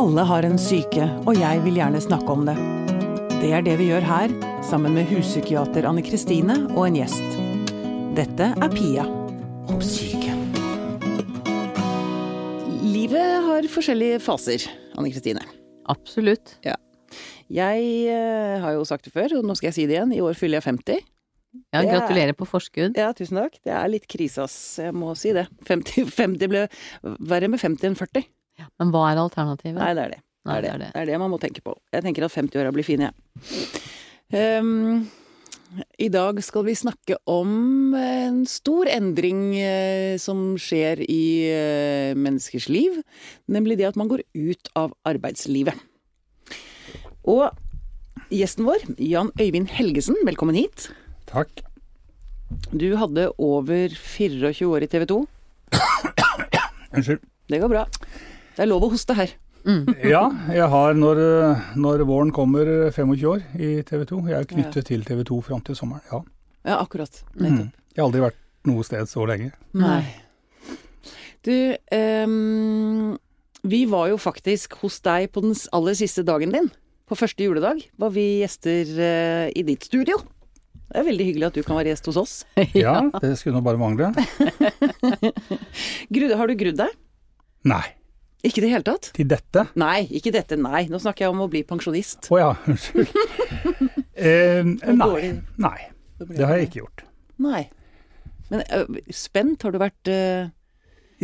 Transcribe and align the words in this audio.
Alle 0.00 0.22
har 0.24 0.46
en 0.48 0.56
syke, 0.56 1.04
og 1.28 1.36
jeg 1.36 1.60
vil 1.66 1.76
gjerne 1.76 2.00
snakke 2.00 2.32
om 2.32 2.46
det. 2.48 2.54
Det 3.42 3.50
er 3.56 3.64
det 3.66 3.74
vi 3.80 3.90
gjør 3.90 4.04
her, 4.08 4.32
sammen 4.64 4.94
med 4.96 5.08
huspsykiater 5.10 5.84
Anne 5.88 6.00
Kristine 6.06 6.56
og 6.72 6.86
en 6.86 6.96
gjest. 7.02 7.36
Dette 8.16 8.46
er 8.56 8.72
Pia 8.72 9.04
om 9.70 9.82
syke. 9.84 10.32
Livet 12.80 13.44
har 13.50 13.68
forskjellige 13.76 14.22
faser, 14.24 14.64
Anne 14.96 15.12
Kristine. 15.12 15.44
Absolutt. 15.92 16.56
Ja. 16.64 16.78
Jeg 17.50 17.84
eh, 18.08 18.56
har 18.62 18.76
jo 18.78 18.88
sagt 18.88 19.04
det 19.08 19.12
før, 19.12 19.36
og 19.40 19.44
nå 19.50 19.56
skal 19.58 19.68
jeg 19.68 19.78
si 19.82 19.86
det 19.90 19.98
igjen. 19.98 20.16
I 20.16 20.24
år 20.24 20.38
fyller 20.38 20.62
jeg 20.62 20.68
50. 20.70 21.00
Ja, 21.74 21.82
er- 21.82 21.92
gratulerer 21.92 22.36
på 22.38 22.48
forskudd. 22.48 22.96
Ja, 22.96 23.12
tusen 23.12 23.40
takk. 23.42 23.60
Det 23.66 23.76
er 23.76 23.88
litt 23.90 24.08
krise, 24.08 24.48
ass. 24.48 24.58
Jeg 24.80 24.96
må 24.96 25.12
si 25.18 25.36
det. 25.36 25.48
50, 25.68 26.08
50 26.14 26.48
ble 26.56 26.68
verre 27.02 27.50
med 27.52 27.60
50 27.60 27.90
enn 27.92 27.98
40. 27.98 28.30
Men 28.80 28.92
hva 28.94 29.06
er 29.10 29.22
alternativet? 29.22 29.78
Nei, 29.80 29.94
det 29.96 30.04
er 30.04 30.16
det. 30.16 30.20
Det 30.40 30.56
er 30.56 30.64
det. 30.64 30.90
det 30.94 31.00
er 31.02 31.08
det 31.10 31.16
man 31.20 31.32
må 31.32 31.38
tenke 31.40 31.62
på. 31.64 31.74
Jeg 31.92 32.04
tenker 32.04 32.24
at 32.24 32.32
50-åra 32.32 32.72
blir 32.72 32.86
fine, 32.86 33.10
jeg. 33.10 34.62
Um, 34.62 35.04
I 36.00 36.08
dag 36.12 36.38
skal 36.42 36.64
vi 36.68 36.76
snakke 36.78 37.18
om 37.28 37.92
en 37.98 38.40
stor 38.48 38.88
endring 38.90 39.42
uh, 39.58 40.16
som 40.22 40.54
skjer 40.60 41.02
i 41.04 41.24
uh, 41.50 42.18
menneskers 42.18 42.70
liv, 42.72 43.02
nemlig 43.52 43.78
det 43.80 43.90
at 43.90 44.00
man 44.00 44.08
går 44.10 44.24
ut 44.32 44.72
av 44.78 44.94
arbeidslivet. 45.08 45.76
Og 47.28 47.50
gjesten 48.32 48.64
vår, 48.64 48.86
Jan 48.96 49.34
Øyvind 49.40 49.68
Helgesen, 49.76 50.16
velkommen 50.24 50.56
hit. 50.56 50.88
Takk. 51.28 51.60
Du 52.72 52.88
hadde 52.98 53.28
over 53.38 53.92
24 53.92 54.66
år 54.66 54.86
i 54.86 54.90
TV 54.90 55.06
2. 55.10 55.20
Unnskyld. 56.96 57.22
Det 57.50 57.60
går 57.60 57.70
bra. 57.70 57.84
Det 58.60 58.66
er 58.66 58.74
lov 58.74 58.82
å 58.84 58.90
hoste 58.92 59.14
her. 59.16 59.30
Ja, 60.04 60.26
jeg 60.52 60.66
har 60.68 60.92
når, 60.92 61.16
når 61.80 62.02
våren 62.04 62.28
kommer 62.28 62.68
25 62.92 63.22
år 63.30 63.40
i 63.56 63.80
TV 63.88 64.02
2. 64.10 64.18
Jeg 64.28 64.36
er 64.36 64.48
knyttet 64.50 64.84
til 64.90 65.00
TV 65.08 65.22
2 65.30 65.38
fram 65.46 65.62
til 65.64 65.78
sommeren, 65.78 66.02
ja. 66.10 66.18
Ja, 66.68 66.74
akkurat. 66.74 67.22
Mm. 67.40 67.70
Jeg 67.72 67.96
har 67.96 68.04
aldri 68.04 68.20
vært 68.20 68.36
noe 68.68 68.84
sted 68.84 69.08
så 69.08 69.24
lenge. 69.30 69.48
Nei. 69.80 70.02
Du, 71.40 71.72
um, 71.96 73.16
vi 73.64 73.88
var 73.88 74.10
jo 74.10 74.18
faktisk 74.20 74.76
hos 74.82 75.00
deg 75.08 75.30
på 75.32 75.40
den 75.46 75.56
aller 75.72 75.96
siste 75.96 76.20
dagen 76.28 76.52
din. 76.52 76.68
På 77.08 77.16
første 77.16 77.40
juledag 77.46 77.80
var 77.96 78.12
vi 78.12 78.42
gjester 78.42 78.92
uh, 78.92 79.48
i 79.56 79.64
ditt 79.70 79.88
studio. 79.88 80.18
Det 80.90 81.00
er 81.00 81.06
veldig 81.08 81.28
hyggelig 81.30 81.48
at 81.48 81.56
du 81.56 81.62
kan 81.64 81.80
være 81.80 81.94
gjest 81.94 82.12
hos 82.12 82.20
oss. 82.20 82.36
Ja, 82.76 83.08
det 83.24 83.40
skulle 83.40 83.56
nå 83.56 83.64
bare 83.64 83.80
mangle. 83.80 84.12
Har 86.42 86.52
du 86.52 86.54
grudd 86.60 86.76
deg? 86.84 87.00
Nei. 87.72 87.86
Ikke 88.40 88.62
i 88.62 88.64
det 88.64 88.70
hele 88.72 88.86
tatt? 88.86 89.10
Til 89.16 89.28
dette? 89.28 89.66
Nei, 89.80 90.06
ikke 90.16 90.32
dette, 90.32 90.56
nei. 90.56 90.86
Nå 90.88 91.00
snakker 91.02 91.26
jeg 91.26 91.34
om 91.34 91.42
å 91.44 91.48
bli 91.52 91.60
pensjonist. 91.68 92.30
Å 92.32 92.40
ja, 92.40 92.52
unnskyld. 92.68 93.16
Eh, 94.20 94.60
nei. 94.60 95.28
Nei, 95.64 95.78
det 96.20 96.42
har 96.44 96.58
jeg 96.58 96.66
ikke 96.66 96.80
gjort. 96.82 97.04
Nei. 97.40 97.62
Men 98.50 98.60
uh, 98.68 98.98
spent 99.16 99.64
har 99.64 99.72
du 99.72 99.78
vært 99.80 100.10
uh... 100.12 100.50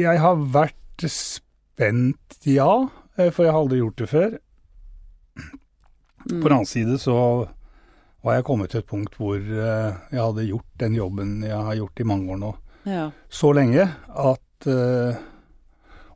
Jeg 0.01 0.23
har 0.23 0.39
vært 0.55 1.05
spent, 1.13 2.39
ja. 2.49 2.71
eh, 3.19 3.29
For 3.29 3.45
jeg 3.45 3.53
har 3.53 3.61
aldri 3.61 3.83
gjort 3.83 4.01
det 4.01 4.09
før. 4.09 4.39
På 5.37 6.41
den 6.41 6.57
annen 6.57 6.71
side 6.71 6.97
så 7.03 7.19
var 8.25 8.39
jeg 8.39 8.47
kommet 8.49 8.73
til 8.73 8.81
et 8.81 8.89
punkt 8.89 9.21
hvor 9.21 9.37
uh, 9.37 10.01
jeg 10.09 10.23
hadde 10.23 10.49
gjort 10.49 10.81
den 10.81 10.97
jobben 10.97 11.37
jeg 11.45 11.69
har 11.69 11.77
gjort 11.83 12.01
i 12.01 12.09
mange 12.09 12.33
år 12.33 12.43
nå. 12.47 12.55
Ja. 12.87 13.11
så 13.29 13.51
lenge 13.51 13.83
at 14.09 14.67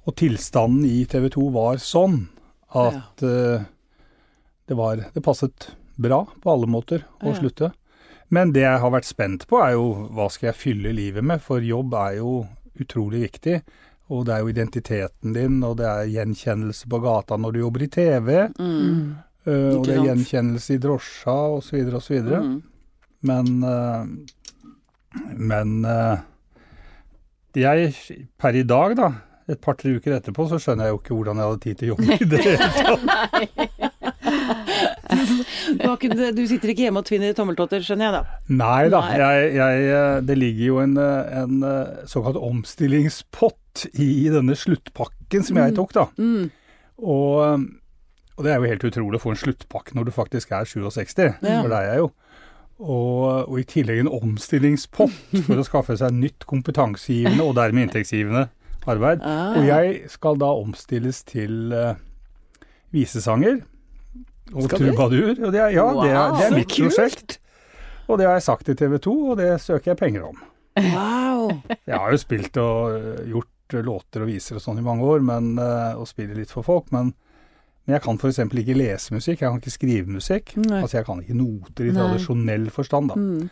Og 0.08 0.16
tilstanden 0.16 0.84
i 0.88 1.04
TV 1.10 1.28
2 1.34 1.48
var 1.52 1.76
sånn 1.82 2.22
at 2.78 3.22
eh, 3.26 3.64
det 4.70 4.76
var 4.78 5.00
Det 5.14 5.22
passet 5.26 5.70
bra 6.00 6.22
på 6.40 6.50
alle 6.52 6.66
måter 6.70 7.02
å 7.20 7.32
Ja. 7.34 7.38
slutte. 7.40 7.72
Men 8.30 8.52
det 8.54 8.62
jeg 8.62 8.78
har 8.80 8.90
vært 8.94 9.04
spent 9.08 9.46
på, 9.50 9.58
er 9.60 9.72
jo 9.74 10.08
hva 10.14 10.28
skal 10.30 10.52
jeg 10.52 10.60
fylle 10.60 10.92
livet 10.94 11.24
med? 11.26 11.42
For 11.42 11.58
jobb 11.60 11.92
er 11.98 12.14
jo 12.20 12.46
utrolig 12.80 13.24
viktig. 13.26 13.62
Og 14.10 14.24
det 14.26 14.34
er 14.34 14.40
jo 14.40 14.48
identiteten 14.52 15.34
din, 15.34 15.62
og 15.66 15.76
det 15.78 15.86
er 15.86 16.06
gjenkjennelse 16.14 16.86
på 16.88 17.00
gata 17.02 17.36
når 17.36 17.52
du 17.52 17.58
jobber 17.60 17.82
i 17.82 17.88
TV. 17.90 18.48
Mm. 18.58 19.16
eh, 19.46 19.74
og 19.76 19.84
det 19.86 19.96
er 19.98 20.06
gjenkjennelse 20.06 20.74
i 20.74 20.78
drosja, 20.78 21.36
osv., 21.58 21.94
osv. 21.94 22.22
Mm. 22.22 22.62
Men 23.22 23.64
eh, 23.64 24.06
Men 25.36 25.84
jeg, 27.54 27.94
per 28.38 28.54
i 28.54 28.62
dag, 28.62 28.94
da, 28.96 29.08
et 29.50 29.60
par-tre 29.62 29.92
uker 29.96 30.16
etterpå, 30.16 30.46
så 30.50 30.60
skjønner 30.62 30.88
jeg 30.88 30.94
jo 30.94 31.00
ikke 31.00 31.16
hvordan 31.16 31.40
jeg 31.40 31.50
hadde 31.50 31.64
tid 31.64 31.80
til 31.80 31.86
å 31.86 31.92
jobbe 31.94 32.16
i 32.20 32.30
det 32.30 32.44
hele 32.46 32.68
tatt. 32.78 33.80
Du, 35.70 36.42
sitter 36.48 36.72
ikke 36.72 36.86
hjemme 36.86 37.02
og 37.02 37.08
tvinner 37.08 37.34
tommeltotter, 37.36 37.82
skjønner 37.84 38.06
jeg 38.06 38.14
da. 38.14 38.38
Nei 38.60 38.84
da, 38.92 39.00
jeg, 39.18 39.50
jeg, 39.56 39.82
eh, 39.94 40.16
det 40.26 40.36
ligger 40.38 40.64
jo 40.64 40.78
en, 40.82 40.94
eh, 41.02 41.34
en 41.42 41.66
eh, 41.66 42.06
såkalt 42.10 42.38
omstillingspott 42.40 43.84
i 44.00 44.28
denne 44.32 44.56
sluttpakken 44.58 45.46
som 45.46 45.60
jeg 45.60 45.76
tok, 45.76 45.94
da. 45.96 46.06
Mm. 46.20 46.48
Og, 47.00 47.66
og 48.36 48.46
det 48.46 48.52
er 48.52 48.58
jo 48.58 48.72
helt 48.72 48.88
utrolig 48.90 49.20
å 49.20 49.24
få 49.24 49.34
en 49.34 49.42
sluttpakke 49.42 49.96
når 49.98 50.08
du 50.08 50.14
faktisk 50.16 50.54
er 50.56 50.68
67, 50.68 51.22
Ja. 51.42 51.60
for 51.60 51.70
det 51.72 51.78
er 51.82 51.90
jeg 51.90 52.02
jo. 52.04 52.10
Og, 52.80 53.50
og 53.50 53.56
i 53.60 53.66
tillegg 53.68 54.02
en 54.04 54.14
omstillingspott 54.20 55.16
for 55.46 55.60
å 55.60 55.66
skaffe 55.66 55.98
seg 56.00 56.16
nytt 56.16 56.48
kompetansegivende 56.48 57.44
og 57.44 57.58
dermed 57.60 57.88
inntektsgivende 57.88 58.48
arbeid. 58.88 59.20
Ah. 59.26 59.58
Og 59.58 59.66
jeg 59.68 60.10
skal 60.12 60.38
da 60.40 60.50
omstilles 60.60 61.22
til 61.28 61.74
uh, 61.74 61.94
visesanger 62.94 63.60
og 64.54 64.70
trubadur. 64.72 65.34
Og 65.36 65.52
det 65.52 65.60
er, 65.60 65.74
ja, 65.76 65.86
det 66.00 66.10
er, 66.10 66.36
det 66.36 66.46
er 66.48 66.56
mitt 66.56 66.72
kult. 66.72 66.88
prosjekt. 66.88 67.38
Og 68.10 68.18
det 68.18 68.26
har 68.26 68.38
jeg 68.38 68.46
sagt 68.48 68.66
til 68.66 68.78
TV 68.78 68.98
2, 68.98 69.16
og 69.32 69.38
det 69.38 69.50
søker 69.62 69.92
jeg 69.92 70.00
penger 70.00 70.28
om. 70.30 70.40
Wow. 70.80 71.50
Jeg 71.86 71.96
har 71.98 72.10
jo 72.10 72.18
spilt 72.18 72.56
og 72.62 72.94
øh, 72.96 73.18
gjort 73.28 73.74
øh, 73.74 73.84
låter 73.86 74.24
og 74.24 74.30
viser 74.30 74.58
og 74.58 74.64
sånn 74.64 74.80
i 74.80 74.86
mange 74.86 75.06
år, 75.06 75.22
men, 75.22 75.52
og 75.60 76.08
spiller 76.10 76.38
litt 76.38 76.50
for 76.50 76.66
folk, 76.66 76.88
men, 76.94 77.12
men 77.90 77.96
jeg 77.98 78.04
kan 78.04 78.18
f.eks. 78.20 78.38
ikke 78.46 78.74
lese 78.78 79.10
musikk, 79.10 79.40
jeg 79.40 79.48
kan 79.50 79.58
ikke 79.58 79.72
skrive 79.74 80.12
musikk. 80.14 80.52
Nei. 80.62 80.78
Altså 80.84 81.00
jeg 81.00 81.06
kan 81.08 81.18
ikke 81.24 81.34
noter 81.34 81.88
i 81.88 81.90
Nei. 81.90 81.96
tradisjonell 81.98 82.68
forstand, 82.70 83.10
da. 83.10 83.16
Mm. 83.18 83.48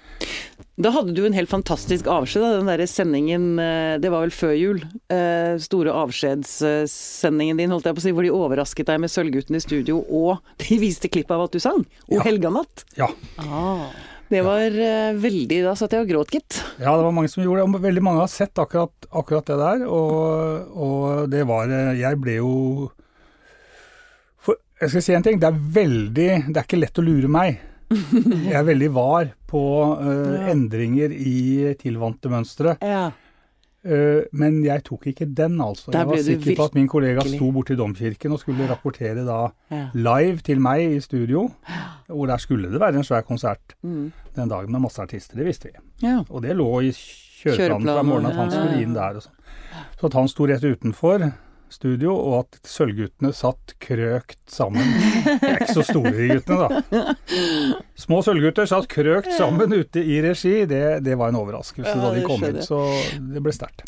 Da 0.78 0.92
hadde 0.94 1.14
du 1.16 1.24
en 1.26 1.34
helt 1.34 1.50
fantastisk 1.50 2.06
avskjed, 2.06 2.44
da, 2.44 2.52
den 2.60 2.68
derre 2.70 2.86
sendingen, 2.86 3.48
eh, 3.58 3.96
det 3.98 4.12
var 4.14 4.22
vel 4.22 4.34
før 4.34 4.52
jul, 4.54 4.84
eh, 5.10 5.56
store 5.58 5.90
avskjedssendingen 6.04 7.58
din, 7.58 7.72
holdt 7.74 7.88
jeg 7.88 7.96
på 7.98 8.02
å 8.04 8.06
si, 8.06 8.12
hvor 8.14 8.26
de 8.26 8.30
overrasket 8.34 8.86
deg 8.92 9.00
med 9.02 9.10
Sølvgutten 9.10 9.58
i 9.58 9.62
studio, 9.64 10.04
og 10.06 10.38
de 10.62 10.78
viste 10.78 11.10
klipp 11.10 11.32
av 11.34 11.48
at 11.48 11.56
du 11.56 11.58
sang, 11.62 11.82
O 12.06 12.20
Ja. 12.20 12.22
helganatt. 12.28 12.84
Ja. 12.96 13.10
Ah. 13.42 13.90
Det 14.28 14.44
var 14.44 14.60
ja. 14.70 15.10
veldig, 15.16 15.62
da 15.64 15.72
satt 15.74 15.96
jeg 15.96 16.04
og 16.04 16.10
gråt, 16.12 16.30
gitt. 16.36 16.60
ja, 16.78 16.94
det 16.94 17.02
var 17.08 17.16
mange 17.16 17.32
som 17.32 17.42
gjorde 17.42 17.64
det, 17.64 17.74
og 17.74 17.82
veldig 17.82 18.04
mange 18.04 18.22
har 18.22 18.30
sett 18.30 18.54
akkurat, 18.54 18.92
akkurat 19.10 19.50
det 19.50 19.58
der, 19.58 19.86
og, 19.88 20.78
og 20.78 21.30
det 21.32 21.42
var 21.48 21.66
Jeg 21.96 22.20
ble 22.22 22.38
jo 22.38 22.52
jeg 24.80 24.90
skal 24.92 25.02
si 25.02 25.14
en 25.16 25.22
ting, 25.26 25.38
det 25.40 25.48
er 25.48 25.56
veldig 25.78 26.28
Det 26.52 26.56
er 26.56 26.66
ikke 26.66 26.78
lett 26.80 26.98
å 27.00 27.04
lure 27.06 27.28
meg. 27.30 27.58
Jeg 28.48 28.52
er 28.58 28.66
veldig 28.68 28.90
var 28.92 29.30
på 29.48 29.62
uh, 29.96 30.34
Ja. 30.36 30.50
endringer 30.52 31.12
i 31.14 31.72
tilvante 31.80 32.28
mønstre. 32.28 32.76
Ja. 32.84 33.06
Uh, 33.88 34.26
men 34.36 34.58
jeg 34.66 34.82
tok 34.84 35.06
ikke 35.08 35.24
den, 35.38 35.54
altså. 35.62 35.92
Der 35.94 36.02
Jeg 36.02 36.08
var 36.10 36.22
sikker 36.26 36.56
på 36.58 36.64
at 36.66 36.74
min 36.76 36.88
kollega 36.90 37.22
sto 37.24 37.38
sto 37.38 37.50
borti 37.54 37.76
domkirken 37.78 38.34
og 38.34 38.40
skulle 38.42 38.66
rapportere 38.68 39.24
da 39.24 39.38
ja. 39.72 39.84
live 39.94 40.42
til 40.44 40.60
meg 40.60 40.82
i 40.98 41.00
studio. 41.00 41.46
Hvor 42.10 42.26
der 42.28 42.42
skulle 42.42 42.68
det 42.72 42.80
være 42.82 43.00
en 43.00 43.06
svær 43.08 43.24
konsert 43.24 43.74
Mm. 43.82 44.12
den 44.36 44.48
dagen 44.48 44.72
med 44.72 44.80
masse 44.80 45.00
artister, 45.00 45.36
det 45.36 45.46
visste 45.46 45.70
vi. 45.72 45.78
ja. 46.06 46.22
Og 46.28 46.42
det 46.42 46.56
lå 46.56 46.68
i 46.82 46.92
kjøreplanen 46.92 47.86
fra 47.88 48.02
morgenen 48.02 48.32
at 48.32 48.36
han 48.36 48.50
skulle 48.50 48.82
inn 48.82 48.94
der 48.94 49.16
og 49.16 49.22
sånn. 49.22 49.34
Så 50.00 50.06
at 50.06 50.14
han 50.18 50.28
sto 50.28 50.46
rett 50.46 50.64
utenfor 50.64 51.30
studio, 51.72 52.14
og 52.14 52.34
at 52.42 52.58
Sølvguttene 52.68 53.32
satt 53.36 53.74
krøkt 53.82 54.38
sammen. 54.50 54.84
De 55.26 55.34
er 55.36 55.62
ikke 55.62 55.76
så 55.78 55.84
store, 55.86 56.12
de 56.16 56.28
guttene, 56.32 56.68
da. 56.68 57.04
Små 57.98 58.20
sølvgutter 58.24 58.68
satt 58.70 58.88
krøkt 58.90 59.30
sammen 59.36 59.72
ute 59.74 60.02
i 60.02 60.20
regi. 60.24 60.54
Det, 60.70 60.82
det 61.04 61.16
var 61.18 61.32
en 61.32 61.40
overraskelse 61.40 61.90
Ja, 61.92 62.00
da 62.02 62.12
de 62.14 62.24
kom 62.26 62.42
ut, 62.44 62.48
inn, 62.50 62.62
så 62.64 62.80
det 63.34 63.42
ble 63.44 63.54
sterkt. 63.54 63.84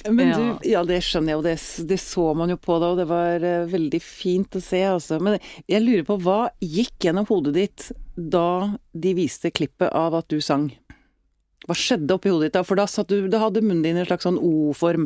Ja. 0.66 0.84
det 0.86 1.00
skjønner 1.06 1.34
jeg, 1.34 1.40
og 1.40 1.46
det, 1.46 1.56
det 1.90 2.00
så 2.02 2.26
man 2.36 2.52
jo 2.52 2.58
på 2.60 2.78
da, 2.82 2.92
og 2.92 3.00
det 3.00 3.08
var 3.10 3.46
eh, 3.46 3.66
veldig 3.70 4.02
fint 4.04 4.58
å 4.58 4.64
se, 4.64 4.82
altså. 4.96 5.20
Men 5.22 5.38
jeg 5.70 5.84
lurer 5.86 6.06
på, 6.08 6.18
hva 6.24 6.40
gikk 6.60 7.08
gjennom 7.08 7.28
hodet 7.30 7.56
ditt 7.56 7.90
da 8.20 8.76
de 8.92 9.16
viste 9.16 9.52
klippet 9.54 9.92
av 9.96 10.18
at 10.18 10.28
du 10.32 10.40
sang? 10.44 10.68
Hva 11.70 11.76
skjedde 11.78 12.16
oppi 12.16 12.32
hodet 12.32 12.48
ditt 12.50 12.56
da? 12.58 12.64
For 12.66 12.74
da, 12.80 12.86
satt 12.90 13.12
du, 13.12 13.28
da 13.30 13.38
hadde 13.44 13.60
munnen 13.62 13.84
din 13.84 14.00
en 14.00 14.06
slags 14.08 14.26
sånn 14.26 14.38
O-form. 14.42 15.04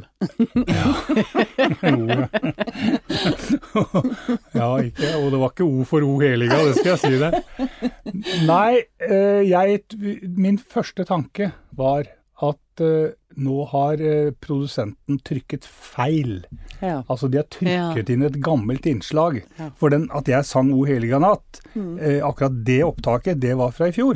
ja, 4.54 4.68
ikke, 4.88 5.10
og 5.18 5.30
det 5.34 5.40
var 5.42 5.52
ikke 5.52 5.66
O 5.68 5.84
for 5.88 6.04
O 6.06 6.16
heliga, 6.22 6.58
det 6.64 6.74
skal 6.78 6.94
jeg 6.94 7.00
si 7.02 7.14
deg. 7.20 7.32
Nei, 8.48 8.82
eh, 9.04 9.42
jeg, 9.48 9.82
min 10.38 10.58
første 10.58 11.04
tanke 11.08 11.50
var 11.76 12.08
at 12.44 12.82
eh, 12.82 13.12
nå 13.44 13.60
har 13.70 14.00
eh, 14.02 14.32
produsenten 14.42 15.20
trykket 15.26 15.64
feil 15.68 16.40
Ja. 16.82 17.02
Altså 17.08 17.28
de 17.30 17.38
har 17.40 17.46
trykket 17.52 18.10
inn 18.12 18.24
et 18.26 18.40
gammelt 18.44 18.86
innslag. 18.90 19.42
Ja. 19.58 19.68
For 19.78 19.92
den, 19.94 20.08
at 20.14 20.28
jeg 20.30 20.44
sang 20.48 20.72
O 20.74 20.84
heliga 20.88 21.20
natt, 21.22 21.60
Mm. 21.74 21.96
eh, 21.98 22.20
akkurat 22.22 22.54
det 22.66 22.84
opptaket, 22.86 23.40
det 23.42 23.56
var 23.58 23.72
fra 23.74 23.88
i 23.90 23.94
fjor. 23.96 24.14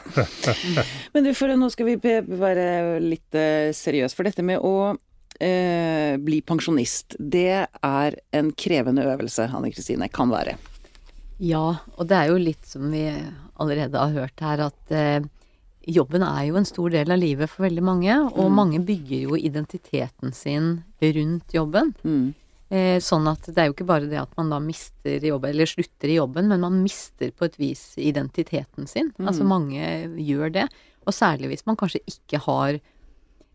Men 1.13 1.25
du, 1.25 1.33
for 1.37 1.53
nå 1.57 1.69
skal 1.73 1.89
vi 1.89 1.97
være 1.99 2.99
litt 3.03 3.37
eh, 3.37 3.69
seriøse. 3.75 4.17
For 4.17 4.29
dette 4.29 4.45
med 4.45 4.61
å 4.61 4.93
eh, 5.39 6.17
bli 6.21 6.41
pensjonist, 6.45 7.17
det 7.19 7.65
er 7.65 8.19
en 8.35 8.51
krevende 8.53 9.07
øvelse, 9.09 9.49
Anne 9.49 9.73
Kristine. 9.73 10.09
Kan 10.13 10.33
være. 10.33 10.57
Ja, 11.39 11.79
og 11.95 12.07
det 12.09 12.17
er 12.17 12.33
jo 12.33 12.39
litt 12.41 12.65
som 12.67 12.89
vi 12.91 13.05
allerede 13.59 13.95
har 13.95 14.15
hørt 14.15 14.41
her, 14.43 14.65
at 14.69 14.93
eh, 14.95 15.21
jobben 15.89 16.23
er 16.25 16.45
jo 16.47 16.55
en 16.59 16.67
stor 16.67 16.89
del 16.93 17.11
av 17.11 17.19
livet 17.19 17.49
for 17.49 17.65
veldig 17.67 17.83
mange. 17.83 18.13
Og 18.33 18.49
Mm. 18.49 18.55
mange 18.55 18.79
bygger 18.85 19.21
jo 19.29 19.35
identiteten 19.35 20.33
sin 20.33 20.83
rundt 21.01 21.53
jobben. 21.53 21.93
Mm. 22.03 22.33
Eh, 22.71 22.99
sånn 22.99 23.27
at 23.27 23.41
det 23.47 23.57
er 23.57 23.65
jo 23.67 23.73
ikke 23.73 23.87
bare 23.87 24.09
det 24.09 24.19
at 24.21 24.29
man 24.37 24.49
da 24.51 24.59
mister 24.59 25.19
jobben, 25.19 25.49
eller 25.49 25.65
slutter 25.65 26.07
i 26.07 26.19
jobben, 26.19 26.47
men 26.47 26.59
man 26.61 26.83
mister 26.83 27.31
på 27.31 27.45
et 27.45 27.57
vis 27.57 27.95
identiteten 27.97 28.87
sin. 28.87 29.11
Mm. 29.17 29.27
Altså 29.27 29.43
mange 29.43 29.81
gjør 30.21 30.51
det. 30.53 30.67
Og 31.07 31.13
særlig 31.13 31.49
hvis 31.49 31.65
man 31.65 31.75
kanskje 31.75 32.01
ikke 32.05 32.39
har 32.45 32.79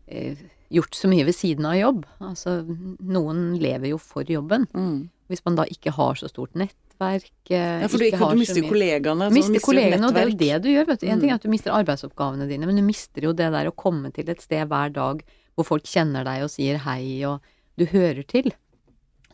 eh, 0.07 0.35
gjort 0.69 0.91
så 0.93 1.07
mye 1.07 1.25
ved 1.25 1.33
siden 1.33 1.65
av 1.65 1.75
jobb. 1.79 2.05
Altså 2.19 2.59
noen 3.01 3.57
lever 3.59 3.89
jo 3.93 3.97
for 3.97 4.23
jobben. 4.23 4.67
Mm. 4.73 5.09
Hvis 5.29 5.41
man 5.45 5.55
da 5.55 5.63
ikke 5.63 5.91
har 5.95 6.13
så 6.15 6.27
stort 6.29 6.53
nettverk 6.99 7.51
eh, 7.51 7.81
Ja, 7.81 7.87
for 7.87 7.97
du, 7.99 8.05
ikke 8.05 8.29
du 8.31 8.39
mister 8.39 8.61
jo 8.61 8.69
kollegaene. 8.69 9.29
du 9.29 9.35
mister 9.35 9.59
kollegaene, 9.59 10.07
og 10.07 10.13
det 10.13 10.21
er 10.23 10.29
jo 10.29 10.37
det 10.37 10.61
du 10.63 10.69
gjør. 10.69 10.85
vet 10.87 10.99
du. 11.01 11.07
En 11.07 11.19
ting 11.19 11.29
Mm. 11.29 11.33
er 11.33 11.35
at 11.35 11.41
du 11.43 11.49
mister 11.49 11.71
arbeidsoppgavene 11.71 12.47
dine, 12.49 12.65
men 12.65 12.75
du 12.75 12.81
mister 12.83 13.21
jo 13.21 13.33
det 13.33 13.51
der 13.51 13.65
å 13.69 13.75
komme 13.75 14.11
til 14.13 14.29
et 14.29 14.41
sted 14.41 14.67
hver 14.67 14.91
dag 14.93 15.23
hvor 15.55 15.65
folk 15.65 15.83
kjenner 15.83 16.23
deg 16.25 16.43
og 16.43 16.49
sier 16.49 16.77
hei, 16.79 17.23
og 17.25 17.41
du 17.77 17.85
hører 17.85 18.25
til. 18.27 18.51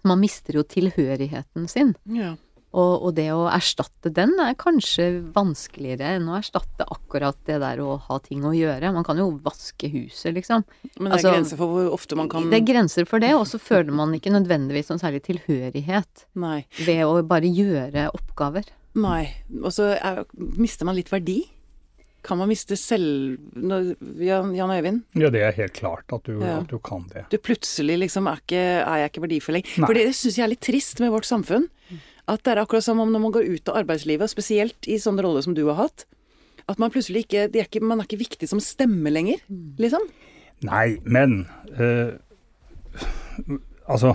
Man 0.04 0.20
mister 0.20 0.54
jo 0.54 0.64
tilhørigheten 0.64 1.68
sin, 1.70 1.96
Ja. 2.06 2.36
Og, 2.72 3.04
og 3.04 3.14
det 3.18 3.26
å 3.36 3.50
erstatte 3.52 4.12
den 4.16 4.32
er 4.40 4.54
kanskje 4.56 5.08
vanskeligere 5.36 6.14
enn 6.16 6.30
å 6.32 6.38
erstatte 6.38 6.86
akkurat 6.88 7.36
det 7.50 7.58
der 7.60 7.82
å 7.84 7.98
ha 8.06 8.20
ting 8.24 8.46
å 8.48 8.54
gjøre. 8.56 8.94
Man 8.96 9.04
kan 9.08 9.20
jo 9.20 9.30
vaske 9.44 9.90
huset, 9.92 10.32
liksom. 10.38 10.64
Men 10.98 11.12
det 11.12 11.12
er 11.12 11.18
Altså, 11.20 11.34
grenser 11.36 11.60
for 11.60 11.74
hvor 11.74 11.90
ofte 11.98 12.16
man 12.16 12.30
kan 12.32 12.48
Det 12.52 12.62
er 12.62 12.68
grenser 12.74 13.08
for 13.10 13.20
det, 13.20 13.34
og 13.36 13.44
så 13.52 13.60
føler 13.60 13.92
man 13.92 14.16
ikke 14.16 14.32
nødvendigvis 14.32 14.88
noen 14.94 15.02
særlig 15.04 15.24
tilhørighet 15.28 16.26
Nei. 16.40 16.62
ved 16.86 17.04
å 17.08 17.18
bare 17.28 17.52
gjøre 17.52 18.08
oppgaver. 18.16 18.72
Nei. 18.96 19.26
Og 19.64 19.72
så 19.76 19.92
er- 20.00 20.24
mister 20.60 20.88
man 20.88 20.96
litt 20.96 21.12
verdi. 21.12 21.42
Kan 22.24 22.38
man 22.38 22.48
miste 22.52 22.76
selv... 22.78 23.40
Jan, 24.22 24.52
Jan 24.56 24.70
Øyvind? 24.76 25.00
Ja, 25.18 25.32
det 25.34 25.42
er 25.42 25.56
helt 25.58 25.74
klart 25.74 26.12
at 26.14 26.24
du, 26.30 26.36
Ja. 26.40 26.60
at 26.60 26.68
du 26.70 26.78
kan 26.80 27.08
det. 27.10 27.24
Du 27.32 27.38
plutselig 27.42 27.98
liksom 28.00 28.28
er, 28.30 28.38
ikke, 28.44 28.62
er 28.86 28.98
jeg 29.02 29.10
ikke 29.12 29.24
verdifull 29.26 29.56
lenger. 29.58 29.86
For 29.88 29.98
det 29.98 30.04
syns 30.14 30.38
jeg 30.38 30.46
er 30.46 30.52
litt 30.54 30.62
trist 30.62 31.00
med 31.02 31.10
vårt 31.12 31.26
samfunn. 31.26 31.66
At 32.30 32.44
det 32.46 32.54
er 32.54 32.62
akkurat 32.62 32.84
som 32.86 33.00
om 33.02 33.10
når 33.12 33.24
man 33.24 33.32
går 33.34 33.48
ut 33.56 33.70
av 33.72 33.80
arbeidslivet, 33.82 34.30
spesielt 34.30 34.88
i 34.88 35.00
sånne 35.02 35.24
roller 35.26 35.42
som 35.46 35.56
du 35.58 35.64
har 35.70 35.80
hatt, 35.88 36.06
at 36.70 36.78
man 36.80 36.92
plutselig 36.94 37.26
ikke, 37.26 37.48
er 37.50 37.66
ikke 37.66 37.82
Man 37.84 38.00
er 38.00 38.06
ikke 38.06 38.20
viktig 38.22 38.48
som 38.48 38.60
stemme 38.62 39.10
lenger, 39.12 39.42
liksom. 39.82 40.04
Nei, 40.64 41.00
men 41.04 41.48
øh, 41.80 42.14
Altså, 43.90 44.14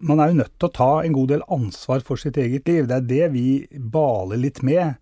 man 0.00 0.20
er 0.20 0.30
jo 0.32 0.38
nødt 0.40 0.54
til 0.58 0.68
å 0.68 0.74
ta 0.74 0.88
en 1.04 1.14
god 1.14 1.28
del 1.34 1.44
ansvar 1.52 2.02
for 2.06 2.20
sitt 2.20 2.36
eget 2.40 2.66
liv. 2.68 2.86
Det 2.88 2.96
er 2.96 3.08
det 3.08 3.26
vi 3.34 3.44
baler 3.92 4.40
litt 4.40 4.62
med, 4.66 4.96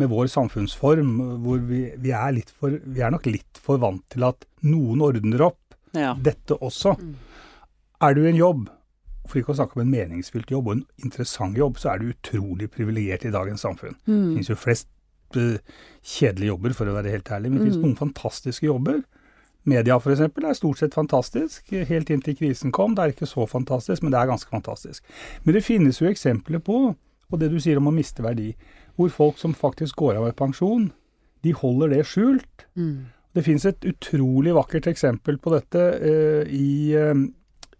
med 0.00 0.10
vår 0.12 0.28
samfunnsform. 0.32 1.14
Hvor 1.44 1.62
vi, 1.68 1.84
vi, 2.02 2.12
er, 2.12 2.40
for, 2.52 2.76
vi 2.82 3.00
er 3.04 3.14
nok 3.14 3.28
litt 3.30 3.60
for 3.62 3.80
vant 3.82 4.04
til 4.12 4.26
at 4.28 4.44
noen 4.66 5.04
ordner 5.06 5.46
opp 5.48 5.62
Ja. 5.96 6.12
dette 6.18 6.58
også. 6.60 6.96
Er 8.04 8.12
du 8.18 8.24
i 8.26 8.28
en 8.28 8.36
jobb, 8.42 8.66
for 9.28 9.38
ikke 9.40 9.52
å 9.54 9.58
snakke 9.58 9.76
om 9.76 9.82
en 9.84 9.90
meningsfylt 9.92 10.50
jobb 10.50 10.68
og 10.68 10.76
en 10.76 10.84
interessant 11.04 11.56
jobb, 11.56 11.76
så 11.78 11.94
er 11.94 11.98
du 11.98 12.12
utrolig 12.12 12.70
privilegert 12.70 13.24
i 13.24 13.30
dagens 13.34 13.60
samfunn. 13.66 13.96
Det 14.06 14.12
Mm. 14.12 14.34
finnes 14.34 14.48
jo 14.48 14.54
flest 14.56 14.88
eh, 15.36 15.58
kjedelige 16.02 16.52
jobber, 16.52 16.72
for 16.72 16.86
å 16.86 16.94
være 16.94 17.10
helt 17.10 17.24
ærlig, 17.34 17.50
men 17.50 17.58
det 17.58 17.64
finnes 17.66 17.76
Mm. 17.82 17.82
noen 17.82 17.96
fantastiske 17.98 18.62
jobber. 18.66 19.02
Media 19.66 19.96
f.eks. 19.98 20.20
er 20.20 20.54
stort 20.54 20.78
sett 20.78 20.94
fantastisk, 20.94 21.64
helt 21.72 22.08
inntil 22.08 22.36
krisen 22.38 22.70
kom. 22.70 22.94
Det 22.94 23.02
er 23.02 23.12
ikke 23.12 23.26
så 23.26 23.48
fantastisk, 23.48 24.02
men 24.02 24.12
det 24.12 24.20
er 24.20 24.28
ganske 24.30 24.48
fantastisk. 24.48 25.02
Men 25.44 25.54
det 25.54 25.64
finnes 25.64 25.98
jo 25.98 26.06
eksempler 26.06 26.60
på, 26.62 26.94
og 27.32 27.38
det 27.40 27.50
du 27.50 27.58
sier 27.58 27.76
om 27.78 27.88
å 27.88 27.92
miste 27.94 28.22
verdi, 28.22 28.54
hvor 28.96 29.10
folk 29.10 29.36
som 29.38 29.52
faktisk 29.52 29.96
går 29.96 30.16
av 30.16 30.24
med 30.24 30.36
pensjon, 30.36 30.92
de 31.42 31.50
holder 31.52 31.88
det 31.88 32.04
skjult. 32.06 32.64
Mm. 32.76 33.06
Det 33.34 33.44
finnes 33.44 33.66
et 33.66 33.80
utrolig 33.80 34.54
vakkert 34.54 34.86
eksempel 34.86 35.36
på 35.38 35.50
dette 35.50 35.82
eh, 36.00 36.44
i, 36.48 36.94
eh, 36.94 37.12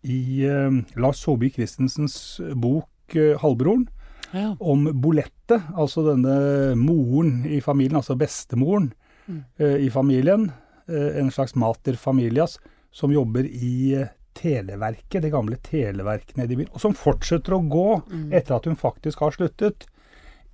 i 0.06 0.44
eh, 0.46 0.70
Lars 1.00 1.20
Saabye 1.24 1.50
Christensens 1.54 2.40
bok 2.54 3.14
eh, 3.16 3.34
'Halvbroren', 3.38 3.88
Ja. 4.32 4.56
om 4.60 4.84
Bolette, 5.00 5.60
altså 5.78 6.02
denne 6.08 6.74
moren 6.76 7.44
i 7.46 7.60
familien, 7.60 7.96
altså 8.00 8.16
bestemoren 8.18 8.92
Mm. 9.28 9.44
eh, 9.58 9.76
i 9.86 9.90
familien, 9.90 10.52
eh, 10.88 11.18
en 11.18 11.30
slags 11.30 11.54
mater 11.56 11.94
familias, 11.96 12.58
som 12.92 13.10
jobber 13.10 13.44
i 13.44 13.94
eh, 13.94 14.08
Televerket, 14.34 15.22
det 15.22 15.30
gamle 15.32 15.56
Televerket 15.62 16.36
nede 16.36 16.52
i 16.52 16.56
byen, 16.56 16.68
og 16.74 16.80
som 16.80 16.92
fortsetter 16.94 17.54
å 17.56 17.62
gå 17.68 18.02
Mm. 18.10 18.32
etter 18.32 18.54
at 18.56 18.64
hun 18.66 18.76
faktisk 18.76 19.18
har 19.20 19.30
sluttet, 19.32 19.86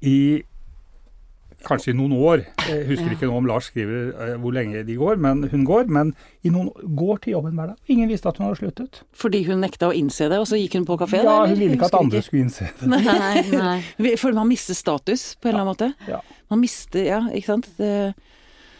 i 0.02 0.43
kanskje 1.66 1.92
i 1.92 1.97
noen 1.97 2.12
år. 2.16 2.42
Jeg 2.69 2.87
husker 2.88 3.07
Ja. 3.11 3.16
ikke 3.16 3.28
nå 3.31 3.37
om 3.38 3.47
Lars 3.47 3.69
skriver 3.71 4.11
eh, 4.14 4.35
hvor 4.42 4.52
lenge 4.52 4.83
de 4.87 4.95
går, 4.97 5.16
men 5.23 5.42
hun 5.52 5.64
går. 5.64 5.87
Men 5.88 6.14
i 6.45 6.50
noen 6.50 6.71
går 6.97 7.21
til 7.25 7.33
jobben 7.35 7.54
hver 7.59 7.73
dag. 7.73 7.76
Ingen 7.88 8.09
visste 8.12 8.28
at 8.28 8.37
hun 8.38 8.47
hadde 8.49 8.61
sluttet. 8.61 9.00
Fordi 9.12 9.42
hun 9.47 9.61
nekta 9.61 9.88
å 9.90 9.95
innse 9.97 10.28
det, 10.28 10.38
og 10.38 10.47
så 10.50 10.59
gikk 10.61 10.75
hun 10.81 10.87
på 10.88 10.99
kafé? 10.99 11.23
Ja, 11.25 11.47
hun 11.47 11.57
ville 11.59 11.75
ikke 11.78 11.88
at 11.90 11.99
andre 12.00 12.23
skulle 12.23 12.45
innse 12.47 12.69
det. 12.81 12.88
Nei, 12.88 13.42
nei. 13.50 13.83
Vi- 14.02 14.16
For 14.16 14.33
man 14.33 14.49
mister 14.49 14.75
status 14.75 15.37
på 15.40 15.49
en 15.49 15.54
eller 15.54 15.62
annen 15.64 15.75
måte. 15.75 15.95
Ja. 16.09 16.21
Man 16.50 16.61
mister 16.61 17.04
Ja, 17.07 17.21
ikke 17.31 17.47
sant. 17.54 17.69
Det, 17.78 18.14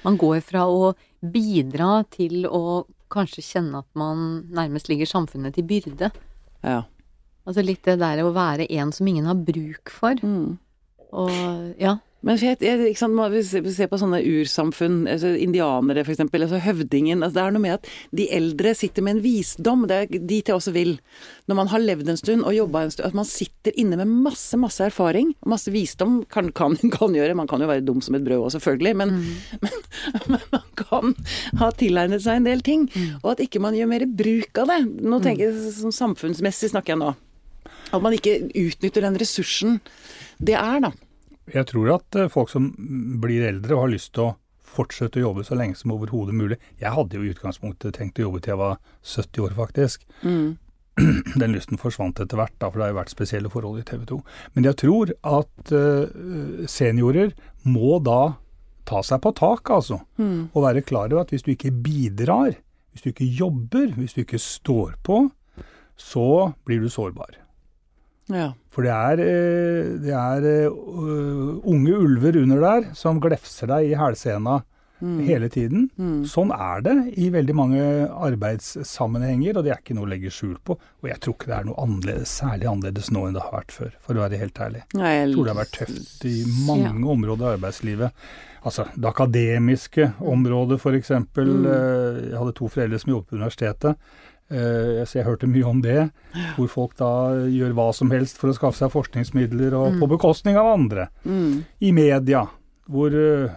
Man 0.05 0.17
går 0.19 0.41
fra 0.43 0.65
å 0.67 0.95
bidra 1.23 2.05
til 2.11 2.45
å 2.51 2.85
kanskje 3.13 3.43
kjenne 3.45 3.79
at 3.85 3.87
man 3.95 4.43
nærmest 4.51 4.89
ligger 4.89 5.07
samfunnet 5.07 5.55
til 5.55 5.65
byrde. 5.65 6.11
ja. 6.65 6.83
Altså 7.45 7.59
litt 7.67 7.83
det 7.83 7.97
der 7.99 8.21
å 8.23 8.29
være 8.33 8.69
en 8.71 8.93
som 8.95 9.07
ingen 9.11 9.25
har 9.27 9.35
bruk 9.35 9.91
for. 9.91 10.15
Mm. 10.23 10.59
Og 11.13 11.75
ja. 11.83 11.97
Men 12.23 12.39
jeg, 12.39 12.59
jeg, 12.63 12.95
sant, 12.99 13.19
vi 13.33 13.43
ser 13.43 13.89
på 13.91 13.99
sånne 13.99 14.21
ursamfunn, 14.23 15.03
altså 15.11 15.33
indianere 15.35 16.05
f.eks., 16.05 16.23
altså 16.23 16.61
høvdingen 16.63 17.23
altså 17.23 17.35
Det 17.35 17.43
er 17.43 17.55
noe 17.57 17.65
med 17.65 17.77
at 17.81 17.89
de 18.15 18.29
eldre 18.35 18.75
sitter 18.79 19.03
med 19.03 19.17
en 19.17 19.23
visdom. 19.25 19.87
Det 19.91 19.99
er 19.99 20.13
dit 20.31 20.47
jeg 20.49 20.55
også 20.55 20.75
vil. 20.77 20.95
Når 21.51 21.59
man 21.59 21.73
har 21.73 21.83
levd 21.83 22.13
en 22.13 22.21
stund 22.21 22.47
og 22.47 22.55
jobba 22.55 22.85
en 22.85 22.95
stund, 22.95 23.09
at 23.11 23.19
man 23.19 23.29
sitter 23.29 23.75
inne 23.79 23.99
med 23.99 24.15
masse 24.29 24.59
masse 24.61 24.87
erfaring. 24.87 25.35
Masse 25.51 25.75
visdom 25.75 26.21
kan, 26.31 26.53
kan, 26.55 26.79
kan 26.97 27.19
gjøre. 27.19 27.37
Man 27.39 27.51
kan 27.51 27.65
jo 27.65 27.71
være 27.71 27.87
dum 27.87 28.03
som 28.05 28.19
et 28.19 28.27
brød 28.27 28.47
òg, 28.47 28.55
selvfølgelig. 28.57 28.95
Men, 29.03 29.17
men, 29.65 29.83
men 30.31 30.47
man 30.55 30.71
kan 30.79 31.17
ha 31.59 31.73
tilegnet 31.75 32.23
seg 32.25 32.41
en 32.41 32.49
del 32.49 32.63
ting. 32.67 32.87
Og 33.25 33.35
at 33.35 33.45
ikke 33.45 33.63
man 33.63 33.77
gjør 33.79 33.91
mer 33.91 34.07
bruk 34.07 34.63
av 34.63 34.71
det. 34.71 34.81
Nå 35.03 35.23
tenker 35.25 35.49
jeg 35.49 35.77
sånn 35.81 35.99
Samfunnsmessig 36.03 36.71
snakker 36.73 36.95
jeg 36.95 37.03
nå. 37.03 37.13
At 37.93 38.03
man 38.03 38.15
ikke 38.17 38.39
utnytter 38.49 39.05
den 39.05 39.19
ressursen 39.21 39.81
det 40.43 40.57
er, 40.59 40.81
da. 40.83 40.91
Jeg 41.51 41.67
tror 41.73 41.97
at 41.97 42.19
eh, 42.19 42.31
folk 42.31 42.53
som 42.53 42.71
blir 43.23 43.47
eldre 43.49 43.77
og 43.77 43.87
har 43.87 43.95
lyst 43.95 44.13
til 44.17 44.29
å 44.29 44.35
fortsette 44.73 45.21
å 45.21 45.27
jobbe 45.27 45.45
så 45.45 45.57
lenge 45.59 45.77
som 45.77 45.93
overhodet 45.93 46.33
mulig 46.33 46.57
Jeg 46.81 46.95
hadde 46.95 47.19
jo 47.19 47.27
i 47.27 47.33
utgangspunktet 47.35 47.99
tenkt 47.99 48.21
å 48.21 48.29
jobbe 48.29 48.41
til 48.41 48.55
jeg 48.55 48.61
var 48.63 48.79
70 49.03 49.43
år, 49.47 49.57
faktisk. 49.59 50.07
Mm. 50.23 50.55
Den 51.41 51.57
lysten 51.57 51.81
forsvant 51.81 52.21
etter 52.23 52.39
hvert, 52.39 52.55
da, 52.61 52.71
for 52.71 52.79
det 52.79 52.87
har 52.87 52.95
jo 52.95 53.01
vært 53.01 53.13
spesielle 53.15 53.53
forhold 53.53 53.81
i 53.81 53.87
TV 53.89 54.07
2. 54.09 54.21
Men 54.55 54.69
jeg 54.69 54.79
tror 54.85 55.13
at 55.35 55.75
eh, 55.77 56.65
seniorer 56.71 57.35
må 57.69 57.99
da 58.05 58.37
ta 58.89 59.03
seg 59.07 59.23
på 59.25 59.35
tak, 59.39 59.71
altså. 59.71 60.01
Mm. 60.21 60.51
Og 60.53 60.67
være 60.67 60.85
klar 60.87 61.11
over 61.11 61.25
at 61.25 61.33
hvis 61.35 61.45
du 61.47 61.53
ikke 61.55 61.75
bidrar, 61.85 62.57
hvis 62.93 63.05
du 63.05 63.13
ikke 63.13 63.29
jobber, 63.29 63.93
hvis 63.97 64.17
du 64.17 64.25
ikke 64.25 64.41
står 64.43 64.99
på, 65.07 65.25
så 65.97 66.53
blir 66.67 66.83
du 66.83 66.91
sårbar. 66.93 67.42
Ja. 68.31 68.53
For 68.71 68.83
det 68.87 68.93
er, 68.93 69.21
eh, 69.21 69.89
det 70.05 70.13
er 70.15 70.47
eh, 70.47 70.69
unge 71.67 71.97
ulver 71.99 72.39
under 72.43 72.61
der 72.61 72.93
som 72.95 73.19
glefser 73.21 73.67
deg 73.73 73.91
i 73.91 73.97
hælsena 73.99 74.63
Mm. 75.03 75.19
hele 75.27 75.49
tiden. 75.51 75.89
Mm. 75.99 76.21
Sånn 76.31 76.53
er 76.55 76.81
det 76.87 76.93
i 77.19 77.25
veldig 77.35 77.55
mange 77.59 77.81
arbeidssammenhenger, 78.63 79.57
og 79.59 79.65
det 79.67 79.73
er 79.75 79.81
ikke 79.81 79.97
noe 79.97 80.07
å 80.07 80.11
legge 80.13 80.31
skjul 80.31 80.57
på. 80.63 80.77
Og 81.03 81.09
jeg 81.11 81.19
tror 81.25 81.35
ikke 81.35 81.49
det 81.51 81.57
er 81.57 81.67
noe 81.67 81.83
annerledes, 81.83 82.35
særlig 82.39 82.69
annerledes 82.71 83.11
nå 83.11 83.25
enn 83.27 83.35
det 83.35 83.43
har 83.43 83.57
vært 83.57 83.75
før, 83.75 83.91
for 84.05 84.15
å 84.19 84.23
være 84.23 84.39
helt 84.39 84.61
ærlig. 84.63 84.83
Nei, 84.95 85.13
jeg 85.17 85.33
tror 85.35 85.45
det 85.49 85.55
har 85.57 85.61
vært 85.65 85.77
tøft 85.81 86.25
i 86.31 86.37
mange 86.69 87.11
områder 87.17 87.49
av 87.49 87.57
arbeidslivet. 87.59 88.25
Altså 88.63 88.87
det 88.95 89.09
akademiske 89.11 90.07
området 90.23 90.79
f.eks. 90.79 91.11
Mm. 91.11 91.67
Eh, 91.67 92.21
Jeg 92.31 92.39
hadde 92.39 92.55
to 92.61 92.69
foreldre 92.71 93.01
som 93.03 93.11
jobbet 93.17 93.29
på 93.33 93.41
universitetet. 93.41 93.97
Eh, 94.53 95.03
Så 95.09 95.19
jeg 95.19 95.27
hørte 95.27 95.49
mye 95.51 95.65
om 95.69 95.83
det. 95.83 96.11
Hvor 96.57 96.69
folk 96.71 96.97
da 97.01 97.13
gjør 97.51 97.75
hva 97.77 97.91
som 97.97 98.11
helst 98.15 98.39
for 98.41 98.53
å 98.53 98.57
skaffe 98.57 98.79
seg 98.79 98.93
forskningsmidler, 98.93 99.75
og 99.75 100.01
på 100.01 100.11
bekostning 100.15 100.57
av 100.61 100.73
andre. 100.75 101.09
Mm. 101.25 101.65
I 101.81 101.93
media, 101.97 102.45
hvor 102.93 103.15
eh, 103.15 103.51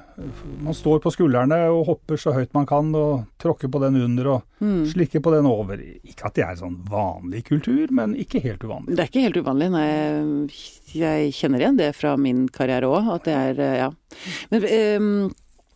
man 0.64 0.74
står 0.78 1.02
på 1.04 1.12
skuldrene 1.12 1.58
og 1.74 1.86
hopper 1.90 2.20
så 2.22 2.34
høyt 2.36 2.54
man 2.56 2.68
kan 2.70 2.92
og 2.96 3.26
tråkker 3.42 3.72
på 3.72 3.82
den 3.84 4.02
under 4.04 4.36
og 4.38 4.52
Mm. 4.66 4.86
slikker 4.88 5.20
på 5.22 5.34
den 5.34 5.46
over. 5.46 5.78
Ikke 5.78 6.26
at 6.30 6.34
det 6.34 6.44
er 6.46 6.56
sånn 6.56 6.78
vanlig 6.90 7.44
kultur, 7.46 7.92
men 7.92 8.16
ikke 8.16 8.40
helt 8.42 8.64
uvanlig. 8.64 8.96
Det 8.96 9.04
er 9.04 9.10
ikke 9.12 9.26
helt 9.28 9.40
uvanlig. 9.44 9.68
Nei, 9.70 10.48
jeg 10.96 11.34
kjenner 11.36 11.60
igjen 11.60 11.78
det 11.78 11.90
fra 11.94 12.16
min 12.18 12.48
karriere 12.48 12.88
òg, 12.88 13.10
at 13.18 13.28
det 13.28 13.36
er 13.36 13.60
eh, 13.60 13.80
ja. 13.84 13.90
Men 14.50 14.70
um 14.72 15.34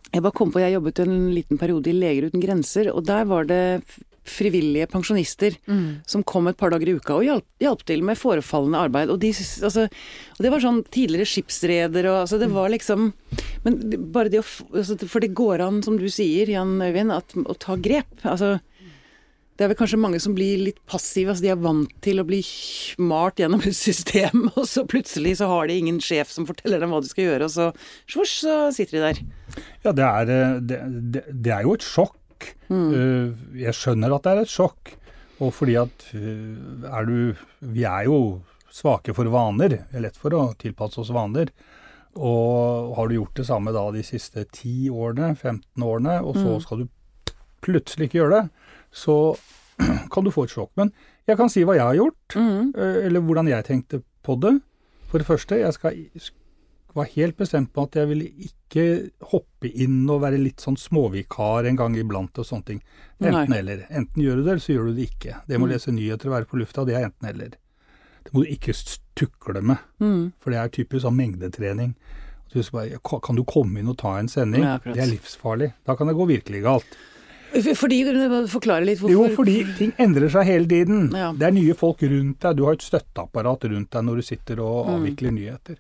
jeg 0.10 0.24
bare 0.26 0.34
kom 0.34 0.50
på, 0.50 0.62
jeg 0.64 0.74
jobbet 0.74 1.04
en 1.04 1.18
liten 1.36 1.60
periode 1.62 1.92
i 1.92 1.94
Leger 1.94 2.30
uten 2.32 2.42
grenser, 2.42 2.90
og 2.90 3.04
der 3.06 3.28
var 3.30 3.46
det 3.46 3.84
frivillige 4.28 4.88
pensjonister 4.92 5.56
Mm. 5.70 6.02
som 6.08 6.24
kom 6.24 6.48
et 6.48 6.58
par 6.58 6.72
dager 6.72 6.90
i 6.90 6.96
uka 6.98 7.16
og 7.16 7.24
hjalp, 7.24 7.46
hjalp 7.62 7.84
til 7.86 8.02
med 8.04 8.18
forefallende 8.18 8.78
arbeid. 8.80 9.10
Og, 9.10 9.20
de, 9.20 9.30
altså, 9.34 9.88
og 9.90 10.42
det 10.44 10.52
var 10.52 10.64
sånn 10.64 10.84
tidligere 10.92 11.28
skipsreder 11.30 12.10
og 12.10 12.22
altså 12.24 12.40
det 12.40 12.50
var 12.52 12.70
liksom 12.70 13.14
Men 13.66 13.76
bare 14.12 14.30
det 14.32 14.40
å 14.40 14.46
altså, 14.74 14.96
For 15.08 15.20
det 15.20 15.34
går 15.36 15.62
an, 15.62 15.82
som 15.84 15.98
du 16.00 16.08
sier, 16.10 16.48
Jan 16.48 16.80
Øyvind, 16.82 17.12
at, 17.12 17.36
å 17.36 17.54
ta 17.60 17.76
grep. 17.76 18.08
Altså 18.24 18.60
det 19.60 19.66
er 19.66 19.74
vel 19.74 19.80
kanskje 19.82 19.98
mange 20.00 20.20
som 20.24 20.32
blir 20.32 20.62
litt 20.70 20.78
passive. 20.88 21.34
altså 21.34 21.44
De 21.44 21.50
er 21.52 21.60
vant 21.60 21.92
til 22.00 22.22
å 22.22 22.24
bli 22.24 22.40
malt 23.04 23.42
gjennom 23.42 23.60
et 23.68 23.76
system, 23.76 24.46
og 24.56 24.64
så 24.64 24.86
plutselig 24.88 25.34
så 25.42 25.50
har 25.52 25.68
de 25.68 25.76
ingen 25.82 26.00
sjef 26.00 26.32
som 26.32 26.48
forteller 26.48 26.80
dem 26.80 26.94
hva 26.96 27.02
de 27.04 27.12
skal 27.12 27.26
gjøre, 27.26 27.50
og 27.50 27.52
så 27.52 27.66
svosj, 28.08 28.38
så 28.46 28.56
sitter 28.72 28.96
de 28.96 29.02
der. 29.04 29.20
Ja, 29.84 29.92
det 29.92 30.06
er, 30.08 30.32
eh, 30.38 30.56
det, 30.64 30.80
det, 31.12 31.26
det 31.44 31.52
er 31.52 31.68
jo 31.68 31.76
et 31.76 31.84
sjokk. 31.84 32.16
Eh, 32.70 33.34
Jeg 33.66 33.74
skjønner 33.78 34.16
at 34.16 34.24
det 34.28 34.32
er 34.36 34.42
et 34.44 34.52
sjokk. 34.54 34.94
Og 35.40 35.54
fordi 35.56 35.76
at 35.80 36.06
eh, 36.14 36.88
er 36.90 37.06
du 37.08 37.36
Vi 37.62 37.84
er 37.88 38.06
jo 38.10 38.42
svake 38.72 39.14
for 39.16 39.26
vaner. 39.34 39.70
Det 39.70 39.96
er 39.98 40.02
lett 40.08 40.18
for 40.20 40.30
å 40.38 40.54
tilpasse 40.60 41.00
oss 41.02 41.10
vaner. 41.16 41.50
Og 42.20 42.96
har 42.98 43.08
du 43.10 43.16
gjort 43.20 43.36
det 43.40 43.46
samme 43.48 43.72
da 43.74 43.84
de 43.94 44.02
siste 44.06 44.44
10 44.46 44.90
årene, 44.92 45.36
15 45.38 45.84
årene, 45.86 46.20
og 46.26 46.36
så 46.36 46.58
skal 46.64 46.84
du 46.84 46.88
plutselig 47.62 48.08
ikke 48.10 48.20
gjøre 48.22 48.40
det, 48.42 48.50
så 48.96 49.16
kan 50.14 50.24
du 50.26 50.32
få 50.34 50.46
et 50.48 50.54
sjokk. 50.54 50.72
Men 50.80 50.92
jeg 51.30 51.38
kan 51.38 51.50
si 51.54 51.64
hva 51.64 51.76
jeg 51.78 51.86
har 51.86 51.98
gjort, 52.00 52.36
Mm. 52.36 52.74
eh, 52.78 53.06
eller 53.08 53.22
hvordan 53.26 53.48
jeg 53.50 53.66
tenkte 53.66 54.02
på 54.26 54.36
det. 54.42 54.56
For 55.10 55.18
det 55.22 55.28
første, 55.28 55.58
jeg 55.60 55.74
skal, 55.74 55.96
var 56.96 57.06
helt 57.06 57.38
bestemt 57.38 57.72
på 57.74 57.84
at 57.84 57.96
jeg 58.00 58.08
ville 58.10 58.26
ikke 58.50 59.12
hoppe 59.32 59.70
inn 59.74 60.10
og 60.10 60.22
være 60.22 60.40
litt 60.42 60.58
sånn 60.64 60.78
småvikar 60.78 61.68
en 61.70 61.76
gang 61.80 61.96
iblant 61.96 62.38
og 62.42 62.46
sånne 62.46 62.66
ting. 62.66 62.82
Enten 63.22 63.50
Nei. 63.50 63.58
eller. 63.60 63.86
Enten 63.92 64.24
gjør 64.24 64.36
du 64.40 64.44
det, 64.44 64.52
eller 64.56 64.64
så 64.66 64.74
gjør 64.76 64.86
du 64.90 64.94
det 64.96 65.10
ikke. 65.12 65.36
Det 65.48 65.60
med 65.60 65.68
å 65.68 65.70
Mm. 65.70 65.74
lese 65.76 65.92
nyheter 65.94 66.26
og 66.28 66.34
være 66.38 66.48
på 66.50 66.60
lufta, 66.60 66.86
det 66.86 66.96
er 66.96 67.06
enten 67.10 67.30
eller. 67.30 67.50
Det 68.24 68.34
må 68.34 68.44
du 68.44 68.50
ikke 68.52 68.74
tukle 69.16 69.62
med, 69.62 69.78
Mm. 70.00 70.34
for 70.40 70.50
det 70.52 70.58
er 70.60 70.70
typisk 70.70 71.06
sånn 71.06 71.16
mengdetrening. 71.16 71.96
Du 72.52 72.64
bare, 72.72 72.98
kan 73.22 73.36
du 73.36 73.44
komme 73.44 73.78
inn 73.80 73.88
og 73.90 73.98
ta 73.98 74.18
en 74.18 74.28
sending? 74.28 74.64
Ja, 74.64 74.80
det 74.80 74.98
er 74.98 75.06
livsfarlig. 75.08 75.74
Da 75.86 75.96
kan 75.96 76.08
det 76.08 76.16
gå 76.16 76.26
virkelig 76.28 76.64
galt. 76.64 76.98
For- 77.54 77.76
Fordi, 77.76 78.04
Forklare 78.48 78.86
litt 78.86 79.00
hvorfor 79.00 79.10
Jo, 79.12 79.36
fordi 79.36 79.78
ting 79.78 79.92
endrer 79.98 80.30
seg 80.30 80.46
hele 80.46 80.66
tiden. 80.68 81.12
Ja. 81.12 81.32
Det 81.32 81.42
er 81.48 81.52
nye 81.52 81.74
folk 81.76 82.00
rundt 82.02 82.40
deg. 82.40 82.56
Du 82.58 82.66
har 82.66 82.74
et 82.74 82.80
støtteapparat 82.82 83.62
rundt 83.70 83.90
deg 83.92 84.04
når 84.04 84.16
du 84.16 84.22
sitter 84.22 84.60
og 84.60 84.88
Mm. 84.88 84.96
avvikler 84.96 85.32
nyheter. 85.34 85.78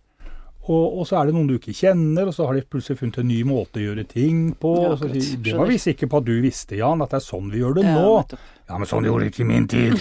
Og, 0.69 0.99
og 1.01 1.07
så 1.09 1.17
er 1.17 1.29
det 1.29 1.33
noen 1.33 1.47
du 1.49 1.55
ikke 1.55 1.73
kjenner, 1.73 2.29
og 2.29 2.35
så 2.35 2.45
har 2.45 2.53
de 2.53 2.61
plutselig 2.69 2.99
funnet 2.99 3.17
en 3.23 3.29
ny 3.31 3.39
måte 3.47 3.81
å 3.81 3.85
gjøre 3.87 4.03
ting 4.11 4.51
på. 4.61 4.73
Ja, 4.83 4.91
og 4.93 4.99
så 5.01 5.09
sier 5.09 5.41
Det 5.47 5.55
var 5.57 5.69
vi 5.71 5.79
sikre 5.81 6.09
på 6.11 6.21
at 6.21 6.27
du 6.27 6.35
visste, 6.43 6.77
Jan, 6.77 7.01
at 7.01 7.09
det 7.09 7.17
er 7.17 7.25
sånn 7.25 7.49
vi 7.49 7.63
gjør 7.63 7.79
det 7.79 7.85
Ja, 7.87 7.95
nå. 7.97 8.41
Ja, 8.69 8.77
men 8.77 8.89
sånn 8.89 9.07
gjorde 9.09 9.25
det 9.25 9.31
ikke 9.33 9.45
i 9.47 9.49
min 9.49 9.65
tid. 9.71 9.95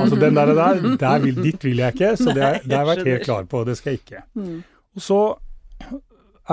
altså 0.00 0.16
den 0.16 0.38
der, 0.38 0.54
der, 0.56 0.80
der 1.02 1.26
vil, 1.26 1.42
dit 1.44 1.66
vil 1.68 1.84
jeg 1.84 1.96
ikke, 1.98 2.14
så 2.16 2.30
det, 2.30 2.48
det 2.64 2.72
har 2.72 2.86
jeg 2.86 2.90
vært 2.94 3.10
helt 3.12 3.26
klar 3.28 3.50
på. 3.50 3.64
Det 3.68 3.76
skal 3.76 3.92
jeg 3.92 4.00
ikke. 4.00 4.24
Mm. 4.40 4.56
Og 4.96 5.04
så 5.04 5.20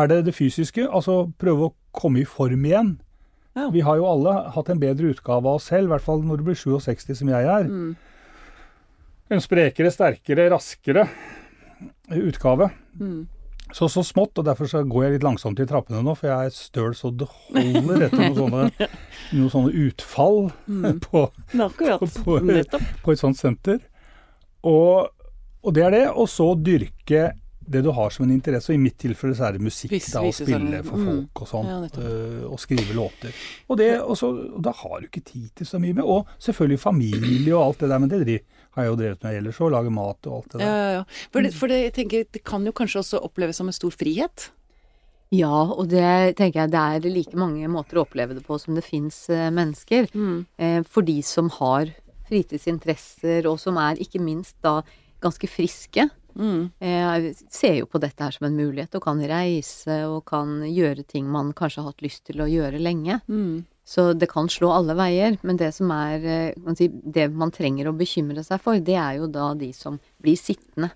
er 0.01 0.11
det 0.11 0.19
det 0.27 0.35
fysiske, 0.35 0.83
altså 0.87 1.21
prøve 1.39 1.69
å 1.69 1.75
komme 1.95 2.25
i 2.25 2.27
form 2.27 2.67
igjen. 2.67 2.95
Ja. 3.55 3.69
Vi 3.71 3.83
har 3.87 3.99
jo 3.99 4.07
alle 4.07 4.35
hatt 4.51 4.71
en 4.71 4.79
bedre 4.83 5.11
utgave 5.11 5.47
av 5.47 5.59
oss 5.59 5.71
selv, 5.71 5.87
i 5.87 5.95
hvert 5.95 6.03
fall 6.03 6.23
når 6.27 6.39
du 6.39 6.49
blir 6.49 6.59
67 6.59 7.15
som 7.23 7.31
jeg 7.31 7.47
er. 7.55 7.71
Mm. 7.71 7.95
En 9.31 9.43
sprekere, 9.43 9.91
sterkere, 9.95 10.49
raskere 10.51 11.07
utgave. 12.11 12.67
Mm. 12.99 13.29
Så 13.73 13.87
så 13.89 14.03
smått, 14.03 14.37
og 14.37 14.45
derfor 14.45 14.67
så 14.67 14.81
går 14.83 15.03
jeg 15.05 15.13
litt 15.13 15.23
langsomt 15.23 15.59
i 15.63 15.65
trappene 15.69 16.01
nå, 16.03 16.15
for 16.19 16.27
jeg 16.27 16.49
er 16.49 16.55
støl 16.55 16.93
så 16.97 17.11
det 17.15 17.27
holder 17.31 18.07
etter 18.07 18.17
noen 18.19 18.35
sånne, 18.35 18.89
noen 19.37 19.51
sånne 19.53 19.71
utfall 19.87 20.41
på, 21.07 21.25
på, 22.25 22.39
På- 22.71 22.81
på 23.05 23.11
et 23.15 23.19
sånt 23.21 23.39
senter. 23.39 23.79
Og, 24.67 25.07
og 25.63 25.73
det 25.77 25.85
er 25.87 25.95
det. 25.95 26.03
Og 26.13 26.27
så 26.29 26.51
dyrke 26.59 27.31
det 27.71 27.83
du 27.85 27.91
har 27.95 28.09
som 28.11 28.25
en 28.25 28.33
interesse, 28.33 28.71
og 28.73 28.75
i 28.75 28.81
mitt 28.81 28.97
tilfelle 28.99 29.35
så 29.37 29.45
er 29.47 29.55
det 29.55 29.63
musikk. 29.63 29.91
Vis- 29.93 30.09
da, 30.11 30.19
Å 30.19 30.27
visesanger. 30.27 30.59
spille 30.59 30.83
for 30.83 30.97
Mm. 30.97 31.05
folk 31.07 31.41
og 31.45 31.47
sånn. 31.47 31.69
Ja, 31.69 32.03
øh, 32.03 32.51
og 32.51 32.59
skrive 32.59 32.93
låter. 32.97 33.31
Og, 33.69 33.77
det, 33.79 33.91
og, 34.01 34.17
så, 34.19 34.31
og 34.57 34.61
da 34.65 34.73
har 34.75 34.99
du 34.99 35.07
ikke 35.07 35.23
tid 35.23 35.49
til 35.55 35.65
så 35.69 35.79
mye 35.79 35.93
med. 35.95 36.03
Og 36.03 36.27
selvfølgelig 36.41 36.79
familie 36.83 37.55
og 37.55 37.63
alt 37.69 37.79
det 37.85 37.89
der, 37.93 37.99
men 38.03 38.09
det 38.11 38.21
driv, 38.25 38.39
har 38.75 38.85
jeg 38.85 38.91
jo 38.91 38.97
drevet 38.99 39.23
med 39.25 39.37
ellers 39.41 39.61
òg. 39.61 39.71
Lage 39.73 39.93
mat 39.93 40.27
og 40.29 40.37
alt 40.39 40.53
det 40.53 40.61
der. 40.61 40.65
ja, 40.71 40.89
ja. 40.99 41.03
For, 41.31 41.43
det, 41.43 41.53
for 41.57 41.71
det, 41.71 41.79
jeg 41.85 41.95
tenker, 41.99 42.25
det 42.31 42.43
kan 42.47 42.65
jo 42.67 42.73
kanskje 42.75 43.03
også 43.03 43.23
oppleves 43.27 43.59
som 43.61 43.71
en 43.71 43.75
stor 43.75 43.93
frihet. 43.95 44.49
Ja, 45.31 45.63
og 45.71 45.87
det 45.93 46.35
tenker 46.39 46.65
jeg 46.65 46.73
det 46.73 46.79
er 46.79 47.05
like 47.07 47.37
mange 47.39 47.67
måter 47.71 47.99
å 47.99 48.03
oppleve 48.03 48.35
det 48.35 48.43
på 48.43 48.57
som 48.59 48.75
det 48.75 48.83
fins 48.83 49.23
mennesker. 49.31 50.09
Eh, 50.59 50.81
for 50.83 51.07
de 51.07 51.21
som 51.23 51.47
har 51.61 51.93
fritidsinteresser, 52.31 53.47
og 53.47 53.59
som 53.59 53.79
er 53.79 53.99
ikke 54.01 54.21
minst 54.23 54.57
da 54.63 54.79
ganske 55.23 55.47
friske. 55.51 56.07
Mm. 56.35 56.71
Eh, 56.79 57.31
ser 57.51 57.75
jo 57.81 57.87
på 57.91 57.99
dette 58.01 58.23
her 58.23 58.35
som 58.35 58.47
en 58.47 58.57
mulighet, 58.57 58.95
og 58.95 59.03
kan 59.05 59.21
reise 59.27 60.01
og 60.07 60.23
kan 60.29 60.61
gjøre 60.67 61.05
ting 61.07 61.27
man 61.31 61.53
kanskje 61.57 61.83
har 61.83 61.91
hatt 61.91 62.05
lyst 62.05 62.25
til 62.29 62.43
å 62.43 62.49
gjøre 62.49 62.81
lenge. 62.81 63.19
Mm. 63.27 63.65
Så 63.85 64.13
det 64.13 64.29
kan 64.29 64.47
slå 64.47 64.69
alle 64.71 64.93
veier, 64.95 65.37
men 65.43 65.57
det 65.57 65.71
som 65.73 65.89
er 65.91 66.23
eh, 66.23 66.53
kan 66.63 66.75
si, 66.77 66.87
Det 66.87 67.29
man 67.33 67.49
trenger 67.51 67.89
å 67.89 67.95
bekymre 67.97 68.43
seg 68.45 68.61
for, 68.61 68.77
det 68.79 68.95
er 68.95 69.17
jo 69.17 69.27
da 69.27 69.53
de 69.57 69.71
som 69.73 69.97
blir 70.21 70.37
sittende. 70.37 70.91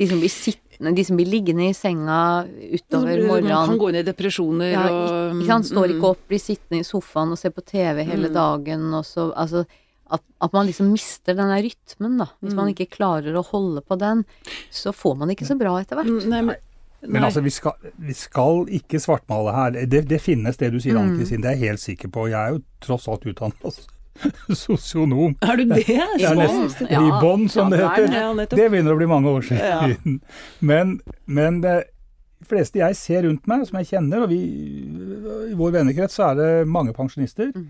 De 0.00 0.06
som 0.08 0.18
blir 0.22 0.32
sittende, 0.32 0.94
de 0.96 1.04
som 1.04 1.18
blir 1.18 1.28
liggende 1.28 1.66
i 1.68 1.74
senga 1.76 2.46
utover 2.72 3.20
morgenen. 3.28 3.52
Man 3.52 3.68
kan 3.68 3.78
gå 3.82 3.90
inn 3.92 4.00
i 4.00 4.06
depresjoner 4.06 4.70
Ja, 4.72 4.86
og 4.88 5.36
ikke, 5.36 5.46
sant. 5.50 5.68
Står 5.68 5.84
mm. 5.90 5.92
ikke 5.98 6.10
opp, 6.14 6.22
blir 6.32 6.40
sittende 6.40 6.80
i 6.80 6.88
sofaen 6.88 7.34
og 7.36 7.38
ser 7.38 7.52
på 7.52 7.60
TV 7.68 8.02
hele 8.08 8.30
Mm. 8.30 8.34
dagen, 8.34 8.94
og 8.94 9.04
så 9.04 9.28
Altså 9.36 9.66
at, 10.10 10.22
at 10.42 10.52
man 10.56 10.66
liksom 10.66 10.88
mister 10.90 11.36
den 11.38 11.52
der 11.52 11.62
rytmen, 11.62 12.16
da. 12.18 12.26
Hvis 12.42 12.54
man 12.56 12.66
Mm. 12.66 12.74
ikke 12.74 12.96
klarer 12.96 13.36
å 13.36 13.44
holde 13.46 13.82
på 13.86 13.96
den, 14.00 14.24
så 14.72 14.90
får 14.96 15.18
man 15.18 15.28
ikke 15.30 15.46
så 15.46 15.54
bra 15.60 15.76
etter 15.78 16.00
hvert. 16.00 16.08
Mm, 16.08 16.28
Nei, 16.32 16.40
men, 16.42 16.56
Men 17.08 17.24
altså, 17.24 17.40
vi 17.40 17.50
skal, 17.50 17.72
vi 17.98 18.12
skal 18.12 18.66
ikke 18.68 19.00
svartmale 19.00 19.52
her. 19.56 19.70
Det, 19.88 20.02
det 20.10 20.18
finnes 20.20 20.56
det 20.60 20.72
du 20.72 20.80
sier, 20.80 20.94
Mm. 20.98 21.00
Ann-Kristin. 21.14 21.40
Det 21.40 21.48
er 21.50 21.56
jeg 21.56 21.70
helt 21.70 21.80
sikker 21.80 22.08
på. 22.12 22.26
Jeg 22.28 22.36
er 22.40 22.50
jo 22.56 22.60
tross 22.84 23.08
alt 23.08 23.24
utdannet 23.26 23.80
sosionom. 24.60 25.36
Er 25.42 25.56
du 25.56 25.64
det? 25.70 25.86
Jeg 25.88 26.26
er 26.28 26.34
nesten 26.36 26.90
Ja. 26.90 27.00
i 27.00 27.10
bånn, 27.22 27.48
som 27.48 27.70
det 27.70 27.80
er 27.80 27.88
heter. 27.88 28.46
det. 28.56 28.70
Begynner 28.70 28.92
å 28.92 28.98
bli 29.00 29.06
mange 29.08 29.28
år 29.32 29.46
siden. 29.48 30.20
Men, 30.60 31.00
men 31.26 31.60
det 31.64 31.78
fleste 32.48 32.80
jeg 32.80 32.96
ser 32.96 33.22
rundt 33.28 33.46
meg, 33.48 33.66
som 33.68 33.78
jeg 33.80 33.86
kjenner, 33.94 34.22
og 34.24 34.28
vi, 34.32 34.40
i 35.50 35.54
vår 35.56 35.72
vennekrets 35.78 36.16
så 36.18 36.30
er 36.32 36.34
det 36.40 36.50
mange 36.68 36.92
pensjonister, 36.96 37.52
Mm. 37.54 37.68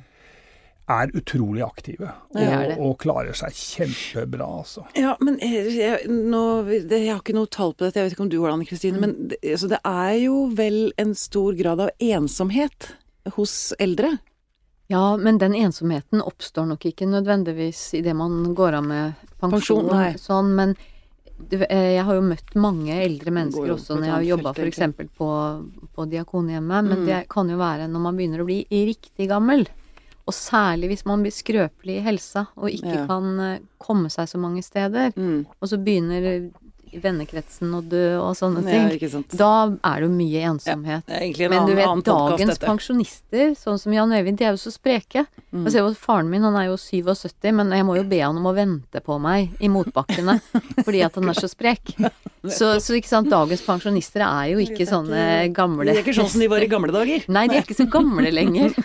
Er 0.91 1.13
utrolig 1.19 1.63
aktive. 1.67 2.11
og, 2.35 2.41
er 2.43 2.73
Og, 2.79 2.97
klarer 3.03 3.37
seg 3.39 3.55
kjempebra, 3.57 4.47
altså. 4.61 4.85
Ja, 4.99 5.17
men 5.21 5.39
jeg, 5.43 5.71
jeg, 5.79 6.09
nå, 6.11 6.43
det, 6.69 7.01
jeg 7.05 7.13
har 7.15 7.23
ikke 7.23 7.37
noe 7.39 7.51
tall 7.51 7.75
på 7.75 7.87
dette, 7.87 8.01
jeg 8.01 8.09
vet 8.11 8.17
ikke 8.17 8.27
om 8.27 8.33
du 8.33 8.39
har 8.43 8.55
det, 8.57 8.69
Kristine. 8.71 8.99
Mm. 8.99 9.05
Men 9.07 9.31
det, 9.33 9.39
altså, 9.55 9.71
det 9.73 9.81
er 9.87 10.15
jo 10.25 10.41
vel 10.59 10.81
en 11.01 11.15
stor 11.19 11.55
grad 11.59 11.81
av 11.87 11.91
ensomhet 12.03 12.93
hos 13.37 13.57
eldre. 13.79 14.17
Ja, 14.91 15.17
men 15.17 15.39
den 15.39 15.55
ensomheten 15.55 16.19
oppstår 16.27 16.67
nok 16.67 16.85
ikke 16.91 17.07
nødvendigvis 17.07 17.93
idet 17.95 18.17
man 18.19 18.41
går 18.59 18.81
av 18.81 18.89
med 18.91 19.21
pensjon, 19.39 19.85
Pensjon, 19.87 19.91
nei. 19.95 20.09
sånn, 20.19 20.49
men 20.59 20.73
du, 21.39 21.61
eh, 21.63 21.93
jeg 21.95 22.03
har 22.05 22.17
jo 22.19 22.25
møtt 22.27 22.51
mange 22.59 22.97
eldre 23.01 23.31
mennesker 23.33 23.71
jo 23.71 23.77
også 23.79 23.95
når 23.97 24.09
jeg 24.09 24.13
har 24.17 24.25
jobba 24.33 24.51
f.eks. 24.59 24.81
på, 25.17 25.29
på 25.95 26.09
Diakonhjemmet, 26.11 26.89
men 26.91 26.99
Mm. 26.99 27.07
det 27.07 27.21
kan 27.31 27.49
jo 27.49 27.57
være 27.57 27.87
når 27.89 28.03
man 28.09 28.19
begynner 28.19 28.43
å 28.43 28.49
bli 28.51 28.59
riktig 28.69 29.29
gammel. 29.31 29.63
Og 30.31 30.37
særlig 30.37 30.93
hvis 30.93 31.05
man 31.11 31.25
blir 31.25 31.35
skrøpelig 31.35 31.97
i 31.99 32.05
helsa 32.07 32.45
og 32.57 32.71
ikke 32.71 32.95
Ja. 33.01 33.07
kan 33.11 33.31
eh, 33.43 33.59
komme 33.83 34.11
seg 34.15 34.29
så 34.31 34.39
mange 34.39 34.63
steder. 34.63 35.11
Mm. 35.17 35.47
Og 35.61 35.69
så 35.69 35.79
begynner 35.83 36.51
vennekretsen 36.93 37.73
og 37.77 37.89
dø 37.93 38.19
og 38.21 38.35
sånne 38.39 38.63
Ja, 38.65 38.71
ting. 38.73 38.89
ikke 38.99 39.11
sant. 39.13 39.37
Da 39.37 39.51
er 39.85 40.01
det 40.01 40.09
jo 40.09 40.13
mye 40.15 40.43
ensomhet. 40.51 41.07
Det 41.07 41.41
en 41.41 41.51
Men 41.51 41.67
du 41.67 41.75
vet, 41.75 42.05
dagens 42.05 42.51
dette. 42.55 42.67
pensjonister, 42.67 43.55
sånn 43.59 43.79
som 43.79 43.93
Jan 43.93 44.11
Øyvind, 44.13 44.39
de 44.39 44.45
er 44.45 44.57
jo 44.57 44.61
så 44.63 44.73
spreke. 44.75 45.27
Mm. 45.53 45.65
Jeg 45.67 45.73
ser 45.73 45.79
jo 45.85 45.91
at 45.91 45.97
Faren 45.99 46.31
min 46.31 46.43
han 46.47 46.57
er 46.57 46.67
jo 46.71 46.77
77, 46.77 47.53
men 47.53 47.71
jeg 47.75 47.85
må 47.85 47.97
jo 47.97 48.05
be 48.05 48.21
han 48.23 48.37
om 48.37 48.47
å 48.51 48.55
vente 48.55 49.01
på 49.03 49.19
meg 49.21 49.51
i 49.61 49.69
motbakkene 49.69 50.39
fordi 50.87 51.03
at 51.07 51.15
han 51.19 51.29
er 51.29 51.35
så 51.39 51.49
sprek. 51.51 51.95
Så, 52.49 52.81
så 52.81 52.95
ikke 52.97 53.11
sant, 53.11 53.29
dagens 53.29 53.61
pensjonister 53.67 54.23
er 54.25 54.55
jo 54.55 54.63
ikke 54.65 54.87
sånne 54.89 55.51
gamle 55.53 55.85
De 55.85 55.99
er 55.99 56.03
ikke 56.05 56.15
sånn 56.17 56.31
som 56.33 56.41
de 56.41 56.49
var 56.49 56.63
i 56.65 56.69
gamle 56.71 56.89
dager. 56.95 57.27
Nei, 57.29 57.47
de 57.51 57.59
er 57.59 57.65
ikke 57.67 57.77
så 57.77 57.89
gamle 57.91 58.31
lenger. 58.33 58.73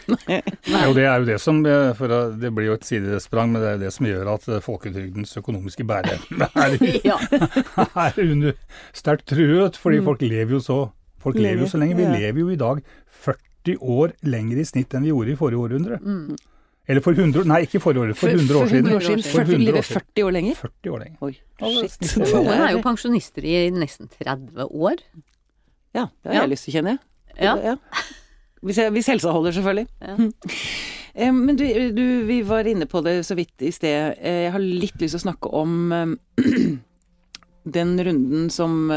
Jo, 0.86 0.92
det 0.94 1.06
er 1.06 1.22
jo 1.22 1.26
det 1.28 1.38
som 1.42 1.60
eh, 1.66 1.92
for 1.98 2.12
Det 2.40 2.50
blir 2.54 2.68
jo 2.68 2.74
et 2.76 2.84
sidesprang, 2.86 3.52
men 3.54 3.62
det 3.62 3.68
er 3.70 3.76
jo 3.78 3.82
det 3.86 3.92
som 3.96 4.08
gjør 4.10 4.30
at 4.34 4.48
eh, 4.50 4.60
folketrygdens 4.66 5.36
økonomiske 5.40 5.86
bæreevne 5.88 6.50
er, 6.66 6.76
Ja. 7.06 7.18
Er 7.96 8.20
under 8.32 8.54
sterkt 8.94 9.26
truet. 9.32 9.78
Fordi 9.82 10.02
folk 10.06 10.22
lever 10.22 10.52
jo 10.58 10.60
så 10.64 10.92
Folk 11.26 11.40
lever 11.42 11.64
jo 11.64 11.66
så 11.72 11.80
lenge. 11.82 11.96
Vi 11.98 12.04
Ja. 12.04 12.12
lever 12.14 12.40
jo 12.40 12.50
i 12.54 12.56
dag 12.56 12.84
40 13.26 13.78
år 13.82 14.12
lenger 14.24 14.60
i 14.62 14.64
snitt 14.64 14.94
enn 14.94 15.02
vi 15.02 15.10
gjorde 15.10 15.32
i 15.32 15.36
forrige 15.40 15.58
århundre. 15.58 15.98
Eller 16.88 17.02
for 17.02 17.14
100 17.18 17.48
Nei, 17.50 17.62
ikke 17.66 17.80
forrige 17.82 18.04
århundre, 18.04 18.16
for 18.20 18.30
100 18.30 18.60
år 18.62 18.68
siden. 18.70 18.86
For 18.86 18.94
100 18.94 18.96
år 18.96 19.02
siden. 19.02 19.24
For 19.24 19.42
40, 19.42 19.56
100 19.58 19.78
år 19.80 19.82
siden. 19.82 20.02
40 20.14 20.24
år 20.28 20.32
lenger. 20.36 20.56
40 20.60 20.92
år 20.94 21.00
lenger. 21.00 21.18
Oi, 21.26 21.38
Ja, 21.62 21.88
shit. 21.88 22.18
Noen 22.36 22.48
er 22.62 22.72
jo 22.76 22.82
pensjonister 22.86 23.44
i 23.50 23.56
nesten 23.74 24.08
30 24.20 24.68
år. 24.70 25.02
Ja, 25.96 26.06
det 26.22 26.30
har 26.30 26.34
Ja. 26.34 26.42
jeg 26.46 26.50
lyst 26.52 26.66
til, 26.66 26.74
kjenner 26.76 26.90
jeg. 26.92 27.00
Ja. 27.42 27.76
Hvis, 28.62 28.78
jeg, 28.78 28.92
hvis 28.92 29.08
helsa 29.08 29.32
holder, 29.32 29.52
selvfølgelig. 29.52 29.88
Ja. 30.02 30.16
Eh, 31.18 31.32
Men 31.32 31.56
du, 31.56 31.64
du, 31.96 32.26
vi 32.28 32.42
var 32.44 32.68
inne 32.68 32.86
på 32.92 33.00
det 33.02 33.22
så 33.26 33.36
vidt 33.38 33.54
i 33.64 33.72
sted. 33.72 34.18
Eh, 34.20 34.44
Jeg 34.44 34.52
har 34.52 34.60
litt 34.60 34.98
lyst 35.00 35.14
til 35.14 35.20
å 35.22 35.32
snakke 35.32 35.48
om 35.54 35.92
eh, 35.94 36.12
den 37.66 37.96
runden 38.06 38.50
som 38.54 38.90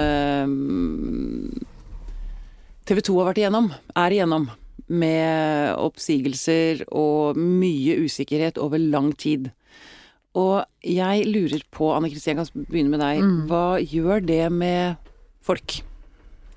TV 2.88 3.00
2 3.04 3.18
har 3.20 3.30
vært 3.30 3.40
igjennom, 3.42 3.70
er 3.96 4.14
igjennom, 4.16 4.48
med 4.88 5.74
oppsigelser 5.76 6.86
og 6.96 7.36
mye 7.36 7.98
usikkerhet 8.04 8.60
over 8.62 8.80
lang 8.80 9.10
tid. 9.20 9.50
Og 10.38 10.62
jeg 10.84 11.26
lurer 11.28 11.64
på, 11.74 11.90
Anne 11.92 12.10
Kristin, 12.12 12.36
jeg 12.36 12.48
kan 12.48 12.66
begynne 12.70 12.92
med 12.92 13.02
deg. 13.02 13.20
Mm. 13.24 13.38
Hva 13.50 13.66
gjør 13.82 14.24
det 14.24 14.44
med 14.54 15.12
folk? 15.44 15.80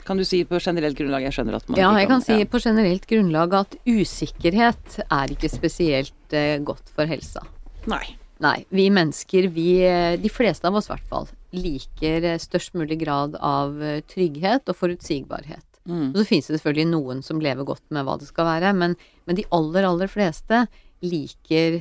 Kan 0.05 0.19
du 0.19 0.25
si 0.27 0.41
på 0.47 0.59
generelt 0.61 0.97
grunnlag? 0.97 1.25
Jeg 1.27 1.37
skjønner 1.37 1.59
at 1.59 1.67
man 1.69 1.79
Ja, 1.79 1.91
jeg 1.99 2.09
kan 2.09 2.23
si 2.25 2.39
ja. 2.39 2.47
på 2.49 2.61
generelt 2.61 3.05
grunnlag 3.09 3.53
at 3.59 3.75
usikkerhet 3.85 4.97
er 5.05 5.35
ikke 5.35 5.51
spesielt 5.51 6.35
eh, 6.35 6.57
godt 6.65 6.89
for 6.95 7.09
helsa. 7.09 7.45
Nei. 7.91 8.03
Nei, 8.41 8.63
vi 8.73 8.87
mennesker, 8.93 9.51
vi, 9.53 9.67
eh, 9.85 10.17
de 10.17 10.31
fleste 10.33 10.65
av 10.65 10.79
oss 10.79 10.89
i 10.89 10.95
hvert 10.95 11.09
fall, 11.11 11.29
liker 11.53 12.27
størst 12.39 12.73
mulig 12.79 12.99
grad 13.03 13.35
av 13.43 13.81
eh, 13.83 14.01
trygghet 14.07 14.69
og 14.71 14.77
forutsigbarhet. 14.79 15.65
Mm. 15.89 16.11
Og 16.13 16.19
så 16.21 16.25
finnes 16.29 16.47
det 16.47 16.59
selvfølgelig 16.59 16.91
noen 16.91 17.23
som 17.25 17.39
lever 17.41 17.65
godt 17.65 17.83
med 17.89 18.05
hva 18.05 18.17
det 18.21 18.27
skal 18.29 18.45
være, 18.45 18.73
men, 18.77 18.93
men 19.25 19.35
de 19.39 19.45
aller, 19.51 19.87
aller 19.89 20.07
fleste 20.11 20.65
liker 21.01 21.79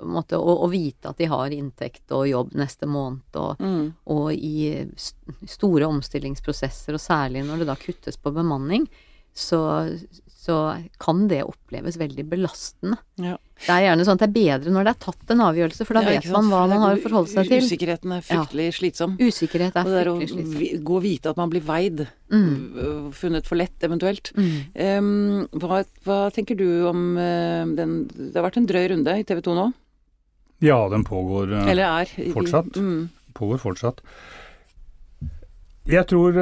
på 0.00 0.08
måte, 0.08 0.38
å, 0.40 0.54
å 0.64 0.68
vite 0.72 1.10
at 1.12 1.18
de 1.20 1.26
har 1.28 1.52
inntekt 1.52 2.10
og 2.16 2.24
jobb 2.30 2.54
neste 2.56 2.88
måned, 2.88 3.20
og, 3.36 3.60
Mm. 3.60 3.90
og 4.08 4.30
i 4.32 4.86
st- 4.96 5.36
store 5.58 5.84
omstillingsprosesser, 5.92 6.96
og 6.96 7.02
særlig 7.04 7.42
når 7.44 7.58
det 7.62 7.66
da 7.68 7.76
kuttes 7.76 8.16
på 8.16 8.32
bemanning, 8.32 8.88
så, 9.34 9.60
så 10.40 10.56
kan 10.98 11.26
det 11.28 11.42
oppleves 11.44 11.96
veldig 12.00 12.24
belastende. 12.30 12.96
Ja. 13.20 13.36
Det 13.60 13.68
er 13.74 13.82
gjerne 13.90 14.04
sånn 14.08 14.16
at 14.16 14.22
det 14.24 14.28
er 14.30 14.36
bedre 14.58 14.72
når 14.72 14.86
det 14.88 14.92
er 14.94 15.00
tatt 15.04 15.30
en 15.34 15.42
avgjørelse, 15.44 15.84
for 15.84 15.94
da 15.98 16.02
Ja, 16.02 16.14
vet 16.16 16.30
man 16.32 16.46
hva 16.48 16.62
man 16.70 16.80
har 16.80 16.96
å 16.96 17.02
forholde 17.02 17.28
seg 17.28 17.48
til. 17.50 17.60
Usikkerheten 17.66 18.14
er 18.16 18.22
fryktelig 18.24 18.68
slitsom. 18.78 19.18
Usikkerhet 19.20 19.76
er 19.76 19.84
Og 19.84 19.90
slitsom. 19.90 19.92
det 19.92 20.00
er 20.00 20.10
å 20.10 20.16
fryktelig 20.22 20.82
gå 20.88 20.96
og 20.96 21.02
vite 21.04 21.30
at 21.34 21.36
man 21.36 21.50
blir 21.52 21.60
veid, 21.68 22.06
Mm. 22.30 22.56
øh, 22.78 23.12
funnet 23.12 23.44
for 23.46 23.56
lett 23.60 23.78
eventuelt. 23.84 24.32
Mm. 24.36 24.50
Um, 24.80 25.48
hva, 25.60 25.82
hva 26.06 26.18
tenker 26.32 26.56
du 26.56 26.86
om 26.88 27.16
øh, 27.18 27.76
den 27.76 28.06
Det 28.08 28.34
har 28.36 28.46
vært 28.48 28.56
en 28.56 28.66
drøy 28.70 28.88
runde 28.94 29.18
i 29.18 29.24
TV 29.24 29.40
2 29.42 29.54
nå? 29.58 29.72
Ja, 30.62 30.88
den 30.88 31.04
pågår. 31.04 31.52
Eller 31.68 31.84
er? 32.00 32.08
i- 32.18 32.32
fortsatt. 32.32 32.72
Mm. 32.76 33.08
pågår 33.34 33.58
fortsatt. 33.60 34.00
Jeg 35.86 36.06
tror 36.06 36.36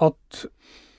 at 0.00 0.44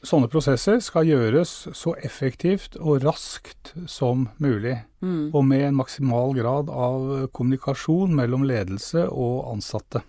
sånne 0.06 0.30
prosesser 0.32 0.80
skal 0.84 1.08
gjøres 1.10 1.52
så 1.76 1.96
effektivt 2.06 2.78
og 2.80 3.04
raskt 3.04 3.74
som 3.90 4.30
mulig. 4.42 4.78
Mm. 5.02 5.32
Og 5.36 5.44
med 5.46 5.66
en 5.68 5.76
maksimal 5.80 6.34
grad 6.38 6.70
av 6.70 7.28
kommunikasjon 7.36 8.14
mellom 8.16 8.46
ledelse 8.48 9.08
og 9.10 9.52
ansatte. 9.56 10.02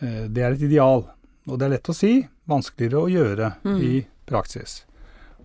Eh, 0.00 0.28
Det 0.28 0.42
er 0.42 0.52
et 0.52 0.62
ideal. 0.62 1.06
Og 1.48 1.58
det 1.58 1.66
er 1.66 1.74
lett 1.76 1.88
å 1.88 1.94
si, 1.96 2.26
vanskeligere 2.48 3.00
å 3.02 3.08
gjøre 3.12 3.52
Mm. 3.64 3.80
i 3.82 4.06
praksis. 4.26 4.84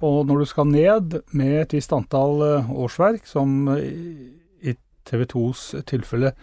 Og 0.02 0.26
når 0.28 0.39
du 0.39 0.46
skal 0.46 0.66
ned 0.66 1.22
med 1.32 1.62
et 1.62 1.72
visst 1.74 1.94
antall 1.94 2.42
eh, 2.42 2.70
årsverk, 2.70 3.26
som 3.26 3.70
i 3.70 4.76
TV 5.06 5.26
2s 5.26 5.84
tilfelle 5.86 6.34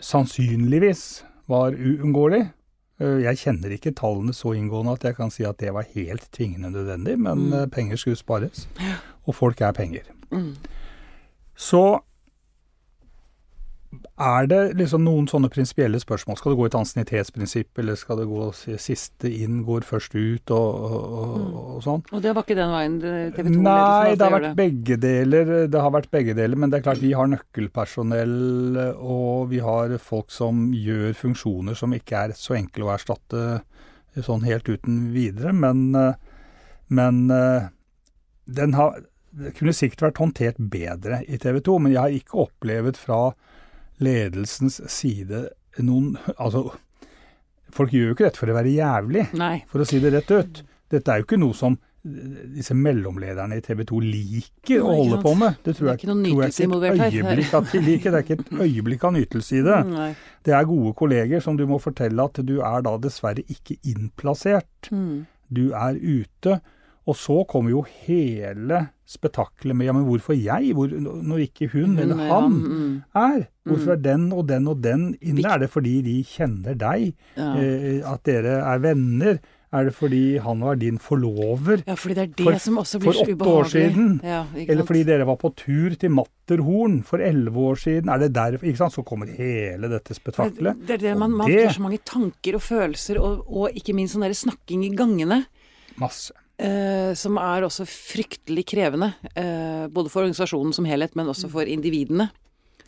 sannsynligvis 0.00 1.22
var 1.48 1.72
uunngåelig 1.72 2.50
Jeg 3.00 3.36
kjenner 3.36 3.68
ikke 3.76 3.92
tallene 3.92 4.32
så 4.32 4.54
inngående 4.56 4.92
at 4.96 5.02
jeg 5.04 5.16
kan 5.16 5.30
si 5.30 5.44
at 5.44 5.58
det 5.60 5.72
var 5.74 5.84
helt 5.94 6.28
tvingende 6.32 6.70
nødvendig, 6.70 7.18
men 7.18 7.38
Mm. 7.38 7.52
eh, 7.52 7.66
penger 7.66 7.96
skulle 7.96 8.16
spares. 8.16 8.68
Og 9.26 9.34
folk 9.34 9.60
er 9.60 9.72
penger. 9.72 10.02
Mm. 10.32 10.54
Så 11.56 12.00
er 14.16 14.46
det 14.50 14.60
liksom 14.78 15.02
noen 15.04 15.26
sånne 15.30 15.50
prinsipielle 15.52 15.98
spørsmål. 16.00 16.38
Skal 16.40 16.52
det 16.52 16.58
gå 16.58 16.66
et 16.68 16.76
ansiennitetsprinsipp, 16.78 17.80
eller 17.82 17.98
skal 18.00 18.20
det 18.20 18.26
gå 18.30 18.48
siste 18.82 19.30
inn 19.30 19.62
går 19.66 19.86
først 19.86 20.16
ut, 20.16 20.52
og, 20.54 20.84
og, 20.88 21.06
og, 21.06 21.56
og 21.76 21.84
sånn? 21.84 22.04
Og 22.10 22.22
det 22.24 22.34
var 22.36 22.46
ikke 22.46 22.58
den 22.58 22.74
veien 22.74 22.98
TV 23.02 23.16
2-ledelsen 23.50 23.66
Nei, 23.66 24.14
det 24.14 24.26
har 24.26 24.36
vært 24.36 24.58
begge 24.60 24.98
deler. 25.02 25.52
Det 25.72 25.82
har 25.86 25.94
vært 25.96 26.10
begge 26.14 26.36
deler, 26.38 26.60
men 26.60 26.72
det 26.72 26.80
er 26.80 26.86
klart 26.88 27.02
vi 27.04 27.14
har 27.16 27.30
nøkkelpersonell, 27.32 28.36
og 28.96 29.50
vi 29.52 29.62
har 29.64 29.96
folk 30.02 30.32
som 30.34 30.68
gjør 30.74 31.16
funksjoner 31.18 31.78
som 31.78 31.96
ikke 31.96 32.26
er 32.26 32.36
så 32.38 32.56
enkle 32.58 32.88
å 32.88 32.94
erstatte 32.94 33.46
sånn 34.24 34.46
helt 34.48 34.68
uten 34.70 35.10
videre. 35.12 35.52
Men, 35.52 35.90
men 36.88 37.20
den 38.46 38.78
har 38.78 39.02
Det 39.36 39.52
kunne 39.58 39.74
sikkert 39.76 40.06
vært 40.06 40.20
håndtert 40.22 40.58
bedre 40.72 41.18
i 41.28 41.36
TV 41.36 41.58
2, 41.60 41.74
men 41.84 41.92
jeg 41.92 42.00
har 42.00 42.14
ikke 42.16 42.38
opplevd 42.46 42.96
fra 42.96 43.18
ledelsens 44.02 44.80
side 44.92 45.46
noen 45.84 46.14
Altså, 46.36 46.70
folk 47.74 47.92
gjør 47.92 48.10
jo 48.10 48.16
ikke 48.16 48.28
dette 48.28 48.40
for 48.40 48.52
å 48.52 48.56
være 48.56 48.72
jævlig 48.76 49.26
Nei. 49.36 49.58
for 49.70 49.82
å 49.82 49.88
si 49.88 50.00
det 50.00 50.14
rett 50.14 50.32
ut. 50.32 50.62
Dette 50.92 51.12
er 51.12 51.20
jo 51.20 51.26
ikke 51.28 51.40
noe 51.40 51.56
som 51.56 51.76
disse 52.06 52.74
mellomlederne 52.78 53.56
i 53.58 53.62
TV 53.64 53.82
2 53.88 54.00
liker 54.04 54.84
å 54.84 54.92
holde 55.00 55.18
på 55.24 55.32
med. 55.38 55.56
Det 55.64 55.74
tror 55.74 55.88
Det 55.90 55.94
jeg, 55.96 56.10
noe 56.12 56.28
tror 56.28 56.44
jeg 56.44 56.54
ikke 56.54 56.76
et 56.76 57.16
øyeblikk 57.16 57.54
at 57.58 57.72
de 57.72 57.80
liker. 57.82 58.12
Det 58.14 58.18
er 58.18 58.26
ikke 58.26 58.36
et 58.38 58.52
øyeblikk 58.66 59.06
av 59.08 59.14
nytelse 59.16 59.58
i 59.58 59.64
det. 59.66 59.78
Nei. 59.96 60.10
Det 60.46 60.54
er 60.54 60.68
gode 60.70 60.92
kolleger 61.00 61.42
som 61.42 61.58
du 61.58 61.64
må 61.66 61.80
fortelle 61.82 62.28
at 62.30 62.38
du 62.46 62.60
er 62.60 62.86
da 62.86 62.94
dessverre 63.02 63.42
ikke 63.50 63.78
innplassert. 63.90 64.90
Mm. 64.94 65.26
Du 65.50 65.64
er 65.74 65.98
ute. 65.98 66.60
Og 67.06 67.14
så 67.14 67.44
kommer 67.46 67.70
jo 67.70 67.84
hele 68.06 68.88
spetakkelet 69.06 69.76
med 69.78 69.86
ja, 69.86 69.92
men 69.94 70.04
hvorfor 70.08 70.34
jeg, 70.34 70.72
Hvor, 70.74 70.90
når 70.90 71.44
ikke 71.44 71.68
hun 71.70 71.98
eller 72.02 72.16
han 72.26 72.52
mm. 72.52 73.02
er? 73.14 73.44
Hvorfor 73.66 73.92
Mm. 73.92 73.92
er 73.92 74.00
den 74.02 74.32
og 74.32 74.46
den 74.48 74.66
og 74.68 74.80
den 74.82 75.04
inne? 75.22 75.44
Er 75.46 75.58
det 75.62 75.70
fordi 75.70 76.00
de 76.02 76.16
kjenner 76.24 76.74
deg? 76.74 77.12
Ja. 77.36 77.52
Eh, 77.62 78.00
at 78.12 78.24
dere 78.26 78.58
er 78.74 78.78
venner? 78.82 79.38
Er 79.72 79.84
det 79.84 79.94
fordi 79.94 80.38
han 80.38 80.60
var 80.62 80.74
din 80.76 80.96
forlover? 80.98 81.82
ja, 81.86 81.94
fordi 81.94 82.14
det 82.14 82.22
er 82.22 82.26
det 82.36 82.44
For- 82.46 82.58
som 82.58 82.78
også 82.78 82.98
blir 83.02 83.12
så 83.12 83.24
åtte 83.26 83.46
år 83.46 83.64
siden, 83.70 84.20
Ja, 84.24 84.44
Eller 84.56 84.84
fordi 84.86 85.02
dere 85.04 85.26
var 85.26 85.36
på 85.36 85.50
tur 85.54 85.94
til 85.98 86.10
Matterhorn 86.10 87.02
for 87.04 87.18
elleve 87.18 87.56
år 87.56 87.74
siden? 87.76 88.08
Er 88.08 88.18
det 88.18 88.32
derfor? 88.32 88.64
Ikke 88.66 88.78
sant? 88.78 88.92
Så 88.94 89.02
kommer 89.04 89.26
hele 89.26 89.88
dette 89.90 90.08
det, 90.14 90.16
spetakkelet. 90.16 90.86
det 90.86 90.90
er 90.94 90.98
det 90.98 91.18
man, 91.18 91.30
man 91.30 91.46
det- 91.50 91.66
får 91.68 91.74
så 91.78 91.82
mange 91.82 91.98
tanker 92.04 92.54
og 92.54 92.62
følelser, 92.62 93.18
og, 93.20 93.44
og 93.46 93.70
ikke 93.74 93.94
minst 93.94 94.14
sånn 94.14 94.22
der 94.22 94.34
snakking 94.34 94.84
i 94.86 94.94
gangene. 94.96 95.44
Masse. 95.98 96.32
Eh, 96.56 97.12
som 97.18 97.36
er 97.36 97.66
også 97.66 97.84
fryktelig 97.84 98.64
krevende. 98.72 99.12
Eh, 99.36 99.86
både 99.92 100.08
for 100.08 100.24
organisasjonen 100.24 100.72
som 100.72 100.88
helhet, 100.88 101.16
men 101.18 101.28
også 101.28 101.50
for 101.52 101.68
individene 101.68 102.30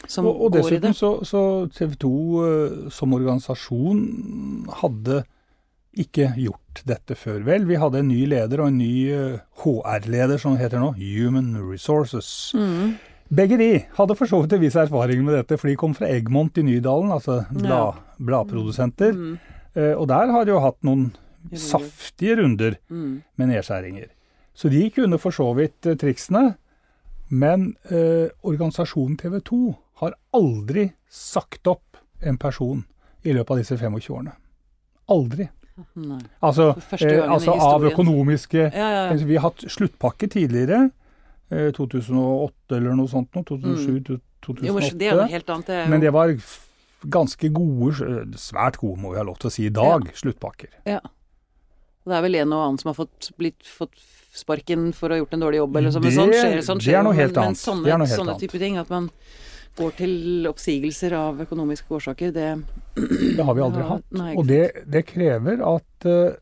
som 0.07 0.29
Og, 0.29 0.45
og 0.47 0.55
dessuten 0.55 0.95
så, 0.95 1.19
så 1.27 1.41
TV 1.75 1.97
2 1.99 2.13
eh, 2.45 2.77
som 2.95 3.13
organisasjon 3.17 4.05
hadde 4.81 5.25
ikke 5.99 6.31
gjort 6.39 6.83
dette 6.87 7.17
før. 7.19 7.43
Vel, 7.47 7.67
vi 7.67 7.79
hadde 7.81 8.03
en 8.03 8.11
ny 8.13 8.23
leder 8.31 8.63
og 8.63 8.71
en 8.71 8.79
ny 8.79 8.93
eh, 9.11 9.39
HR-leder, 9.65 10.39
som 10.39 10.55
det 10.55 10.67
heter 10.67 10.83
nå. 10.83 10.93
Human 11.01 11.57
Resources. 11.67 12.53
Mm. 12.55 12.95
Begge 13.35 13.59
de 13.61 13.71
hadde 13.99 14.17
for 14.17 14.31
så 14.31 14.41
vidt 14.45 14.55
en 14.57 14.63
viss 14.63 14.79
erfaring 14.79 15.25
med 15.27 15.35
dette, 15.41 15.59
for 15.59 15.69
de 15.69 15.77
kom 15.81 15.97
fra 15.97 16.09
Egmont 16.09 16.57
i 16.61 16.65
Nydalen, 16.65 17.11
altså 17.13 17.43
bladprodusenter. 17.51 18.29
bladprodusenter. 18.31 19.17
Mm. 19.19 19.57
Eh, 19.75 19.95
og 19.97 20.07
der 20.13 20.33
har 20.33 20.47
de 20.47 20.55
jo 20.55 20.63
hatt 20.65 20.79
noen. 20.87 21.11
Saftige 21.55 22.37
runder 22.43 22.77
Mm. 22.91 23.23
med 23.37 23.49
nedskjæringer. 23.49 24.09
Så 24.55 24.69
de 24.71 24.91
kunne 24.91 25.19
for 25.19 25.31
så 25.31 25.55
vidt 25.57 25.87
eh, 25.87 25.95
triksene, 25.97 26.57
men 27.31 27.77
eh, 27.91 28.29
organisasjonen 28.43 29.17
TV 29.17 29.41
2 29.41 29.77
har 30.01 30.15
aldri 30.35 30.93
sagt 31.09 31.67
opp 31.67 31.97
en 32.23 32.39
person 32.39 32.85
i 33.25 33.33
løpet 33.33 33.51
av 33.51 33.57
disse 33.59 33.77
25 33.79 34.11
årene. 34.17 34.33
Aldri. 35.09 35.49
Nei. 35.95 36.19
Altså, 36.43 36.73
eh, 37.01 37.23
altså 37.31 37.53
av 37.55 37.85
økonomiske 37.87 38.65
Ja, 38.75 38.89
ja, 38.91 39.03
ja. 39.13 39.25
Vi 39.25 39.37
har 39.37 39.51
hatt 39.51 39.63
sluttpakke 39.71 40.27
tidligere. 40.29 40.91
eh, 41.51 41.71
2008 41.73 42.77
eller 42.77 42.95
noe 42.97 43.09
sånt 43.09 43.35
noe. 43.35 43.45
2007, 43.45 44.19
Mm. 44.49 44.57
Men 44.63 44.65
det 44.99 45.11
2008. 45.13 45.29
Helt 45.31 45.49
annet. 45.51 45.67
Det 45.67 45.85
jo, 45.85 45.91
Men 45.91 46.01
det 46.01 46.13
var 46.13 46.35
ganske 47.09 47.49
gode, 47.53 47.95
svært 48.39 48.77
gode 48.79 49.01
må 49.01 49.11
vi 49.11 49.17
ha 49.17 49.23
lov 49.25 49.39
til 49.39 49.49
å 49.49 49.53
si 49.53 49.67
i 49.67 49.69
dag, 49.71 50.03
sluttpakker. 50.15 50.69
Det 52.09 52.17
er 52.19 52.23
vel 52.25 52.35
en 52.41 52.53
og 52.57 52.63
annen 52.67 52.79
som 52.81 52.89
har 52.93 52.99
fått, 52.99 53.31
blitt, 53.39 53.63
fått 53.65 53.95
sparken 54.39 54.93
for 54.95 55.09
å 55.11 55.17
ha 55.17 55.21
gjort 55.23 55.33
en 55.35 55.41
dårlig 55.47 55.61
jobb, 55.63 55.77
eller 55.81 55.91
så, 55.95 56.01
men 56.03 56.11
Det- 56.11 56.17
sånt 56.19 56.35
skjer, 56.35 56.59
sånn 56.63 56.79
det 56.85 56.95
er 56.95 57.03
noe 57.03 57.15
helt 57.17 57.37
annet. 57.37 57.47
men 57.49 57.55
sånne, 57.55 57.85
Det 57.85 57.93
er 57.93 57.99
noe 57.99 58.07
helt 58.07 58.21
sånne 58.21 58.39
type 58.41 58.59
ting, 58.59 58.77
at 58.79 58.91
man 58.91 59.11
går 59.79 59.93
til 59.97 60.47
oppsigelser 60.51 61.13
av 61.15 61.39
økonomiske 61.47 61.89
årsaker, 61.89 62.33
det 62.33 62.65
Det 63.37 63.45
har 63.45 63.55
vi 63.55 63.61
aldri 63.63 63.81
Ja, 63.83 63.89
hatt. 63.89 64.05
nei, 64.13 64.35
Og 64.37 64.47
det, 64.47 64.91
det 64.91 65.07
krever 65.07 65.61
at, 65.63 66.05
eh, 66.07 66.37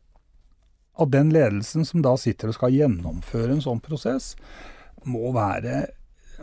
at 0.99 1.11
den 1.11 1.29
ledelsen 1.31 1.85
som 1.85 2.01
da 2.01 2.15
sitter 2.17 2.47
og 2.49 2.53
skal 2.55 2.71
gjennomføre 2.71 3.51
en 3.51 3.61
sånn 3.61 3.81
prosess, 3.81 4.35
må 5.05 5.31
være 5.33 5.87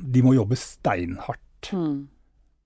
De 0.00 0.22
må 0.22 0.34
jobbe 0.34 0.56
steinhardt. 0.56 1.70
mm, 1.72 2.06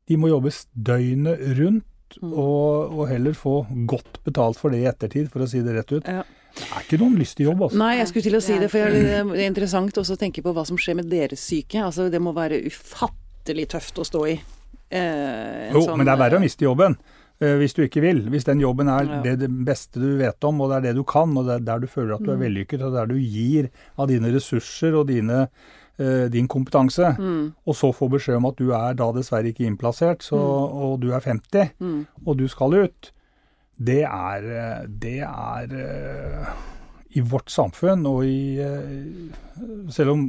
De 0.08 0.16
må 0.16 0.28
jobbe 0.28 0.50
døgnet 0.80 1.38
rundt, 1.58 1.84
Mm. 2.22 2.32
og, 2.32 2.92
og 2.98 3.08
heller 3.08 3.32
få 3.36 3.66
godt 3.86 4.24
betalt 4.24 4.56
for 4.56 4.70
det 4.70 4.78
i 4.80 4.86
ettertid, 4.88 5.28
for 5.30 5.40
å 5.40 5.46
si 5.48 5.60
det 5.60 5.74
rett 5.76 5.92
ut. 5.92 6.04
ja. 6.08 6.22
Det 6.54 6.64
er 6.74 6.82
ikke 6.82 6.98
noen 6.98 7.16
lystig 7.20 7.44
jobb, 7.46 7.60
altså. 7.68 7.78
Nei, 7.78 7.96
jeg 7.98 8.08
skulle 8.08 8.22
til 8.22 8.36
å 8.38 8.42
si 8.42 8.58
Det 8.58 8.70
for 8.70 8.78
det 8.90 9.04
er 9.14 9.46
interessant 9.46 9.92
også 10.00 10.16
å 10.16 10.18
tenke 10.18 10.42
på 10.42 10.52
hva 10.56 10.64
som 10.66 10.76
skjer 10.80 10.96
med 10.96 11.10
deres 11.10 11.38
syke. 11.40 11.78
Altså, 11.84 12.10
det 12.10 12.20
må 12.20 12.32
være 12.34 12.58
ufattelig 12.66 13.68
tøft 13.68 13.98
å 14.02 14.04
stå 14.08 14.26
i. 14.28 14.40
Eh, 14.90 15.68
en 15.68 15.74
Jo, 15.76 15.82
sånn, 15.84 15.98
men 15.98 16.06
det 16.08 16.14
er 16.14 16.22
verre 16.24 16.38
å 16.38 16.40
miste 16.42 16.64
jobben. 16.64 16.96
eh, 17.40 17.54
hvis 17.60 17.72
du 17.74 17.84
ikke 17.86 18.00
vil. 18.02 18.22
Hvis 18.32 18.42
den 18.44 18.58
jobben 18.58 18.88
er 18.88 19.04
Ja. 19.06 19.22
det, 19.36 19.46
beste 19.64 20.00
du 20.00 20.16
vet 20.18 20.42
om, 20.42 20.60
og 20.60 20.70
det 20.70 20.76
er 20.78 20.80
det 20.88 20.94
du 20.96 21.04
kan, 21.04 21.36
og 21.38 21.46
det 21.46 21.54
er 21.54 21.64
der 21.64 21.78
du 21.78 21.86
føler 21.86 22.14
at 22.16 22.22
du 22.24 22.32
er 22.32 22.36
Mm. 22.36 22.42
vellykket, 22.42 22.82
og 22.82 22.92
der 22.92 23.06
du 23.06 23.14
gir 23.14 23.68
av 23.96 24.08
dine 24.08 24.32
ressurser 24.32 24.92
og 24.98 25.06
dine, 25.06 25.48
eh, 26.00 26.26
din 26.28 26.48
kompetanse, 26.48 27.16
Mm, 27.16 27.54
og 27.64 27.74
så 27.76 27.92
får 27.94 28.10
beskjed 28.10 28.36
om 28.38 28.46
at 28.46 28.56
du 28.56 28.72
er 28.72 28.92
da 28.94 29.12
dessverre 29.12 29.52
ikke 29.54 29.66
innplassert, 29.70 30.18
så, 30.18 30.34
og 30.34 30.98
du 31.00 31.12
er 31.12 31.20
50, 31.20 31.70
mm. 31.80 32.06
og 32.26 32.36
du 32.38 32.48
skal 32.48 32.74
ut, 32.74 33.12
det 33.78 34.02
er, 34.02 34.48
det 34.90 35.20
er 35.22 35.74
eh, 35.78 36.48
i 37.16 37.22
vårt 37.24 37.50
samfunn, 37.50 38.06
og 38.10 38.26
i 38.26 38.58
eh, 38.60 39.86
Selv 39.94 40.12
om 40.14 40.24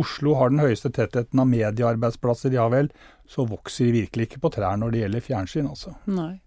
Oslo 0.00 0.36
har 0.38 0.52
den 0.52 0.62
høyeste 0.62 0.92
tettheten 0.94 1.40
av 1.42 1.48
mediearbeidsplasser, 1.50 2.54
ja 2.54 2.68
vel, 2.72 2.92
så 3.28 3.44
vokser 3.48 3.88
de 3.88 4.04
virkelig 4.04 4.28
ikke 4.28 4.44
på 4.44 4.52
trær 4.54 4.78
når 4.78 4.94
det 4.94 5.02
gjelder 5.02 5.24
fjernsyn, 5.26 5.68
altså. 5.68 5.96
Nei. 6.10 6.38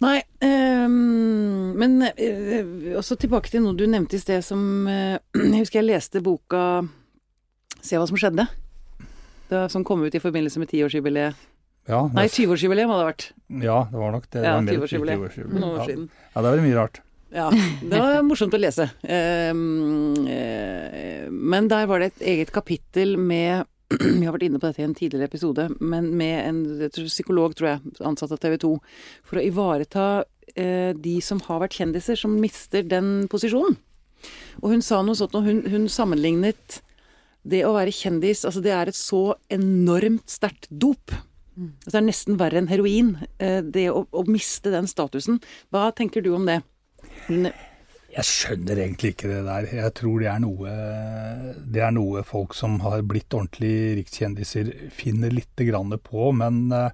Nei. 0.00 0.18
Ehm, 0.44 1.72
men 1.80 1.96
uh, 2.04 2.96
også 3.00 3.18
tilbake 3.20 3.52
til 3.52 3.64
noe 3.64 3.76
du 3.76 3.86
nevnte 3.88 4.16
i 4.16 4.22
sted 4.22 4.44
som 4.44 4.88
uh, 4.88 5.16
Jeg 5.36 5.64
husker 5.64 5.80
jeg 5.80 5.88
leste 5.90 6.22
boka 6.24 6.82
'Se 7.80 7.96
hva 7.96 8.06
som 8.08 8.16
skjedde', 8.20 8.44
da, 9.48 9.66
som 9.72 9.84
kom 9.84 10.04
ut 10.04 10.14
i 10.14 10.20
forbindelse 10.20 10.60
med 10.60 10.68
tiårsjubileet. 10.68 11.36
Ja, 11.88 12.02
Nei, 12.14 12.26
20-årsjubileum 12.28 12.90
hadde 12.92 13.02
det 13.04 13.08
vært. 13.08 13.24
ja, 13.64 13.78
det 13.90 13.98
var 13.98 14.12
nok 14.12 14.26
det. 14.30 14.40
det 14.40 14.44
Ja, 14.46 14.54
var 14.54 14.66
mer 14.66 14.74
20-årsjubileet. 14.76 15.18
20-årsjubileet. 15.20 15.60
Noen 15.60 15.78
år 15.80 15.86
siden. 15.88 16.08
Ja, 16.34 16.42
det 16.42 16.50
var 16.52 16.62
mye 16.66 16.76
rart. 16.76 17.00
Ja, 17.30 17.46
det 17.90 17.98
var 18.02 18.22
morsomt 18.26 18.54
å 18.54 18.58
lese. 18.60 18.88
Ehm, 19.06 20.14
eh, 20.28 21.28
men 21.30 21.68
der 21.70 21.86
var 21.86 22.02
det 22.02 22.12
et 22.12 22.24
eget 22.34 22.50
kapittel 22.54 23.16
med 23.18 23.64
Vi 24.20 24.22
har 24.26 24.34
vært 24.36 24.44
inne 24.46 24.58
på 24.62 24.68
dette 24.68 24.82
i 24.82 24.86
en 24.86 24.94
tidligere 24.94 25.26
episode, 25.26 25.64
men 25.80 26.12
med 26.16 26.46
en 26.46 26.90
psykolog, 26.90 27.56
tror 27.58 27.68
jeg, 27.72 27.94
ansatt 28.06 28.30
av 28.36 28.38
TV 28.38 28.54
2, 28.62 28.68
for 29.26 29.40
å 29.40 29.42
ivareta 29.42 30.04
eh, 30.54 30.92
de 30.94 31.16
som 31.26 31.40
har 31.48 31.58
vært 31.64 31.74
kjendiser, 31.80 32.14
som 32.18 32.36
mister 32.38 32.86
den 32.86 33.26
posisjonen. 33.30 33.74
Og 34.62 34.70
hun 34.76 34.82
sa 34.84 35.00
noe 35.02 35.18
sånt, 35.18 35.34
og 35.34 35.42
hun, 35.48 35.64
hun 35.72 35.88
sammenlignet 35.90 36.80
det 37.42 37.62
å 37.64 37.72
være 37.72 37.90
kjendis 37.94 38.42
Altså, 38.44 38.60
det 38.60 38.74
er 38.76 38.90
et 38.92 38.98
så 38.98 39.34
enormt 39.50 40.28
sterkt 40.28 40.66
dop. 40.70 41.10
Altså, 41.60 41.90
det 41.92 42.00
er 42.00 42.06
nesten 42.08 42.38
verre 42.40 42.58
enn 42.62 42.68
heroin, 42.70 43.10
eh, 43.38 43.60
det 43.62 43.88
å, 43.90 44.06
å 44.12 44.24
miste 44.28 44.70
den 44.72 44.86
statusen. 44.90 45.40
Hva 45.72 45.90
tenker 45.96 46.22
du 46.24 46.32
om 46.34 46.46
det? 46.46 46.62
Hun- 47.28 47.50
Jeg 48.10 48.24
skjønner 48.26 48.76
egentlig 48.82 49.12
ikke 49.14 49.28
det 49.30 49.44
der. 49.46 49.66
Jeg 49.70 49.94
tror 49.94 50.18
det 50.18 50.26
er 50.32 50.40
noe, 50.42 50.72
det 51.70 51.82
er 51.86 51.92
noe 51.94 52.24
folk 52.26 52.54
som 52.58 52.80
har 52.82 53.02
blitt 53.06 53.30
ordentlig 53.30 54.00
rikskjendiser 54.00 54.72
finner 54.90 55.30
lite 55.30 55.66
grann 55.68 55.92
på. 56.02 56.32
Men 56.34 56.72
eh, 56.72 56.90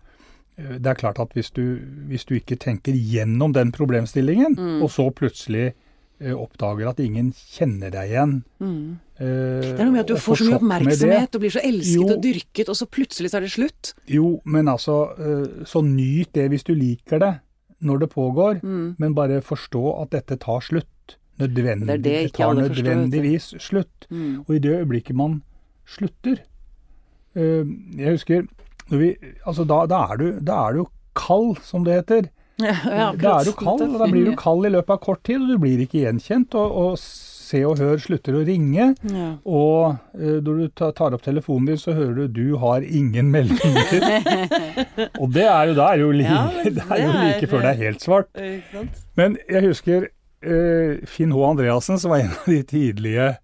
det 0.58 0.86
er 0.92 0.94
klart 1.00 1.18
at 1.20 1.32
hvis 1.36 1.50
du, 1.56 1.62
hvis 2.10 2.24
du 2.28 2.34
ikke 2.36 2.58
tenker 2.60 2.92
gjennom 2.92 3.52
den 3.56 3.72
problemstillingen, 3.72 4.56
Mm. 4.56 4.82
og 4.82 4.90
så 4.92 5.08
plutselig 5.12 5.72
eh, 6.20 6.32
oppdager 6.32 6.88
at 6.88 7.00
ingen 7.00 7.32
kjenner 7.32 7.90
deg 7.92 8.10
igjen 8.12 8.42
Mm. 8.60 8.98
Eh, 9.20 9.62
Det 9.62 9.80
er 9.80 9.84
noe 9.84 9.92
med 9.94 10.00
at 10.04 10.10
du 10.12 10.16
får 10.20 10.36
så 10.40 10.44
mye 10.50 10.58
oppmerksomhet 10.60 11.34
og 11.34 11.40
blir 11.44 11.54
så 11.56 11.62
elsket 11.64 11.94
Jo. 11.94 12.08
og 12.14 12.22
dyrket, 12.22 12.68
og 12.68 12.76
så 12.76 12.86
plutselig 12.86 13.30
så 13.32 13.36
er 13.38 13.46
det 13.46 13.52
slutt. 13.54 13.94
Jo, 14.08 14.40
men 14.44 14.68
altså, 14.68 14.96
eh, 15.18 15.64
så 15.64 15.82
nyt 15.84 16.32
det 16.36 16.48
hvis 16.52 16.64
du 16.64 16.74
liker 16.74 17.18
det 17.22 17.32
når 17.82 17.98
det 18.00 18.10
pågår, 18.10 18.60
Mm. 18.62 18.96
men 18.98 19.14
bare 19.14 19.40
forstå 19.42 20.02
at 20.02 20.10
dette 20.10 20.36
tar 20.40 20.60
slutt. 20.60 21.16
Nødvendig, 21.38 21.86
Det 21.86 22.02
det, 22.02 22.12
det 22.22 22.32
tar 22.32 22.54
nødvendigvis 22.54 23.50
forstår, 23.52 23.60
slutt. 23.60 24.06
Mm. 24.10 24.44
Og 24.48 24.54
i 24.56 24.58
det 24.58 24.70
øyeblikket 24.80 25.14
man 25.14 25.42
slutter 25.86 26.38
eh, 27.36 27.64
Jeg 27.98 28.10
husker 28.16 28.46
vi, 28.88 29.16
altså 29.44 29.64
da, 29.66 29.84
da, 29.90 29.98
er 30.12 30.16
du, 30.16 30.26
da 30.46 30.68
er 30.68 30.72
du 30.78 30.84
kald, 31.18 31.56
som 31.66 31.84
det 31.84 31.94
heter. 31.98 32.28
Ja, 32.62 32.72
ja, 32.86 33.12
da 33.18 33.32
er 33.40 33.44
du 33.44 33.52
kald, 33.52 33.82
og 33.82 33.98
da 33.98 34.06
blir 34.06 34.24
du 34.30 34.36
kald 34.46 34.64
i 34.64 34.70
løpet 34.70 34.90
av 34.94 35.00
kort 35.02 35.22
tid, 35.26 35.42
og 35.42 35.48
du 35.50 35.58
blir 35.58 35.82
ikke 35.82 36.04
gjenkjent. 36.06 36.54
Og, 36.54 36.76
og 36.84 36.98
Se 37.46 37.60
og 37.68 37.78
Hør 37.78 38.00
slutter 38.02 38.34
å 38.40 38.42
ringe. 38.46 38.88
Ja. 39.06 39.26
Og 39.46 39.96
eh, 40.18 40.40
når 40.42 40.58
du 40.64 40.66
tar 40.74 41.14
opp 41.14 41.22
telefonen 41.22 41.68
din, 41.70 41.78
så 41.78 41.94
hører 41.94 42.14
du 42.26 42.26
'du 42.40 42.56
har 42.58 42.82
ingen 42.82 43.30
meldinger'. 43.30 44.50
og 45.20 45.30
det 45.34 45.44
er 45.46 45.70
jo, 45.70 45.74
da 45.78 45.92
er 45.92 46.02
jo, 46.02 46.10
li, 46.10 46.24
Ja, 46.26 46.42
det 46.64 46.82
er 46.90 47.02
jo 47.04 47.12
like 47.14 47.46
før 47.52 47.62
det 47.62 47.70
er 47.70 47.82
helt 47.84 48.02
svart. 48.02 48.28
Men 49.16 49.38
jeg 49.48 49.62
husker 49.68 50.08
eh, 50.42 50.98
Finn 51.06 51.30
H. 51.32 51.38
Andreassen, 51.52 51.98
som 52.02 52.10
var 52.10 52.24
en 52.24 52.34
av 52.34 52.46
de 52.50 52.62
tidlige 52.62 53.36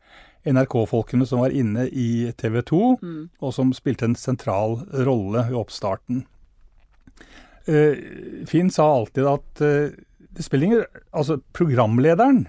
NRK-folkene 0.51 1.27
som 1.27 1.39
var 1.45 1.55
inne 1.55 1.85
i 1.89 2.33
TV 2.37 2.63
2, 2.67 2.99
Mm. 3.03 3.29
og 3.41 3.53
som 3.55 3.71
spilte 3.73 4.05
en 4.09 4.17
sentral 4.19 4.81
rolle 5.07 5.45
i 5.51 5.55
oppstarten. 5.55 6.25
Eh, 7.71 7.95
Finn 8.51 8.71
sa 8.75 8.89
alltid 8.97 9.27
at 9.31 9.61
eh, 9.63 9.93
det 10.35 10.43
spiller 10.43 10.67
ingen 10.67 10.85
Altså, 11.15 11.37
programlederen 11.55 12.49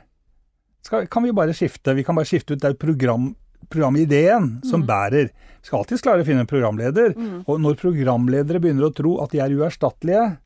skal, 0.84 1.08
kan 1.08 1.24
vi 1.24 1.32
bare 1.36 1.54
skifte. 1.56 1.93
Vi 1.96 2.04
kan 2.04 2.15
bare 2.17 2.28
skifte 2.30 2.54
ut 2.58 2.62
det 2.63 2.74
program, 2.80 3.32
programideen 3.69 4.62
som 4.67 4.82
Mm. 4.84 4.88
bærer. 4.88 5.30
Vi 5.63 5.67
skal 5.69 5.80
alltid 5.80 6.02
klare 6.04 6.22
å 6.24 6.26
finne 6.28 6.43
en 6.43 6.50
programleder. 6.50 7.13
Og 7.48 7.60
når 7.63 7.78
programledere 7.80 8.60
begynner 8.60 8.89
å 8.89 8.96
tro 8.96 9.17
at 9.24 9.32
de 9.32 9.39
er 9.39 9.50
uerstattelige, 9.56 10.38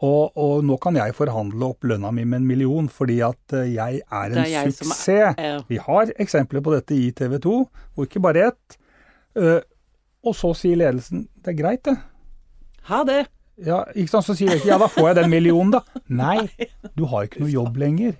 og, 0.00 0.30
og 0.38 0.60
nå 0.64 0.76
kan 0.80 0.94
jeg 0.94 1.12
forhandle 1.18 1.72
opp 1.72 1.82
lønna 1.82 2.12
mi 2.14 2.22
med 2.24 2.38
en 2.40 2.46
million 2.46 2.86
fordi 2.88 3.16
at 3.26 3.52
eh, 3.52 3.64
jeg 3.74 3.98
er 4.06 4.30
en 4.30 4.38
er 4.38 4.44
som 4.46 4.62
er- 4.62 4.70
suksess. 4.70 5.38
Ja. 5.42 5.56
Vi 5.68 5.76
har 5.82 6.12
eksempler 6.22 6.62
på 6.62 6.70
dette 6.76 6.94
i 6.94 7.10
TV 7.10 7.38
2, 7.42 7.54
og 7.96 8.06
ikke 8.06 8.22
bare 8.22 8.46
ett. 8.52 8.78
Uh, 9.36 9.58
og 10.24 10.34
så 10.38 10.52
sier 10.56 10.76
ledelsen 10.78 11.26
det 11.42 11.50
er 11.52 11.58
greit, 11.62 11.82
det. 11.84 11.96
Ha 12.88 13.02
det! 13.04 13.26
Ja, 13.66 13.82
ikke 13.90 14.08
sant? 14.14 14.24
Så 14.30 14.36
sier 14.38 14.52
jeg 14.54 14.60
ikke 14.62 14.70
ja, 14.70 14.78
da 14.78 14.86
får 14.86 15.08
jeg 15.10 15.16
den 15.18 15.30
millionen, 15.34 15.72
da. 15.74 15.82
Nei, 16.08 16.46
du 16.94 17.04
har 17.10 17.26
ikke 17.26 17.42
noe 17.42 17.50
jobb 17.50 17.76
lenger. 17.82 18.14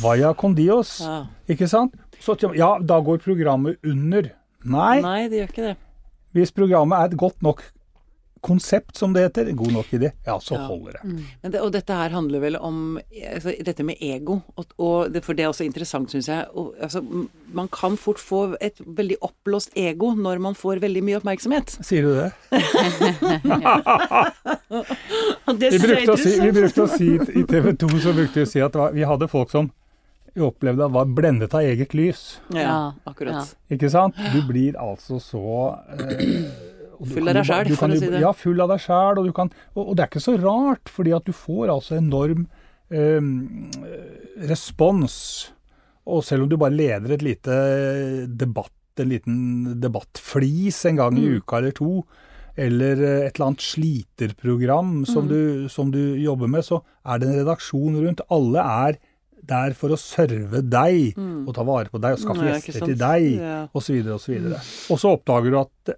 Vaya 0.00 0.32
con 0.34 0.54
Dios, 0.54 1.00
Ja. 1.04 1.26
ikke 1.48 1.68
sant? 1.68 1.92
Så 2.22 2.36
ja, 2.54 2.78
da 2.78 3.00
går 3.02 3.18
programmet 3.18 3.76
under. 3.84 4.30
Nei, 4.64 5.00
Nei, 5.02 5.28
det 5.28 5.38
gjør 5.42 5.48
ikke 5.50 5.62
det. 5.72 5.76
hvis 6.32 6.52
programmet 6.54 6.98
er 6.98 7.04
et 7.10 7.16
godt 7.18 7.42
nok 7.42 7.62
konsept, 8.42 8.96
som 8.98 9.12
det 9.14 9.22
heter, 9.22 9.52
god 9.54 9.70
nok 9.70 9.86
idé, 9.94 10.08
ja, 10.26 10.34
så 10.42 10.54
Ja. 10.56 10.66
holder 10.66 10.92
det. 10.92 11.02
Men 11.42 11.52
det. 11.52 11.60
Og 11.60 11.72
dette 11.72 11.92
her 11.94 12.08
handler 12.10 12.40
vel 12.40 12.56
om 12.56 12.98
altså, 13.32 13.52
dette 13.64 13.82
med 13.84 13.94
ego, 14.00 14.40
og, 14.56 14.64
og 14.78 15.12
det, 15.14 15.22
for 15.24 15.32
det 15.32 15.44
er 15.44 15.48
også 15.52 15.64
interessant, 15.64 16.10
syns 16.10 16.26
jeg. 16.28 16.46
Og, 16.54 16.74
altså, 16.80 17.00
man 17.52 17.68
kan 17.68 17.96
fort 17.96 18.18
få 18.18 18.56
et 18.60 18.80
veldig 18.86 19.16
oppblåst 19.22 19.70
ego 19.76 20.14
når 20.14 20.38
man 20.40 20.54
får 20.54 20.80
veldig 20.82 21.02
mye 21.04 21.16
oppmerksomhet. 21.20 21.78
Sier 21.86 22.02
du 22.02 22.14
det? 22.18 22.32
Det 25.58 25.70
Vi 25.72 25.78
brukte, 25.78 26.16
si, 26.18 26.40
vi 26.40 26.52
brukte 26.52 26.82
å 26.82 26.86
si 26.88 27.08
i 27.14 27.42
TV 27.46 27.72
2 27.76 27.88
så 28.00 28.12
brukte 28.16 28.34
vi 28.40 28.46
å 28.46 28.48
si 28.48 28.60
at 28.64 28.74
var, 28.78 28.92
vi 28.96 29.02
hadde 29.06 29.28
folk 29.28 29.50
som 29.52 29.68
opplevde 30.40 30.84
at 30.86 30.90
var 30.92 31.04
blendet 31.06 31.52
av 31.54 31.60
eget 31.60 31.92
lys. 31.94 32.38
Ja, 32.54 32.60
Ja, 32.62 32.92
akkurat. 33.06 33.54
Ikke 33.70 33.90
sant? 33.90 34.14
Du 34.32 34.40
blir 34.48 34.72
altså 34.80 35.20
så 35.20 35.76
eh, 35.98 36.48
Full 37.02 37.28
av 37.28 37.34
deg 37.34 37.44
sjæl, 37.44 37.76
for 37.76 37.88
å 37.88 37.98
si 37.98 38.06
det. 38.08 38.20
Ja, 38.20 38.32
full 38.32 38.60
av 38.60 38.68
deg 38.68 38.78
sjæl. 38.80 39.18
Og, 39.18 39.26
du 39.26 39.32
kan- 39.32 39.50
og, 39.74 39.88
og 39.88 39.96
det 39.96 40.04
er 40.04 40.08
ikke 40.08 40.20
så 40.22 40.36
rart, 40.40 40.88
fordi 40.88 41.12
at 41.12 41.24
du 41.24 41.32
får 41.32 41.68
altså 41.68 41.96
enorm 41.98 42.46
eh, 42.90 43.20
respons. 44.48 45.50
Og 46.06 46.24
selv 46.26 46.44
om 46.44 46.48
du 46.50 46.56
bare 46.56 46.74
leder 46.74 47.12
et 47.14 47.22
lite 47.22 47.56
debatt, 48.28 48.72
en 49.00 49.08
liten 49.08 49.80
debattflis 49.80 50.84
en 50.90 50.96
gang 50.96 51.16
i 51.18 51.26
Mm. 51.26 51.36
uka 51.40 51.56
eller 51.58 51.72
to, 51.72 52.04
eller 52.56 52.92
eh, 53.02 53.26
et 53.26 53.34
eller 53.38 53.46
annet 53.46 53.60
sliterprogram 53.64 55.06
som, 55.06 55.24
Mm. 55.24 55.28
du, 55.28 55.68
som 55.68 55.90
du 55.90 56.16
jobber 56.20 56.46
med, 56.48 56.62
så 56.62 56.82
er 57.06 57.18
det 57.18 57.28
en 57.28 57.38
redaksjon 57.44 57.96
rundt. 58.04 58.20
Alle 58.30 58.58
er 58.60 58.98
der 59.42 59.74
for 59.74 59.90
å 59.90 59.98
serve 59.98 60.60
deg 60.62 61.16
og 61.18 61.54
ta 61.56 61.64
vare 61.66 61.90
på 61.90 61.98
deg 62.00 62.14
og 62.14 62.20
skaffe 62.22 62.42
Mm. 62.42 62.52
Gjester 62.54 62.86
til 62.86 62.96
deg, 62.98 63.26
Ja. 63.40 63.68
osv. 63.74 63.98
osv. 64.14 64.52
Og 64.90 64.98
så 65.02 65.16
oppdager 65.16 65.50
du 65.50 65.58
at 65.58 65.70
det 65.84 65.96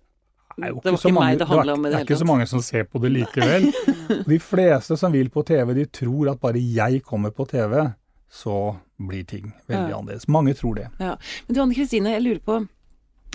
er 0.63 0.71
jo 0.71 0.81
ikke 0.81 0.99
så 1.03 1.11
mange, 1.13 1.37
det 1.39 1.49
om 1.51 1.83
det 1.83 1.93
er 1.95 2.05
ikke 2.07 2.17
så 2.21 2.27
mange 2.27 2.47
som 2.47 2.61
ser 2.63 2.85
på 2.85 3.01
det 3.03 3.11
likevel. 3.13 3.73
De 4.29 4.39
fleste 4.39 4.97
som 4.97 5.13
vil 5.13 5.29
på 5.29 5.43
TV, 5.45 5.75
de 5.75 5.85
tror 5.87 6.31
at 6.31 6.41
bare 6.41 6.61
jeg 6.63 7.03
kommer 7.03 7.31
på 7.35 7.47
TV, 7.51 7.93
så 8.31 8.77
blir 9.01 9.25
ting 9.27 9.53
veldig 9.69 9.91
Ja. 9.91 9.99
annerledes. 9.99 10.29
Mange 10.29 10.55
tror 10.55 10.75
det. 10.77 10.89
Ja. 11.01 11.17
Men 11.49 11.55
du 11.55 11.61
Anne 11.63 11.75
Kristine, 11.75 12.15
jeg 12.15 12.23
lurer 12.23 12.41
på 12.41 12.69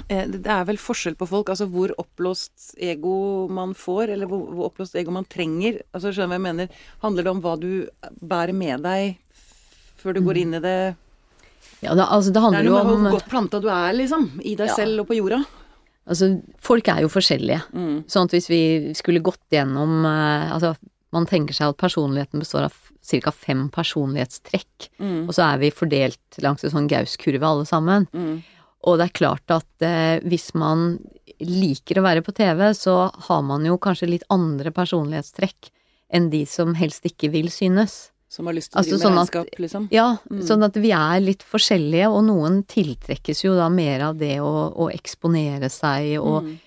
eh, 0.10 0.26
Det 0.28 0.48
er 0.48 0.64
vel 0.66 0.78
forskjell 0.78 1.16
på 1.20 1.28
folk, 1.28 1.50
altså 1.50 1.68
hvor 1.70 1.92
oppblåst 2.00 2.74
ego 2.80 3.48
man 3.52 3.74
får, 3.76 4.10
eller 4.16 4.26
hvor, 4.26 4.48
hvor 4.56 4.70
oppblåst 4.72 4.96
ego 4.96 5.12
man 5.12 5.26
trenger. 5.26 5.82
Altså 5.94 6.14
Skjønner 6.16 6.38
du 6.38 6.40
hva 6.40 6.40
jeg 6.40 6.48
mener? 6.48 6.70
Handler 7.04 7.24
det 7.28 7.32
om 7.36 7.42
hva 7.42 7.60
du 7.60 7.90
bærer 8.24 8.56
med 8.56 8.82
deg 8.88 9.18
før 10.00 10.16
du 10.18 10.22
går 10.26 10.38
inn 10.42 10.54
i 10.58 10.62
det? 10.64 10.76
Ja, 11.84 11.94
det, 11.96 12.06
altså, 12.12 12.32
det 12.34 12.42
Det 12.42 12.60
er 12.60 12.68
noe 12.68 12.84
med 12.84 12.94
om 12.98 13.06
hvor 13.08 13.18
godt 13.20 13.30
planta 13.32 13.60
du 13.64 13.70
er, 13.72 13.94
liksom. 13.96 14.30
I 14.44 14.56
deg 14.60 14.68
Ja. 14.68 14.76
selv 14.76 15.00
og 15.04 15.08
på 15.08 15.16
jorda. 15.20 15.44
Altså, 16.10 16.42
folk 16.60 16.88
er 16.90 17.02
jo 17.06 17.10
forskjellige. 17.14 17.62
Mm. 17.74 18.04
Sånn 18.10 18.26
at 18.26 18.32
hvis 18.34 18.48
vi 18.50 18.94
skulle 18.98 19.22
gått 19.22 19.44
gjennom 19.54 20.04
eh, 20.10 20.52
Altså, 20.56 20.76
man 21.14 21.26
tenker 21.30 21.54
seg 21.54 21.70
at 21.70 21.78
personligheten 21.78 22.40
består 22.42 22.66
av 22.68 22.74
ca. 23.10 23.32
fem 23.32 23.70
personlighetstrekk, 23.70 24.90
Mm. 25.00 25.28
og 25.28 25.34
så 25.34 25.54
er 25.54 25.58
vi 25.60 25.70
fordelt 25.72 26.40
langs 26.44 26.64
en 26.64 26.70
sånn 26.72 26.90
Gaus-kurve 26.90 27.42
alle 27.44 27.66
sammen. 27.66 28.08
Mm. 28.14 28.44
Og 28.86 28.98
det 28.98 29.06
er 29.10 29.18
klart 29.18 29.50
at 29.52 29.82
eh, 29.82 30.20
hvis 30.28 30.54
man 30.56 31.00
liker 31.40 32.00
å 32.00 32.04
være 32.04 32.22
på 32.24 32.34
TV, 32.36 32.70
så 32.74 33.12
har 33.28 33.42
man 33.42 33.64
jo 33.66 33.78
kanskje 33.78 34.10
litt 34.10 34.24
andre 34.30 34.72
personlighetstrekk 34.72 35.70
enn 36.12 36.30
de 36.30 36.46
som 36.46 36.74
helst 36.76 37.04
ikke 37.06 37.32
vil 37.32 37.50
synes. 37.50 38.12
Som 38.40 38.48
har 38.48 38.56
lyst 38.56 38.72
til 38.72 38.78
å 38.78 38.80
Altså, 38.80 38.96
drive 38.96 39.00
med 39.00 39.04
sånn 39.04 39.20
at- 39.20 39.36
regnskap, 39.36 39.60
liksom. 39.60 39.88
Ja, 39.92 40.08
sånn 40.48 40.64
at 40.64 40.80
vi 40.80 40.92
er 40.96 41.20
litt 41.20 41.44
forskjellige, 41.44 42.08
og 42.08 42.24
noen 42.24 42.62
tiltrekkes 42.72 43.44
jo 43.44 43.58
da 43.60 43.68
mer 43.70 44.06
av 44.08 44.18
det 44.18 44.38
å, 44.40 44.54
å 44.80 44.88
eksponere 44.96 45.68
seg 45.70 46.16
og 46.24 46.44
Mm. 46.48 46.58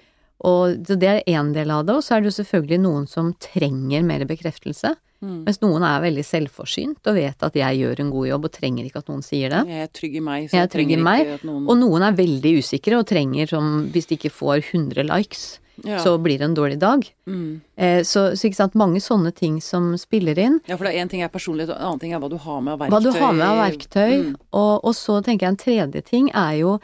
Og 0.45 0.83
så 0.85 0.97
det 0.99 1.07
er 1.09 1.23
én 1.39 1.53
del 1.55 1.71
av 1.71 1.85
det, 1.87 1.95
og 1.95 2.03
så 2.03 2.17
er 2.17 2.21
det 2.21 2.33
jo 2.33 2.43
selvfølgelig 2.43 2.81
noen 2.83 3.05
som 3.07 3.33
trenger 3.39 4.03
mer 4.03 4.25
bekreftelse. 4.27 4.97
Mm. 5.23 5.45
Mens 5.47 5.61
noen 5.63 5.85
er 5.87 6.01
veldig 6.03 6.25
selvforsynt 6.27 7.07
og 7.07 7.15
vet 7.15 7.45
at 7.47 7.55
jeg 7.55 7.79
gjør 7.79 8.01
en 8.03 8.11
god 8.11 8.27
jobb 8.27 8.45
og 8.49 8.51
trenger 8.57 8.89
ikke 8.89 8.99
at 9.05 9.07
noen 9.07 9.23
sier 9.23 9.51
det. 9.55 9.61
Jeg 9.71 9.83
er 9.87 9.93
trygg 9.95 10.17
i 10.17 10.21
meg, 10.27 10.49
så 10.51 10.57
Jeg 10.59 10.65
jeg, 10.67 10.71
trenger 10.75 10.99
ikke 10.99 11.07
meg, 11.07 11.27
at 11.37 11.45
noen 11.47 11.69
Og 11.71 11.79
noen 11.79 12.03
er 12.03 12.13
veldig 12.19 12.59
usikre 12.59 12.99
og 12.99 13.07
trenger 13.07 13.49
som 13.55 13.87
Hvis 13.95 14.09
de 14.11 14.17
ikke 14.19 14.33
får 14.35 14.65
100 14.73 15.07
likes, 15.07 15.61
ja. 15.85 15.99
så 16.05 16.17
blir 16.19 16.39
det 16.39 16.49
en 16.51 16.57
dårlig 16.57 16.79
dag. 16.83 17.05
Mm. 17.27 17.61
Eh, 17.77 18.01
så, 18.07 18.25
så 18.37 18.49
ikke 18.49 18.61
sant, 18.61 18.79
mange 18.79 19.01
sånne 19.03 19.33
ting 19.37 19.61
som 19.65 19.93
spiller 20.01 20.39
inn. 20.39 20.59
ja, 20.69 20.79
for 20.81 20.89
én 20.91 21.11
ting 21.11 21.25
er 21.25 21.33
personlighet, 21.33 21.75
og 21.75 21.79
en 21.79 21.93
annen 21.93 22.03
ting 22.03 22.17
er 22.17 22.23
hva 22.23 22.31
du 22.33 22.39
har 22.41 22.65
med 22.65 22.75
av 22.75 22.83
verktøy. 22.85 22.97
Hva 22.97 23.05
du 23.05 23.21
har 23.21 23.39
med 23.39 23.47
av 23.49 23.63
verktøy. 23.63 24.11
Mm. 24.25 24.35
Og, 24.51 24.75
og 24.81 24.97
så 24.99 25.21
tenker 25.25 25.47
jeg 25.47 25.55
en 25.55 25.63
tredje 25.65 26.05
ting 26.09 26.33
er 26.33 26.59
jo 26.63 26.77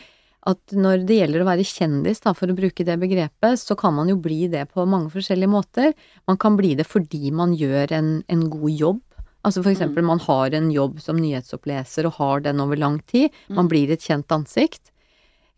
at 0.48 0.72
når 0.72 1.02
det 1.08 1.18
gjelder 1.18 1.42
å 1.42 1.48
være 1.48 1.66
kjendis, 1.66 2.22
da, 2.24 2.32
for 2.36 2.48
å 2.48 2.56
bruke 2.56 2.86
det 2.86 2.96
begrepet, 3.00 3.60
så 3.60 3.76
kan 3.78 3.96
man 3.96 4.08
jo 4.08 4.16
bli 4.22 4.46
det 4.48 4.64
på 4.72 4.86
mange 4.88 5.10
forskjellige 5.12 5.50
måter. 5.52 5.92
Man 6.30 6.38
kan 6.40 6.56
bli 6.56 6.72
det 6.78 6.86
fordi 6.88 7.32
man 7.34 7.52
gjør 7.58 7.92
en, 7.98 8.12
en 8.32 8.46
god 8.52 8.72
jobb. 8.72 9.02
Altså 9.46 9.62
for 9.62 9.72
eksempel 9.72 10.04
man 10.04 10.20
har 10.24 10.54
en 10.56 10.70
jobb 10.72 10.98
som 11.02 11.18
nyhetsoppleser 11.20 12.08
og 12.08 12.16
har 12.18 12.46
den 12.46 12.62
over 12.64 12.80
lang 12.80 12.98
tid. 13.10 13.34
Man 13.54 13.68
blir 13.70 13.92
et 13.92 14.04
kjent 14.04 14.30
ansikt. 14.34 14.90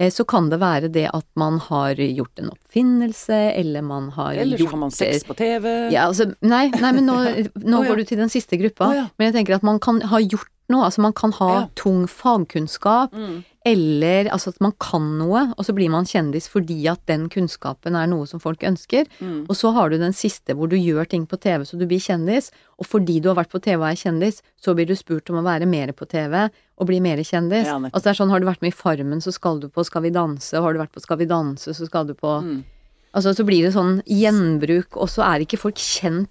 Eh, 0.00 0.08
Så 0.10 0.24
kan 0.24 0.48
det 0.48 0.58
være 0.62 0.88
det 0.88 1.06
at 1.12 1.26
man 1.36 1.58
har 1.60 1.94
gjort 2.00 2.38
en 2.40 2.48
oppfinnelse, 2.54 3.38
eller 3.60 3.82
man 3.84 4.08
har 4.16 4.32
Eller 4.40 4.56
så 4.56 4.64
gjort 4.64 4.70
har 4.72 4.78
man 4.86 4.90
sex 4.96 5.24
på 5.28 5.36
TV. 5.36 5.66
ja, 5.92 6.06
altså, 6.08 6.30
nei, 6.40 6.70
nei, 6.70 6.92
men 6.96 7.04
nå, 7.06 7.18
nå 7.54 7.76
oh, 7.78 7.84
ja. 7.84 7.90
går 7.90 7.96
du 8.00 8.04
til 8.08 8.18
den 8.22 8.32
siste 8.32 8.56
gruppa. 8.56 8.88
Oh, 8.88 8.94
ja. 8.96 9.06
Men 9.18 9.28
jeg 9.30 9.34
tenker 9.40 9.58
at 9.60 9.62
man 9.66 9.78
kan 9.78 10.00
ha 10.00 10.18
gjort 10.24 10.48
noe. 10.70 10.84
Altså 10.86 11.02
man 11.02 11.12
kan 11.12 11.32
ha 11.36 11.66
tung 11.76 12.06
fagkunnskap, 12.08 13.12
Mm. 13.12 13.44
Eller 13.68 14.30
altså 14.32 14.54
at 14.54 14.60
man 14.64 14.72
kan 14.80 15.04
noe, 15.18 15.42
og 15.52 15.66
så 15.66 15.74
blir 15.76 15.90
man 15.92 16.08
kjendis 16.08 16.46
fordi 16.48 16.78
at 16.88 17.02
den 17.10 17.26
kunnskapen 17.32 17.96
er 17.98 18.08
noe 18.08 18.24
som 18.28 18.40
folk 18.40 18.64
ønsker. 18.64 19.04
Mm. 19.20 19.44
Og 19.50 19.52
så 19.58 19.72
har 19.76 19.92
du 19.92 19.98
den 20.00 20.16
siste 20.16 20.56
hvor 20.56 20.70
du 20.70 20.78
gjør 20.78 21.10
ting 21.12 21.26
på 21.28 21.36
TV 21.40 21.66
så 21.68 21.76
du 21.76 21.84
blir 21.90 22.00
kjendis, 22.00 22.48
og 22.80 22.88
fordi 22.88 23.18
du 23.20 23.28
har 23.28 23.36
vært 23.42 23.52
på 23.52 23.60
TV 23.60 23.76
og 23.82 23.90
er 23.90 24.00
kjendis, 24.00 24.40
så 24.56 24.72
blir 24.76 24.88
du 24.88 24.96
spurt 24.96 25.28
om 25.32 25.42
å 25.42 25.44
være 25.44 25.68
mer 25.68 25.92
på 25.92 26.08
TV 26.08 26.46
og 26.48 26.88
bli 26.88 27.02
mer 27.04 27.20
kjendis. 27.20 27.68
Ja, 27.68 27.76
altså 27.76 28.06
det 28.06 28.14
er 28.14 28.20
sånn, 28.22 28.32
har 28.32 28.40
du 28.40 28.48
vært 28.48 28.64
med 28.64 28.72
i 28.72 28.78
Farmen, 28.80 29.20
så 29.20 29.34
skal 29.36 29.60
du 29.60 29.68
på 29.68 29.84
Skal 29.84 30.06
vi 30.06 30.14
danse, 30.14 30.54
og 30.56 30.64
har 30.64 30.76
du 30.76 30.80
vært 30.80 30.96
på 30.96 31.04
Skal 31.04 31.20
vi 31.20 31.28
danse, 31.28 31.76
så 31.76 31.88
skal 31.88 32.08
du 32.08 32.16
på 32.16 32.38
Mm. 32.40 32.60
Altså 33.10 33.32
så 33.34 33.42
blir 33.42 33.64
det 33.66 33.72
sånn 33.74 33.96
gjenbruk, 34.06 34.94
og 34.94 35.08
så 35.10 35.24
er 35.26 35.42
ikke 35.42 35.58
folk 35.58 35.80
kjent 35.82 36.30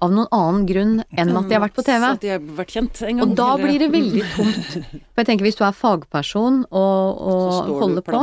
av 0.00 0.12
noen 0.14 0.28
annen 0.32 0.66
grunn 0.68 0.92
enn 1.18 1.32
at 1.36 1.48
de 1.48 1.54
har 1.56 1.62
vært 1.64 1.74
på 1.76 1.84
TV. 1.86 2.04
at 2.08 2.20
de 2.22 2.28
har 2.34 2.38
vært 2.58 2.72
kjent 2.76 3.02
en 3.02 3.16
gang. 3.18 3.22
Og 3.28 3.36
da 3.36 3.46
eller- 3.54 3.64
blir 3.66 3.78
det 3.82 3.88
veldig 3.92 4.22
tomt. 4.36 4.72
For 5.14 5.22
jeg 5.22 5.26
tenker 5.26 5.44
hvis 5.48 5.56
du 5.58 5.64
er 5.66 5.72
fagperson 5.74 6.60
og, 6.70 7.22
og 7.32 7.72
holder 7.82 8.02
på, 8.06 8.20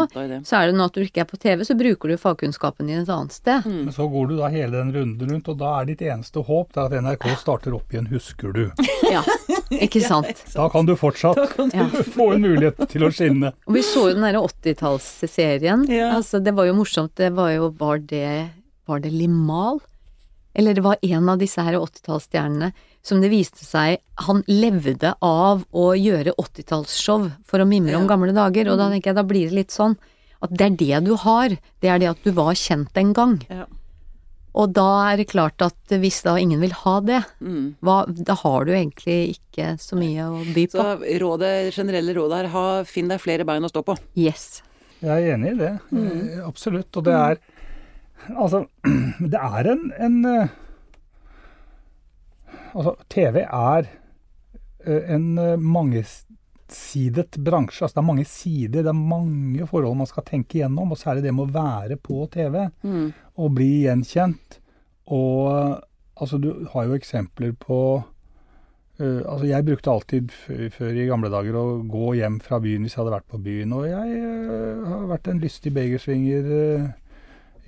så 0.47 0.59
er 0.61 0.67
det 0.71 0.75
nå 0.79 0.85
at 0.85 0.93
du 0.93 1.01
ikke 1.03 1.21
er 1.25 1.29
på 1.29 1.37
TV, 1.41 1.63
så 1.67 1.75
bruker 1.77 2.09
du 2.09 2.17
fagkunnskapen 2.17 2.87
din 2.87 3.01
et 3.03 3.09
annet 3.09 3.31
sted. 3.35 3.63
Mm. 3.65 3.83
Men 3.85 3.93
så 3.93 4.07
går 4.11 4.29
du 4.29 4.37
da 4.37 4.47
hele 4.53 4.71
den 4.79 4.93
runden 4.95 5.31
rundt, 5.35 5.49
og 5.51 5.57
da 5.59 5.73
er 5.81 5.85
ditt 5.91 6.01
eneste 6.05 6.43
håp 6.47 6.71
det 6.73 6.81
er 6.81 6.85
at 6.85 7.03
NRK 7.03 7.27
starter 7.41 7.75
opp 7.75 7.91
igjen 7.93 8.07
Husker 8.11 8.53
du. 8.55 8.71
Ja, 9.05 9.21
ikke 9.71 10.01
sant. 10.01 10.39
Da 10.55 10.67
kan 10.73 10.85
du 10.87 10.95
fortsatt 10.97 11.37
Ja. 11.75 11.85
få 12.15 12.31
en 12.35 12.41
mulighet 12.41 12.87
til 12.89 13.03
å 13.05 13.11
skinne. 13.13 13.51
Og 13.67 13.73
vi 13.77 13.81
så 13.85 14.07
jo 14.09 14.13
den 14.15 14.23
derre 14.25 14.41
80-tallsserien. 14.47 15.85
Ja. 15.91 16.11
Altså, 16.17 16.39
det 16.43 16.53
var 16.55 16.65
jo 16.69 16.73
morsomt. 16.77 17.13
Det 17.15 17.31
var 17.35 17.51
jo 17.55 17.69
Var 17.77 17.99
det, 18.07 18.49
var 18.87 18.99
det 19.03 19.11
Limal? 19.13 19.79
Eller 20.55 20.73
det 20.77 20.83
var 20.85 20.97
en 21.03 21.29
av 21.29 21.39
disse 21.41 21.61
her 21.61 21.75
80-tallsstjernene 21.77 22.71
som 23.05 23.19
det 23.21 23.29
viste 23.29 23.65
seg 23.67 23.99
Han 24.25 24.39
levde 24.47 25.11
av 25.21 25.65
å 25.75 25.89
gjøre 25.99 26.33
80-tallsshow 26.41 27.27
for 27.45 27.59
å 27.61 27.67
mimre 27.69 27.97
om 27.99 28.07
gamle 28.07 28.31
dager. 28.33 28.69
Og 28.71 28.79
da 28.79 28.89
tenker 28.89 29.11
jeg, 29.11 29.19
da 29.19 29.23
blir 29.27 29.49
det 29.51 29.59
litt 29.59 29.75
sånn 29.75 29.97
at 30.41 30.51
det 30.55 30.65
er 30.65 30.77
det 30.79 31.01
du 31.09 31.15
har. 31.21 31.57
Det 31.83 31.89
er 31.91 31.99
det 31.99 32.09
at 32.13 32.23
du 32.23 32.31
var 32.37 32.53
kjent 32.55 32.95
en 33.01 33.11
gang. 33.17 33.35
Ja. 33.51 33.65
Og 34.55 34.71
da 34.71 34.87
er 35.11 35.17
det 35.19 35.27
klart 35.33 35.59
at 35.65 35.91
hvis 35.99 36.21
da 36.23 36.37
ingen 36.39 36.61
vil 36.63 36.71
ha 36.85 36.99
det, 37.03 37.19
Mm. 37.43 37.75
hva, 37.83 38.05
da 38.07 38.35
har 38.39 38.63
du 38.65 38.71
egentlig 38.71 39.35
ikke 39.35 39.75
så 39.77 39.97
mye 39.99 40.23
å 40.31 40.53
by 40.55 40.63
på. 40.71 40.79
Så 40.79 41.19
rådet, 41.19 41.73
generelle 41.75 42.15
rådet 42.15 42.37
her, 42.37 42.47
ha, 42.55 42.83
finn 42.87 43.09
deg 43.11 43.19
flere 43.19 43.43
bein 43.43 43.67
å 43.67 43.69
stå 43.69 43.83
på. 43.83 43.97
Yes. 44.15 44.61
Jeg 45.03 45.11
er 45.11 45.33
enig 45.35 45.51
i 45.51 45.59
det. 45.59 45.73
Mm. 45.91 46.47
Absolutt. 46.47 46.95
Og 46.95 47.03
det 47.03 47.13
er 47.13 47.37
Altså, 48.33 48.65
det 49.33 49.41
er 49.41 49.71
en, 49.73 49.91
en 50.01 50.15
eh, 50.25 50.53
Altså, 52.75 52.95
TV 53.09 53.37
er 53.45 53.85
eh, 54.83 55.13
en 55.15 55.27
eh, 55.39 55.55
mangesidet 55.61 57.37
bransje. 57.39 57.85
Altså, 57.85 57.95
det 57.95 58.01
er 58.01 58.09
mange 58.09 58.25
sider, 58.27 58.81
det 58.83 58.91
er 58.91 58.97
mange 58.97 59.67
forhold 59.69 59.95
man 60.01 60.09
skal 60.09 60.25
tenke 60.27 60.59
igjennom. 60.59 60.91
Og 60.91 60.99
så 60.99 61.13
er 61.13 61.21
det 61.23 61.31
med 61.31 61.47
å 61.47 61.55
være 61.55 61.95
på 61.95 62.25
TV 62.33 62.65
Mm. 62.83 63.13
og 63.37 63.53
bli 63.55 63.85
gjenkjent. 63.85 64.59
Og 65.07 65.79
altså, 66.19 66.37
du 66.37 66.67
har 66.73 66.89
jo 66.89 66.99
eksempler 66.99 67.55
på 67.59 67.79
Uh, 68.95 69.19
altså 69.27 69.43
Jeg 69.45 69.65
brukte 69.67 69.91
alltid 69.91 70.29
før 70.71 70.95
i 70.95 71.05
gamle 71.09 71.27
dager 71.27 71.57
å 71.59 71.63
gå 71.83 72.13
hjem 72.15 72.37
fra 72.39 72.61
byen 72.63 72.85
hvis 72.85 72.93
jeg 72.95 73.01
hadde 73.01 73.11
vært 73.11 73.27
på 73.27 73.41
byen. 73.43 73.73
Og 73.75 73.89
jeg 73.89 74.21
uh, 74.23 74.85
har 74.87 75.09
vært 75.09 75.27
en 75.27 75.41
lystig 75.43 75.73
begersvinger 75.75 76.47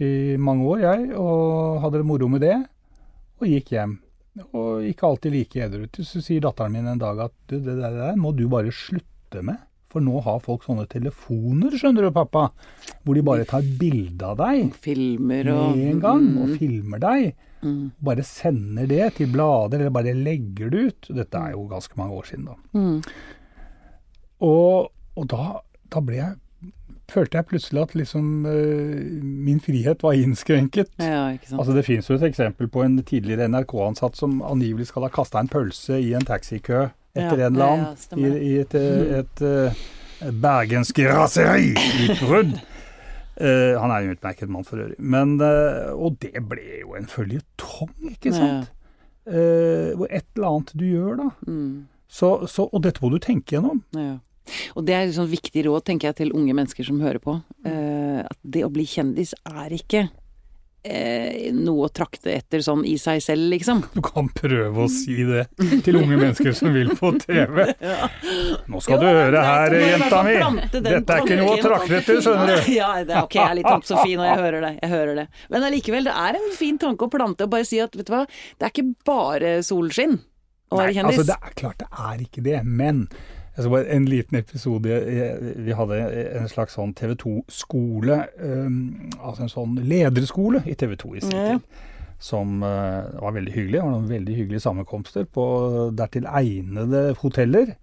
i 0.03 0.37
mange 0.37 0.65
år, 0.67 0.79
jeg. 0.85 1.11
Og 1.17 1.79
hadde 1.83 2.01
det 2.01 2.07
moro 2.09 2.27
med 2.29 2.41
det. 2.45 2.57
Og 3.41 3.47
gikk 3.49 3.71
hjem. 3.75 3.95
Og 4.53 4.83
ikke 4.85 5.07
alltid 5.07 5.33
like 5.33 5.63
edru. 5.65 5.87
Så 6.05 6.21
sier 6.21 6.43
datteren 6.45 6.75
min 6.77 6.87
en 6.91 6.99
dag 7.01 7.19
at 7.25 7.33
du, 7.49 7.57
det 7.59 7.77
der, 7.81 8.15
må 8.19 8.35
du 8.37 8.45
bare 8.51 8.69
slutte 8.73 9.41
med. 9.45 9.57
For 9.89 10.03
nå 10.03 10.19
har 10.25 10.41
folk 10.43 10.65
sånne 10.67 10.83
telefoner, 10.91 11.71
skjønner 11.79 12.05
du, 12.05 12.11
pappa. 12.13 12.49
Hvor 13.05 13.15
de 13.15 13.23
bare 13.25 13.45
tar 13.47 13.63
bilde 13.79 14.25
av 14.27 14.35
deg 14.41 14.73
Filmer 14.83 15.47
og 15.53 15.77
med 15.77 15.93
en 15.93 16.01
gang 16.03 16.25
og 16.41 16.49
Mm. 16.51 16.57
filmer 16.59 16.99
deg. 16.99 17.29
Mm. 17.63 17.91
Bare 18.03 18.23
sender 18.27 18.85
det 18.91 19.13
til 19.15 19.31
blader, 19.33 19.79
eller 19.79 19.89
bare 19.95 20.13
legger 20.13 20.69
det 20.69 20.83
ut. 20.91 21.07
Dette 21.15 21.39
er 21.39 21.55
jo 21.55 21.63
ganske 21.71 21.95
mange 21.97 22.13
år 22.19 22.27
siden, 22.29 22.45
da. 22.51 22.57
Mm. 22.77 22.99
Og, 24.45 24.91
og 25.17 25.25
da, 25.31 25.47
da 25.89 26.03
ble 26.05 26.19
jeg 26.19 26.35
Følte 27.07 27.39
jeg 27.39 27.47
plutselig 27.47 27.81
at 27.85 27.93
liksom 27.95 28.45
eh, 28.51 29.19
min 29.23 29.61
frihet 29.63 30.03
var 30.03 30.17
innskrenket. 30.19 30.89
Ja, 30.99 31.29
ikke. 31.35 31.53
Altså 31.55 31.75
Det 31.77 31.85
finnes 31.87 32.09
jo 32.09 32.17
et 32.17 32.25
eksempel 32.27 32.67
på 32.71 32.83
en 32.83 32.97
tidligere 32.99 33.47
NRK-ansatt 33.47 34.19
som 34.19 34.41
angivelig 34.43 34.89
skal 34.89 35.07
ha 35.07 35.11
kasta 35.13 35.39
en 35.39 35.51
pølse 35.51 36.01
i 36.03 36.11
en 36.17 36.27
taxikø 36.27 36.89
etter 37.17 37.39
Ja, 37.39 37.47
en 37.47 37.55
eller 37.55 37.71
annen 37.71 37.95
ja, 37.95 38.17
i, 38.17 38.49
i 38.49 38.55
et, 38.61 38.75
et, 38.75 39.13
et, 39.21 39.45
eh, 39.47 40.31
bergensk 40.43 40.99
raseriutbrudd. 41.07 42.57
uh, 43.39 43.73
han 43.79 43.93
er 43.93 43.97
en 44.03 44.15
utmerket 44.17 44.51
mann 44.51 44.67
for 44.67 44.83
øvrig. 44.83 44.99
Men, 44.99 45.37
uh, 45.41 45.93
og 45.95 46.19
det 46.21 46.35
ble 46.49 46.81
jo 46.81 46.97
en 46.99 47.07
føljetong, 47.09 47.93
ikke 48.11 48.35
sant? 48.35 48.73
Eh, 49.27 49.91
hvor 49.99 50.07
et 50.07 50.23
eller 50.37 50.47
annet 50.47 50.71
du 50.79 50.85
gjør, 50.87 51.15
da. 51.19 51.29
Mm. 51.47 51.87
Så, 52.07 52.47
så, 52.47 52.69
og 52.71 52.83
dette 52.85 53.03
må 53.03 53.11
du 53.11 53.19
tenke 53.19 53.57
gjennom. 53.57 53.81
Ja. 53.95 54.15
Og 54.75 54.85
det 54.87 54.95
er 54.95 55.07
et 55.07 55.17
sånn 55.17 55.29
viktig 55.31 55.65
råd, 55.67 55.87
tenker 55.87 56.11
jeg, 56.11 56.21
til 56.23 56.37
unge 56.37 56.55
mennesker 56.57 56.87
som 56.87 57.01
hører 57.03 57.21
på. 57.23 57.39
Uh, 57.67 58.23
at 58.25 58.39
det 58.43 58.65
å 58.65 58.71
bli 58.73 58.85
kjendis 58.87 59.33
er 59.47 59.73
ikke 59.75 60.07
uh, 60.07 61.47
noe 61.57 61.87
å 61.87 61.89
trakte 61.93 62.31
etter 62.33 62.63
sånn 62.65 62.83
i 62.87 62.95
seg 63.01 63.21
selv, 63.23 63.47
liksom. 63.51 63.83
Du 63.95 64.01
kan 64.05 64.29
prøve 64.33 64.85
å 64.85 64.89
si 64.91 65.19
det 65.27 65.47
til 65.85 65.99
unge 65.99 66.19
mennesker 66.19 66.55
som 66.57 66.71
vil 66.75 66.93
på 66.97 67.11
TV. 67.23 67.65
Nå 68.71 68.81
skal 68.83 69.03
du 69.03 69.07
høre 69.09 69.43
her, 69.43 69.77
jenta 69.81 70.23
mi. 70.27 70.37
Dette 70.77 71.17
er 71.17 71.25
ikke 71.25 71.41
noe 71.41 71.57
å 71.57 71.59
trakte 71.63 71.99
etter, 72.01 72.21
skjønner 72.23 72.53
du. 72.53 72.71
Ja, 72.77 72.93
det 73.01 73.15
er 73.15 73.25
ok, 73.25 73.37
jeg 73.39 73.49
er 73.49 73.59
litt 73.59 73.69
toppsofi 73.69 74.17
når 74.19 74.31
jeg 74.31 74.41
hører 74.45 74.65
det. 74.67 74.73
Jeg 74.81 74.93
hører 74.93 75.21
det. 75.23 75.27
Men 75.53 75.67
allikevel, 75.69 76.09
det 76.09 76.17
er 76.27 76.39
en 76.39 76.49
fin 76.55 76.81
tanke 76.81 77.07
å 77.07 77.11
plante 77.11 77.47
og 77.47 77.53
bare 77.53 77.67
si 77.67 77.81
at 77.83 77.95
vet 77.97 78.07
du 78.07 78.13
hva, 78.15 78.25
det 78.57 78.67
er 78.67 78.73
ikke 78.75 78.89
bare 79.07 79.59
solskinn 79.65 80.19
å 80.67 80.81
være 80.81 80.95
kjendis. 80.97 81.21
altså 81.21 81.31
det 81.31 81.37
er 81.39 81.57
klart 81.61 81.81
det 81.81 81.89
er 82.11 82.23
ikke 82.25 82.43
det, 82.43 82.61
men 82.67 83.05
altså 83.57 83.71
bare 83.73 83.89
en 83.95 84.05
liten 84.05 84.37
episode 84.37 84.97
Vi 85.65 85.73
hadde 85.75 85.97
en 86.39 86.47
slags 86.51 86.77
sånn 86.77 86.93
TV 86.97 87.15
2-skole, 87.23 88.17
altså 89.19 89.43
en 89.47 89.51
sånn 89.51 89.75
lederskole 89.83 90.61
i 90.69 90.75
TV 90.77 90.95
2 90.95 91.15
i 91.17 91.23
sin 91.25 91.31
Ja. 91.35 91.57
tid. 91.57 91.83
Som 92.19 92.63
eh, 92.65 93.11
var 93.21 93.33
veldig 93.35 93.51
hyggelig. 93.53 93.75
Det 93.77 93.83
var 93.83 93.91
noen 93.93 94.07
veldig 94.09 94.35
hyggelige 94.39 94.63
sammenkomster 94.63 95.25
på 95.29 95.43
dertil 95.93 96.25
egnede 96.25 97.01
hoteller. 97.19 97.75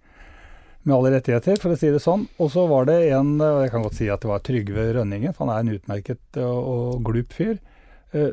Med 0.83 0.93
alle 0.95 1.13
rettigheter, 1.15 1.55
for 1.57 1.71
å 1.71 1.77
si 1.79 1.87
det 1.89 2.01
sånn. 2.03 2.27
Og 2.43 2.51
så 2.51 2.65
var 2.69 2.85
det 2.85 2.97
en, 3.15 3.39
og 3.41 3.61
jeg 3.63 3.71
kan 3.71 3.81
godt 3.85 3.95
si 3.97 4.09
at 4.11 4.19
det 4.21 4.29
var 4.29 4.43
Trygve 4.45 4.83
Rønningen, 4.93 5.33
for 5.33 5.47
han 5.47 5.55
er 5.55 5.63
en 5.63 5.79
utmerket 5.79 6.37
og, 6.43 6.99
glup 7.07 7.31
fyr 7.33 7.55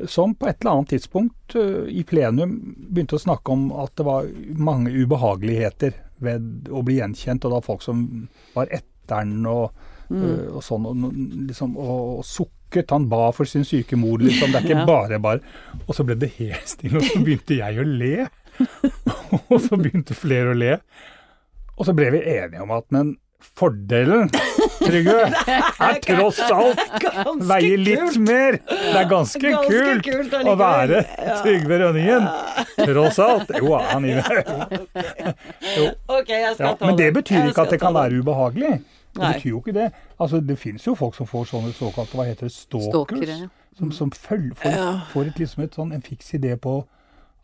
som 0.07 0.35
på 0.35 0.47
et 0.47 0.61
eller 0.61 0.77
annet 0.77 0.93
tidspunkt 0.93 1.55
eh, 1.59 1.85
i 1.91 2.03
plenum 2.07 2.55
begynte 2.89 3.17
å 3.17 3.23
snakke 3.23 3.53
om 3.53 3.69
at 3.83 3.95
det 3.99 4.05
var 4.07 4.27
mange 4.55 4.93
ubehageligheter 4.93 5.95
ved 6.23 6.69
å 6.71 6.83
bli 6.85 6.99
gjenkjent, 6.99 7.45
og 7.47 7.55
da 7.55 7.61
folk 7.65 7.83
som 7.83 8.03
var 8.53 8.71
etteren 8.71 9.41
og, 9.49 9.73
mm. 10.07 10.53
og 10.55 10.61
sånn, 10.63 10.85
og, 10.87 11.07
liksom, 11.49 11.73
og, 11.75 12.19
og 12.19 12.27
sukket. 12.27 12.93
Han 12.95 13.09
ba 13.11 13.27
for 13.35 13.49
sin 13.49 13.65
syke 13.67 13.99
mor, 13.99 14.23
liksom. 14.23 14.53
Det 14.53 14.61
er 14.61 14.69
ikke 14.69 14.79
Ja. 14.83 14.85
bare 14.87 15.19
bare. 15.23 15.43
Og 15.83 15.97
så 15.97 16.05
ble 16.07 16.15
det 16.21 16.31
helt 16.37 16.69
stille, 16.69 17.01
og 17.01 17.09
så 17.09 17.19
begynte 17.25 17.59
jeg 17.59 17.81
å 17.81 17.87
le. 17.89 18.29
og 19.51 19.57
så 19.65 19.77
begynte 19.81 20.15
flere 20.17 20.53
å 20.53 20.57
le. 20.57 20.77
Og 21.73 21.89
så 21.89 21.97
ble 21.97 22.11
vi 22.15 22.23
enige 22.37 22.63
om 22.63 22.71
at 22.75 22.87
men 22.93 23.17
fordelen, 23.43 24.29
Trygve, 24.79 25.27
er 25.87 25.99
tross 26.03 26.39
alt 26.45 26.79
veier 27.49 27.81
litt 27.81 28.17
mer. 28.21 28.57
Det 28.69 28.95
er 29.01 29.09
ganske, 29.09 29.41
Ganske 29.43 29.83
kult, 29.83 30.07
kult 30.31 30.49
å 30.49 30.55
være 30.59 31.03
Trygve 31.43 31.79
Rønningen. 31.83 32.27
Tross 32.79 33.19
alt. 33.23 33.53
Jo, 33.59 33.75
han 33.79 34.07
er 34.09 34.23
Ok, 36.17 36.29
jeg 36.29 36.55
ja, 36.59 36.73
Men 36.81 36.97
det 36.99 37.11
betyr 37.19 37.51
ikke 37.51 37.67
at 37.67 37.75
det 37.75 37.81
kan 37.83 37.95
være 37.95 38.23
ubehagelig. 38.23 38.79
Det 39.13 39.21
betyr 39.35 39.49
jo 39.49 39.61
ikke 39.61 39.75
det. 39.75 39.91
Altså, 40.19 40.41
det 40.41 40.57
finnes 40.57 40.87
jo 40.87 40.95
folk 40.97 41.15
som 41.15 41.29
får 41.29 41.51
sånne 41.51 41.73
såkalte 41.77 42.17
hva 42.17 42.25
heter 42.29 42.49
det, 42.49 42.55
stalkers. 42.55 43.45
Som, 43.77 43.89
som 43.93 44.11
følger, 44.13 44.53
får, 44.61 44.75
får 45.09 45.29
et, 45.31 45.39
liksom 45.41 45.63
et 45.65 45.77
sånn, 45.77 45.93
en 45.95 46.03
fiks 46.05 46.27
idé 46.37 46.53
på 46.61 46.83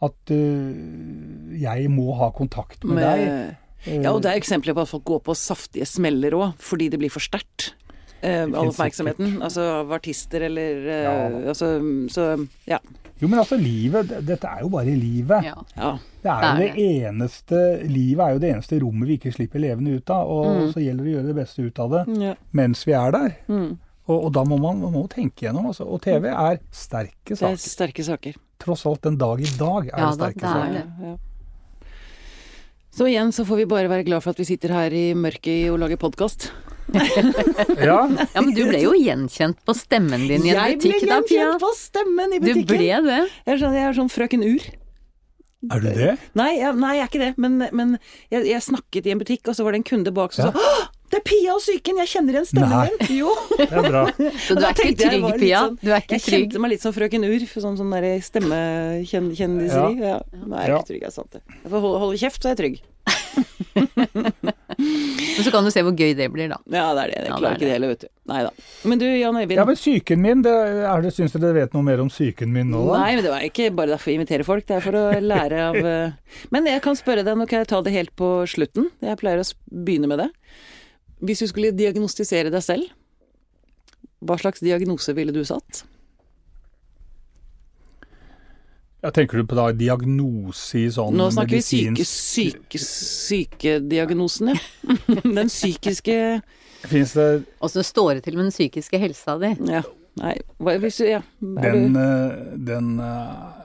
at 0.06 0.32
uh, 0.32 1.56
jeg 1.60 1.90
må 1.92 2.14
ha 2.20 2.30
kontakt 2.36 2.86
med, 2.88 3.02
deg. 3.02 3.58
Ja, 3.88 4.12
og 4.12 4.22
det 4.24 4.32
er 4.34 4.40
eksempler 4.42 4.74
på 4.76 4.82
at 4.84 4.90
folk 4.92 5.04
går 5.08 5.22
på 5.24 5.36
saftige 5.40 5.86
smeller 5.88 6.32
òg, 6.36 6.54
fordi 6.60 6.90
det 6.92 7.00
blir 7.00 7.10
for 7.14 7.24
sterkt. 7.24 7.74
Eh, 8.22 8.44
all 8.44 8.68
oppmerksomheten. 8.74 9.38
Altså 9.42 9.62
av 9.80 9.92
artister 9.96 10.42
eller 10.50 10.82
eh, 10.90 11.04
Ja. 11.06 11.14
altså, 11.54 11.70
Så 12.12 12.48
ja. 12.68 12.80
Jo, 13.22 13.28
men 13.28 13.40
altså, 13.40 13.58
livet, 13.60 14.12
dette 14.28 14.48
er 14.48 14.62
jo 14.64 14.70
bare 14.70 14.92
livet. 14.96 15.44
Ja. 15.44 15.56
ja. 15.78 15.98
Det 16.24 16.32
er 16.32 16.44
jo 16.44 16.58
Det 16.60 16.74
det 16.76 16.86
eneste 17.08 17.60
Livet 17.88 18.24
er 18.26 18.32
jo 18.34 18.40
det 18.40 18.50
eneste 18.54 18.80
rommet 18.80 19.08
vi 19.08 19.18
ikke 19.18 19.34
slipper 19.36 19.60
levende 19.60 19.96
ut 19.96 20.10
av. 20.10 20.28
Og 20.28 20.46
Mm. 20.56 20.74
så 20.74 20.80
gjelder 20.84 21.04
det 21.04 21.12
å 21.12 21.16
gjøre 21.18 21.28
det 21.28 21.36
beste 21.36 21.64
ut 21.68 21.80
av 21.80 21.90
det 21.96 22.04
ja. 22.22 22.34
mens 22.52 22.84
vi 22.88 22.92
er 22.94 23.12
der. 23.12 23.36
Mm. 23.48 23.78
Og, 24.10 24.24
og 24.26 24.32
da 24.34 24.44
må 24.44 24.58
man, 24.60 24.80
man 24.82 24.92
må 24.94 25.08
tenke 25.08 25.46
gjennom. 25.48 25.68
Altså. 25.68 25.86
Og 25.88 26.02
TV 26.02 26.28
er 26.32 26.60
sterke 26.72 27.36
saker. 27.36 27.56
Det 27.56 27.60
er 27.60 27.70
sterke 27.70 28.04
saker. 28.04 28.36
Tross 28.60 28.86
alt 28.86 29.02
den 29.04 29.18
dag 29.18 29.40
i 29.40 29.52
dag 29.58 29.88
er 29.94 30.00
Ja, 30.00 30.10
det 30.12 30.16
sterke 30.20 30.40
det 30.40 30.44
er 30.44 30.54
saker. 30.54 30.74
det. 31.00 31.20
Så 32.96 33.06
igjen 33.08 33.32
så 33.36 33.46
får 33.46 33.62
vi 33.62 33.68
bare 33.70 33.90
være 33.92 34.06
glad 34.08 34.24
for 34.26 34.34
at 34.34 34.40
vi 34.42 34.48
sitter 34.50 34.74
her 34.74 34.94
i 34.96 35.06
mørket 35.18 35.70
og 35.74 35.80
lager 35.84 36.00
podkast. 36.02 36.50
Ja, 36.90 38.00
Ja, 38.10 38.42
men 38.42 38.50
du 38.58 38.64
ble 38.66 38.80
jo 38.82 38.96
gjenkjent 38.98 39.60
på 39.68 39.76
stemmen 39.78 40.24
din 40.26 40.42
i 40.48 40.50
en 40.56 40.58
Jeg 40.58 40.80
butikk 40.80 41.04
da, 41.06 41.20
Pia. 41.22 41.22
Jeg 41.22 41.22
ble 41.22 41.36
gjenkjent 41.38 41.62
på 41.62 41.70
stemmen 41.78 42.34
i 42.34 42.40
butikken. 42.42 42.66
Du 42.66 42.72
ble 42.74 42.88
det. 43.06 43.20
Jeg 43.46 43.54
er 43.54 43.60
sånn, 43.62 43.76
jeg 43.78 43.86
er 43.92 43.98
sånn 44.00 44.10
frøken 44.10 44.46
Ur. 44.48 44.66
er 45.76 45.84
du 45.84 45.90
det? 46.00 46.14
Nei, 46.40 46.50
jeg, 46.58 46.74
nei, 46.82 46.94
jeg 46.98 47.04
er 47.06 47.12
ikke 47.12 47.22
det. 47.22 47.32
Men, 47.46 47.60
men 47.78 47.94
jeg, 48.34 48.48
jeg 48.50 48.66
snakket 48.66 49.06
i 49.06 49.14
en 49.14 49.22
butikk, 49.22 49.46
og 49.52 49.58
så 49.60 49.68
var 49.68 49.76
det 49.78 49.84
en 49.84 49.90
kunde 49.92 50.14
bak 50.18 50.34
som 50.34 50.50
Ja. 50.50 50.54
sa 50.58 50.88
det 51.10 51.18
er 51.20 51.24
Pia 51.26 51.54
og 51.56 51.62
psyken! 51.64 51.98
Jeg 52.04 52.12
kjenner 52.14 52.38
igjen 52.38 52.48
stemmen 52.50 52.90
din! 53.00 53.18
Jo. 53.20 53.32
Det 53.60 53.68
er 53.70 53.88
bra. 53.90 54.04
Så 54.46 54.56
du 54.58 54.64
er 54.66 54.74
ikke 54.76 54.96
trygg, 55.00 55.26
Pia. 55.42 55.64
sånn- 55.66 55.80
Du 55.82 55.90
er 55.92 56.04
ikke 56.04 56.16
Jeg 56.20 56.26
trygg. 56.28 56.46
kjente 56.50 56.62
meg 56.64 56.70
litt 56.76 56.86
som 56.86 56.94
frøken 56.96 57.26
Urf, 57.30 57.54
sånn, 57.66 57.78
sånn 57.80 57.96
stemmekjendiseri. 58.30 60.00
Ja. 60.00 60.16
Ja. 60.16 60.20
jeg 60.30 60.54
er 60.54 60.70
Ja. 60.70 60.78
ikke 60.78 60.88
trygg, 60.94 61.02
jeg 61.02 61.10
er 61.10 61.18
sant 61.18 61.32
det. 61.36 61.42
Jeg 61.64 61.72
får 61.72 61.82
holde, 62.06 62.18
kjeft, 62.22 62.42
så 62.42 62.50
er 62.50 62.56
jeg 62.56 62.62
trygg. 62.64 62.78
Men 64.80 65.44
så 65.44 65.52
kan 65.52 65.66
du 65.66 65.72
se 65.74 65.82
hvor 65.84 65.96
gøy 65.98 66.14
det 66.16 66.28
blir, 66.32 66.50
da. 66.52 66.58
Ja, 66.72 66.94
det 66.96 67.02
er 67.04 67.08
det. 67.12 67.16
Jeg 67.20 67.28
Ja, 67.30 67.36
klarer 67.40 67.50
det 67.50 67.60
ikke 67.60 67.68
det 67.68 67.74
heller, 67.76 67.92
vet 67.94 68.04
du. 68.06 68.08
Nei 68.30 68.42
da. 68.46 68.50
Men 68.92 69.00
du, 69.02 69.06
Jan 69.10 69.36
Øyvind. 69.40 69.58
Ja, 69.60 69.66
men 69.68 69.76
psyken 69.80 70.22
min, 70.24 70.42
det, 70.46 70.54
er 70.88 71.02
det, 71.04 71.12
syns 71.16 71.34
dere 71.36 71.54
vet 71.58 71.74
noe 71.76 71.84
mer 71.84 72.00
om 72.04 72.10
psyken 72.12 72.52
min 72.54 72.70
nå, 72.72 72.84
da? 72.94 73.00
Nei, 73.02 73.16
men 73.18 73.24
det 73.26 73.32
var 73.34 73.42
ikke 73.48 73.70
bare 73.76 73.92
derfor 73.96 74.12
jeg 74.14 74.20
inviterer 74.22 74.46
folk, 74.48 74.66
det 74.70 74.78
er 74.78 74.84
for 74.86 75.00
å 75.00 75.04
lære 75.20 75.60
av 75.70 75.76
eh, 75.94 76.12
Men 76.54 76.70
jeg 76.70 76.82
kan 76.86 76.96
spørre 77.00 77.26
deg, 77.28 77.36
nå 77.40 77.48
kan 77.50 77.60
jeg 77.64 77.68
ta 77.72 77.82
det 77.86 77.94
helt 77.96 78.14
på 78.20 78.30
slutten. 78.48 78.90
Jeg 79.04 79.20
pleier 79.20 79.42
å 79.42 79.48
begynne 79.72 80.08
med 80.12 80.24
det. 80.24 80.30
Hvis 81.20 81.44
du 81.44 81.48
skulle 81.52 81.72
diagnostisere 81.76 82.52
deg 82.54 82.64
selv, 82.64 82.92
hva 84.24 84.36
slags 84.40 84.64
diagnose 84.64 85.16
ville 85.16 85.34
du 85.36 85.42
satt? 85.48 85.84
Ja, 89.00 89.12
tenker 89.16 89.40
du 89.40 89.48
på 89.48 89.56
da 89.56 89.70
diagnose 89.72 90.82
i 90.82 90.90
sånn 90.92 91.16
Nå 91.16 91.30
snakker 91.32 91.56
vi 91.56 91.64
syke, 91.64 91.92
medisinsk 91.94 92.74
syke, 92.76 92.82
sykediagnosen, 92.84 94.52
ja. 94.52 94.58
Den 95.40 95.48
psykiske 95.48 96.18
Fins 96.84 97.14
det 97.16 97.30
Åssen 97.64 97.88
står 97.88 98.18
det 98.18 98.26
til 98.28 98.36
med 98.36 98.50
den 98.50 98.56
psykiske 98.56 99.00
helsa 99.00 99.38
di? 99.40 99.54
Ja. 99.72 99.86
Nei, 100.20 100.36
hva, 100.60 100.76
hvis 100.84 101.00
du 101.00 101.06
Ja. 101.08 101.22
Er 101.64 101.78
Den, 101.78 101.96
du, 101.96 102.00
eh, 102.04 102.58
den 102.68 102.92
eh, 103.00 103.59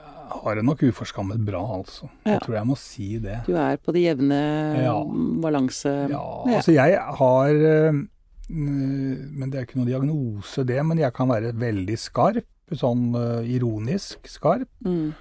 har 0.45 0.59
det 0.59 0.63
nok 0.65 0.83
uforskammet 0.85 1.41
bra, 1.45 1.61
altså. 1.79 2.07
Ja. 2.23 2.35
Jeg 2.35 2.43
tror 2.45 2.55
jeg 2.59 2.69
må 2.69 2.75
si 2.79 3.07
det. 3.21 3.39
du 3.47 3.55
er 3.57 3.79
på 3.81 3.93
det 3.95 4.03
jevne 4.05 4.39
Ja. 4.83 4.95
balanse... 5.41 5.93
Ja, 6.11 6.25
altså 6.45 6.75
jeg 6.75 6.99
har 7.19 7.49
eh, 7.49 8.01
Men 8.49 9.49
det 9.49 9.57
er 9.57 9.65
ikke 9.65 9.79
noen 9.79 9.89
diagnose, 9.89 10.65
det. 10.69 10.79
Men 10.85 11.01
jeg 11.01 11.13
kan 11.17 11.31
være 11.31 11.53
veldig 11.57 11.97
skarp. 11.97 12.45
Sånn 12.73 13.11
eh, 13.17 13.51
ironisk 13.57 14.29
skarp. 14.29 14.69
Mm. 14.85 15.13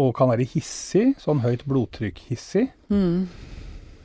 Og 0.00 0.14
kan 0.16 0.32
være 0.32 0.48
hissig. 0.48 1.12
Sånn 1.20 1.42
høyt 1.44 1.66
blodtrykk-hissig. 1.68 2.70
Mm. 2.88 3.26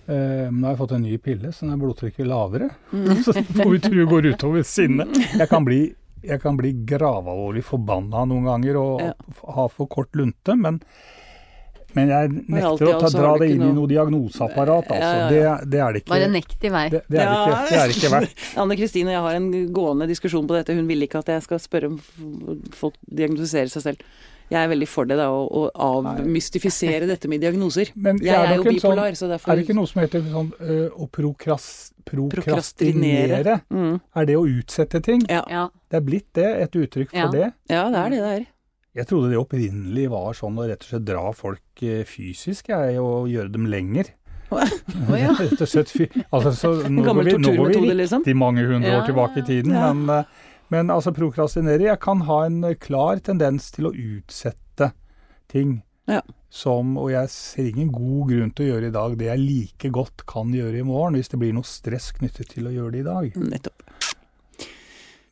Men 0.08 0.60
nå 0.62 0.70
har 0.70 0.72
jeg 0.72 0.80
fått 0.80 0.92
en 0.96 1.02
ny 1.04 1.18
pille, 1.20 1.50
så 1.52 1.68
nå 1.68 1.74
er 1.76 1.80
blodtrykket 1.82 2.28
lavere. 2.28 2.70
Mm. 2.96 3.10
så 3.26 3.34
får 3.36 3.72
vi 3.74 3.80
tro 3.84 4.06
går 4.08 4.30
utover 4.32 4.64
sinnet. 4.68 5.12
Jeg 5.36 5.50
kan 5.52 5.68
bli, 5.68 5.82
jeg 6.24 6.42
kan 6.42 6.58
bli 6.58 6.74
gravalvorlig 6.86 7.64
forbanna 7.64 8.26
noen 8.28 8.46
ganger 8.46 8.76
og 8.82 9.02
Ja. 9.02 9.14
ha 9.56 9.68
for 9.68 9.88
kort 9.88 10.12
lunte, 10.16 10.56
men 10.58 10.82
men 11.96 12.10
jeg 12.12 12.30
nekter 12.52 12.86
å 12.92 13.00
ta, 13.00 13.10
dra 13.10 13.38
det 13.40 13.48
inn 13.50 13.56
inn 13.56 13.62
i 13.62 13.66
noe- 13.72 13.74
noe 13.74 13.88
diagnoseapparat. 13.90 14.90
Altså. 14.92 15.00
Ja, 15.00 15.30
ja, 15.32 15.56
Det, 15.62 15.70
det 15.72 15.80
er 15.80 15.94
det 15.94 16.02
ikke. 16.04 16.10
Bare 16.12 16.28
nekt 16.30 16.64
i 16.68 16.70
vei. 16.70 16.90
Det, 16.90 17.02
det, 17.10 17.20
er 17.20 17.26
det 17.26 17.38
ikke, 17.38 17.70
det 17.72 17.78
er 17.80 17.88
det 17.88 17.96
ikke 17.98 18.12
verdt. 18.14 18.44
Anne 18.62 18.76
Kristine 18.78 19.08
og 19.08 19.14
jeg 19.16 19.22
har 19.24 19.36
en 19.40 19.74
gående 19.74 20.08
diskusjon 20.08 20.46
på 20.48 20.54
dette. 20.60 20.76
Hun 20.78 20.86
vil 20.88 21.02
ikke 21.08 21.20
at 21.24 21.32
jeg 21.32 21.42
skal 21.48 21.58
spørre 21.64 21.90
om 21.90 21.98
folk 22.76 22.94
diagnostiserer 23.10 23.72
seg 23.72 23.82
selv. 23.88 24.04
Jeg 24.50 24.64
er 24.64 24.70
veldig 24.72 24.88
for 24.88 25.04
det, 25.10 25.18
da, 25.20 25.26
å, 25.28 25.44
å 25.52 25.64
avmystifisere 25.76 27.08
dette 27.10 27.28
med 27.28 27.42
diagnoser. 27.44 27.90
Men 28.00 28.20
Jeg 28.24 28.32
er 28.36 28.54
er 28.54 28.56
jo 28.56 28.64
bipolar, 28.64 28.80
sånn- 28.80 28.96
bipolar, 28.96 29.18
så 29.20 29.28
derfor 29.32 29.52
Er 29.52 29.56
det 29.60 29.66
ikke 29.68 29.76
noe 29.76 29.88
som 29.92 30.02
heter 30.02 30.22
sånn 30.32 30.52
øh, 30.62 30.90
å 31.04 31.08
prokras, 31.12 31.66
prokrastinere? 32.08 33.58
Mm. 33.74 33.98
Er 34.16 34.26
det 34.30 34.38
å 34.40 34.46
utsette 34.48 35.02
ting? 35.04 35.24
Ja. 35.30 35.42
Ja. 35.52 35.66
Det 35.92 36.00
er 36.00 36.06
blitt 36.08 36.30
det, 36.38 36.48
et 36.64 36.72
uttrykk 36.80 37.12
for 37.12 37.18
Ja. 37.26 37.28
det. 37.34 37.50
ja, 37.70 37.90
det 37.90 37.98
er 38.06 38.10
det 38.10 38.22
det 38.22 38.32
er. 38.38 38.46
Jeg 38.98 39.06
trodde 39.12 39.30
det 39.30 39.38
opprinnelig 39.38 40.08
var 40.10 40.34
sånn 40.34 40.58
å 40.58 40.66
rett 40.68 40.82
og 40.82 40.90
slett 40.90 41.06
dra 41.06 41.28
folk 41.36 41.84
eh, 41.84 42.04
fysisk, 42.08 42.70
jeg, 42.72 42.98
og 43.00 43.28
gjøre 43.30 43.52
dem 43.54 43.68
lenger. 43.70 44.06
Å 44.50 44.64
ja. 45.20 45.34
Rett 45.44 45.62
og 45.62 45.68
slett. 45.70 45.92
Altså, 46.32 46.54
så 46.56 46.72
nå 46.90 47.04
går 47.04 47.24
vi, 47.28 47.36
nå 47.38 47.52
går 47.60 47.68
vi 47.68 47.74
riktig 47.76 47.98
liksom. 48.00 48.24
mange 48.40 48.64
hundre 48.66 48.90
Ja, 48.90 49.02
år 49.04 49.06
tilbake 49.12 49.44
i 49.44 49.46
tiden, 49.46 49.76
ja. 49.76 49.92
men, 49.94 50.10
eh, 50.24 50.47
men 50.74 50.92
altså 50.92 51.14
prokrastinere 51.16 51.88
Jeg 51.90 52.00
kan 52.04 52.26
ha 52.28 52.42
en 52.48 52.64
eh, 52.68 52.78
klar 52.80 53.22
tendens 53.24 53.70
til 53.76 53.90
å 53.90 53.94
utsette 53.94 54.92
ting. 55.52 55.82
Ja. 56.08 56.22
Som, 56.50 56.96
og 57.00 57.12
jeg 57.12 57.32
ser 57.32 57.68
ingen 57.68 57.92
god 57.92 58.32
grunn 58.32 58.52
til 58.56 58.66
å 58.66 58.70
gjøre 58.74 58.90
i 58.90 58.96
dag 58.96 59.16
det 59.20 59.28
jeg 59.28 59.44
like 59.44 59.92
godt 59.96 60.24
kan 60.30 60.54
gjøre 60.56 60.80
i 60.80 60.86
morgen, 60.88 61.18
hvis 61.20 61.32
det 61.34 61.40
blir 61.42 61.56
noe 61.56 61.68
stress 61.68 62.14
knyttet 62.16 62.54
til 62.56 62.70
å 62.70 62.74
gjøre 62.76 62.96
det 62.96 63.02
i 63.04 63.08
dag. 63.08 63.42
Nettopp. 63.56 63.84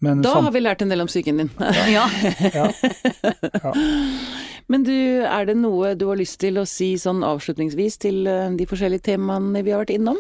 Men 0.03 0.21
Da 0.21 0.33
har 0.43 0.51
vi 0.51 0.61
lært 0.61 0.83
en 0.83 0.91
del 0.91 1.05
om 1.05 1.09
psyken 1.09 1.39
din. 1.39 1.51
ja. 1.95 2.05
ja, 2.51 2.67
ja. 3.63 3.71
Men 4.67 4.83
du, 4.83 4.95
er 5.23 5.47
det 5.47 5.55
noe 5.59 5.93
du 5.95 6.07
har 6.09 6.19
lyst 6.19 6.39
til 6.43 6.59
å 6.59 6.65
si 6.67 6.95
sånn 6.99 7.23
avslutningsvis 7.25 7.99
til 8.03 8.25
eh, 8.29 8.51
de 8.57 8.67
forskjellige 8.69 9.11
temaene 9.11 9.63
vi 9.63 9.73
har 9.73 9.83
vært 9.83 9.95
innom? 9.95 10.19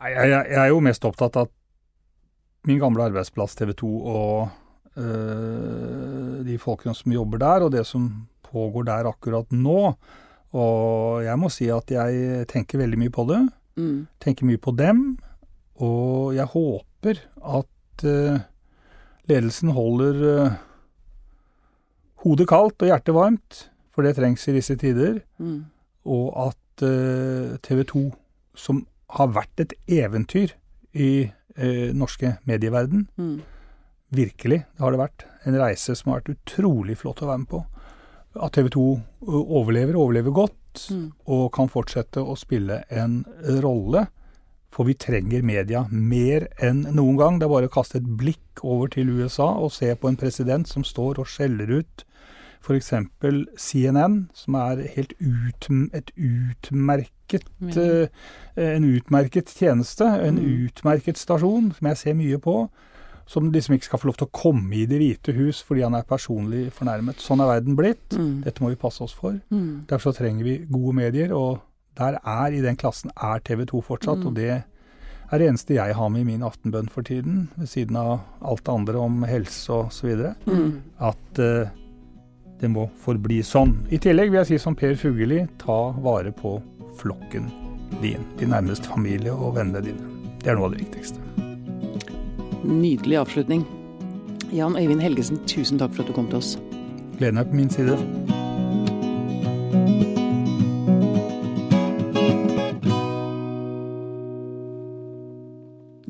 Jeg, 0.00 0.14
jeg, 0.16 0.30
jeg 0.32 0.60
er 0.62 0.70
jo 0.72 0.80
mest 0.84 1.04
opptatt 1.04 1.36
av 1.36 1.50
min 2.68 2.80
gamle 2.80 3.06
arbeidsplass 3.08 3.56
TV 3.56 3.72
2 3.76 3.90
og 4.10 4.50
øh, 5.00 6.40
de 6.46 6.58
folkene 6.60 6.94
som 6.96 7.14
jobber 7.14 7.40
der, 7.40 7.66
og 7.66 7.72
det 7.72 7.86
som 7.88 8.10
pågår 8.50 8.88
der 8.88 9.08
akkurat 9.08 9.52
nå. 9.52 9.94
Og 10.50 11.24
jeg 11.24 11.38
må 11.38 11.50
si 11.52 11.70
at 11.70 11.92
jeg 11.94 12.46
tenker 12.50 12.80
veldig 12.82 12.98
mye 12.98 13.14
på 13.14 13.24
det. 13.28 13.40
Mm. 13.78 14.06
Tenker 14.20 14.48
mye 14.48 14.60
på 14.60 14.74
dem. 14.76 15.18
Og 15.80 16.34
jeg 16.36 16.50
håper 16.50 17.22
at 17.40 18.04
øh, 18.04 18.40
ledelsen 19.30 19.70
holder 19.76 20.24
øh, 20.34 20.56
hodet 22.26 22.48
kaldt 22.50 22.82
og 22.82 22.90
hjertet 22.90 23.16
varmt, 23.16 23.66
for 23.94 24.04
det 24.04 24.16
trengs 24.18 24.48
i 24.50 24.56
disse 24.58 24.76
tider. 24.76 25.22
Mm. 25.38 25.64
Og 26.04 26.48
at 26.48 26.56
TV 27.60 27.84
2, 27.84 28.06
som 28.56 28.86
har 29.12 29.28
vært 29.36 29.60
et 29.60 29.74
eventyr 30.00 30.54
i 30.96 31.28
øh, 31.60 31.92
norske 31.94 32.38
medieverden, 32.46 33.08
Mm. 33.18 33.40
Virkelig, 34.12 34.64
det 34.74 34.80
har 34.82 34.90
det 34.90 34.98
vært. 34.98 35.24
En 35.46 35.54
reise 35.54 35.94
som 35.94 36.10
har 36.10 36.20
vært 36.20 36.32
utrolig 36.34 36.96
flott 36.98 37.20
å 37.22 37.28
være 37.28 37.38
med 37.44 37.48
på. 37.52 37.60
At 38.42 38.52
TV 38.56 38.68
2 38.74 39.02
overlever, 39.28 39.94
overlever 39.94 40.32
godt, 40.34 40.56
Mm. 40.90 41.12
og 41.26 41.52
kan 41.52 41.68
fortsette 41.68 42.18
å 42.22 42.36
spille 42.38 42.84
en 42.90 43.24
rolle. 43.62 44.08
For 44.70 44.84
vi 44.84 44.94
trenger 44.94 45.42
media 45.42 45.84
mer 45.90 46.48
enn 46.62 46.82
noen 46.94 47.16
gang. 47.18 47.38
Det 47.38 47.46
er 47.46 47.48
bare 47.54 47.68
å 47.68 47.72
kaste 47.74 47.96
et 47.98 48.06
blikk 48.18 48.62
over 48.62 48.88
til 48.88 49.08
USA 49.10 49.48
og 49.58 49.72
se 49.72 49.94
på 49.94 50.08
en 50.08 50.16
president 50.16 50.66
som 50.68 50.82
står 50.84 51.18
og 51.18 51.26
skjeller 51.26 51.70
ut 51.80 52.04
f.eks. 52.62 52.92
CNN, 53.56 54.28
som 54.34 54.54
er 54.54 54.86
helt 54.94 55.12
ut, 55.20 55.68
et 55.94 56.10
utmerket 56.16 57.10
Ja. 57.32 57.76
eh, 58.56 58.74
en 58.76 58.84
utmerket 58.84 59.48
tjeneste, 59.54 60.04
en 60.04 60.36
Mm. 60.38 60.66
utmerket 60.68 61.16
stasjon, 61.16 61.72
som 61.76 61.86
jeg 61.88 61.96
ser 61.96 62.14
mye 62.14 62.38
på, 62.38 62.68
som 63.26 63.50
liksom 63.52 63.76
ikke 63.76 63.84
skal 63.84 63.98
få 64.00 64.06
lov 64.10 64.16
til 64.18 64.26
å 64.26 64.32
komme 64.32 64.72
i 64.74 64.86
Det 64.86 64.98
hvite 64.98 65.32
hus 65.36 65.62
fordi 65.62 65.82
han 65.82 65.94
er 65.94 66.02
personlig 66.02 66.72
fornærmet. 66.72 67.16
Sånn 67.22 67.40
er 67.40 67.46
verden 67.60 67.76
blitt. 67.76 68.08
Mm. 68.10 68.42
Dette 68.42 68.60
må 68.60 68.68
vi 68.70 68.76
passe 68.76 69.00
oss 69.02 69.12
for. 69.12 69.38
Mm. 69.52 69.86
Derfor 69.86 70.12
så 70.12 70.18
trenger 70.18 70.42
vi 70.44 70.58
gode 70.66 70.94
medier, 70.94 71.32
og 71.32 71.60
der 71.96 72.18
er, 72.24 72.52
i 72.52 72.60
den 72.60 72.76
klassen, 72.76 73.10
er 73.16 73.38
TV 73.40 73.64
2 73.66 73.80
fortsatt. 73.82 74.24
Og 74.26 74.34
det 74.34 74.64
er 75.32 75.38
det 75.38 75.46
eneste 75.48 75.74
jeg 75.74 75.94
har 75.94 76.08
med 76.10 76.20
i 76.22 76.24
min 76.24 76.42
aftenbønn 76.42 76.88
for 76.90 77.02
tiden, 77.02 77.48
ved 77.56 77.68
siden 77.68 77.96
av 77.96 78.20
alt 78.42 78.64
det 78.64 78.72
andre 78.74 78.98
om 78.98 79.22
helse 79.22 79.70
og 79.70 79.92
så 79.92 80.06
videre. 80.08 80.34
Mm. 80.46 80.80
At 80.98 81.38
uh, 81.38 81.68
det 82.60 82.68
må 82.68 82.90
forbli 83.04 83.38
sånn. 83.46 83.86
I 83.92 83.98
tillegg 83.98 84.30
vil 84.32 84.40
jeg 84.40 84.46
si 84.46 84.58
som 84.58 84.74
Per 84.74 84.94
Fugelli, 84.96 85.46
ta 85.58 85.92
vare 85.92 86.32
på 86.32 86.60
flokken 87.00 87.50
din. 88.02 88.24
Din 88.38 88.52
nærmeste 88.52 88.88
familie 88.88 89.32
og 89.32 89.56
vennene 89.56 89.82
dine. 89.84 90.10
Det 90.40 90.52
er 90.52 90.58
noe 90.58 90.70
av 90.70 90.76
det 90.76 90.84
viktigste. 90.84 91.20
Nydelig 92.64 93.20
avslutning. 93.20 93.64
Jan 94.52 94.76
Øyvind 94.76 95.00
Helgesen, 95.00 95.40
tusen 95.46 95.78
takk 95.78 95.94
for 95.94 96.04
at 96.04 96.10
du 96.10 96.16
kom 96.16 96.28
til 96.28 96.40
oss. 96.40 96.58
Gleden 97.18 97.38
er 97.38 97.48
på 97.48 97.56
min 97.56 97.70
side. 97.70 97.96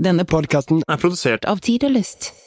Denne 0.01 0.24
podkasten 0.24 0.80
er 0.88 0.97
produsert 0.97 1.45
av 1.45 1.61
Tid 1.61 1.84
og 1.84 1.99
Lyst. 1.99 2.39